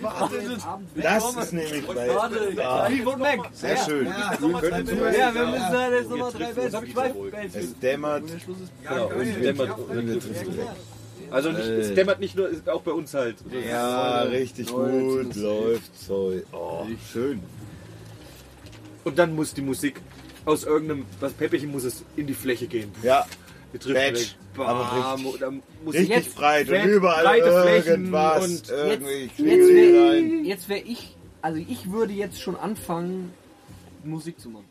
warte, 0.00 0.58
Das 0.96 1.36
ist 1.36 1.52
nämlich 1.52 1.86
bei... 1.86 2.86
Fleetwood 2.86 3.18
Mac. 3.18 3.40
Sehr 3.52 3.76
schön. 3.76 4.06
Ja, 4.06 5.34
wir 5.34 5.46
müssen 5.46 5.72
da 5.72 5.90
jetzt 5.90 6.10
nochmal 6.10 6.32
drei 6.32 6.52
Bands. 6.52 7.54
Es 7.54 7.78
dämmert. 7.78 8.24
genau, 8.88 9.06
und 9.06 9.42
dämmert, 9.42 9.70
also 11.30 11.50
nicht, 11.50 11.66
es 11.66 11.94
dämmert 11.94 12.20
nicht 12.20 12.36
nur, 12.36 12.48
ist 12.48 12.68
auch 12.68 12.82
bei 12.82 12.92
uns 12.92 13.12
halt. 13.12 13.36
Ja, 13.68 14.22
richtig 14.22 14.68
gut. 14.68 15.34
Läuft 15.34 15.98
so. 15.98 16.32
Oh, 16.52 16.86
schön. 17.12 17.42
Und 19.04 19.18
dann 19.18 19.34
muss 19.34 19.52
die 19.54 19.62
Musik 19.62 20.00
aus 20.44 20.64
irgendeinem, 20.64 21.04
was 21.20 21.32
Peppichen 21.32 21.70
muss 21.70 21.84
es 21.84 22.04
in 22.16 22.26
die 22.26 22.34
Fläche 22.34 22.66
gehen. 22.66 22.90
Ja, 23.02 23.26
Die 23.72 23.78
trifft 23.78 23.94
Bam, 23.96 24.04
richtig- 24.14 24.36
richtig 25.98 26.08
jetzt 26.16 26.34
breit 26.36 26.68
und 26.68 26.74
überall 26.88 27.38
irgendwas. 27.38 28.44
und 28.44 28.70
irgendwie 28.70 29.12
Jetzt 29.24 29.38
rein. 29.40 29.66
wäre 29.68 30.44
jetzt 30.44 30.68
wär 30.68 30.86
ich, 30.86 31.16
also 31.42 31.58
ich 31.66 31.90
würde 31.90 32.12
jetzt 32.12 32.40
schon 32.40 32.56
anfangen, 32.56 33.32
Musik 34.04 34.38
zu 34.38 34.50
machen. 34.50 34.64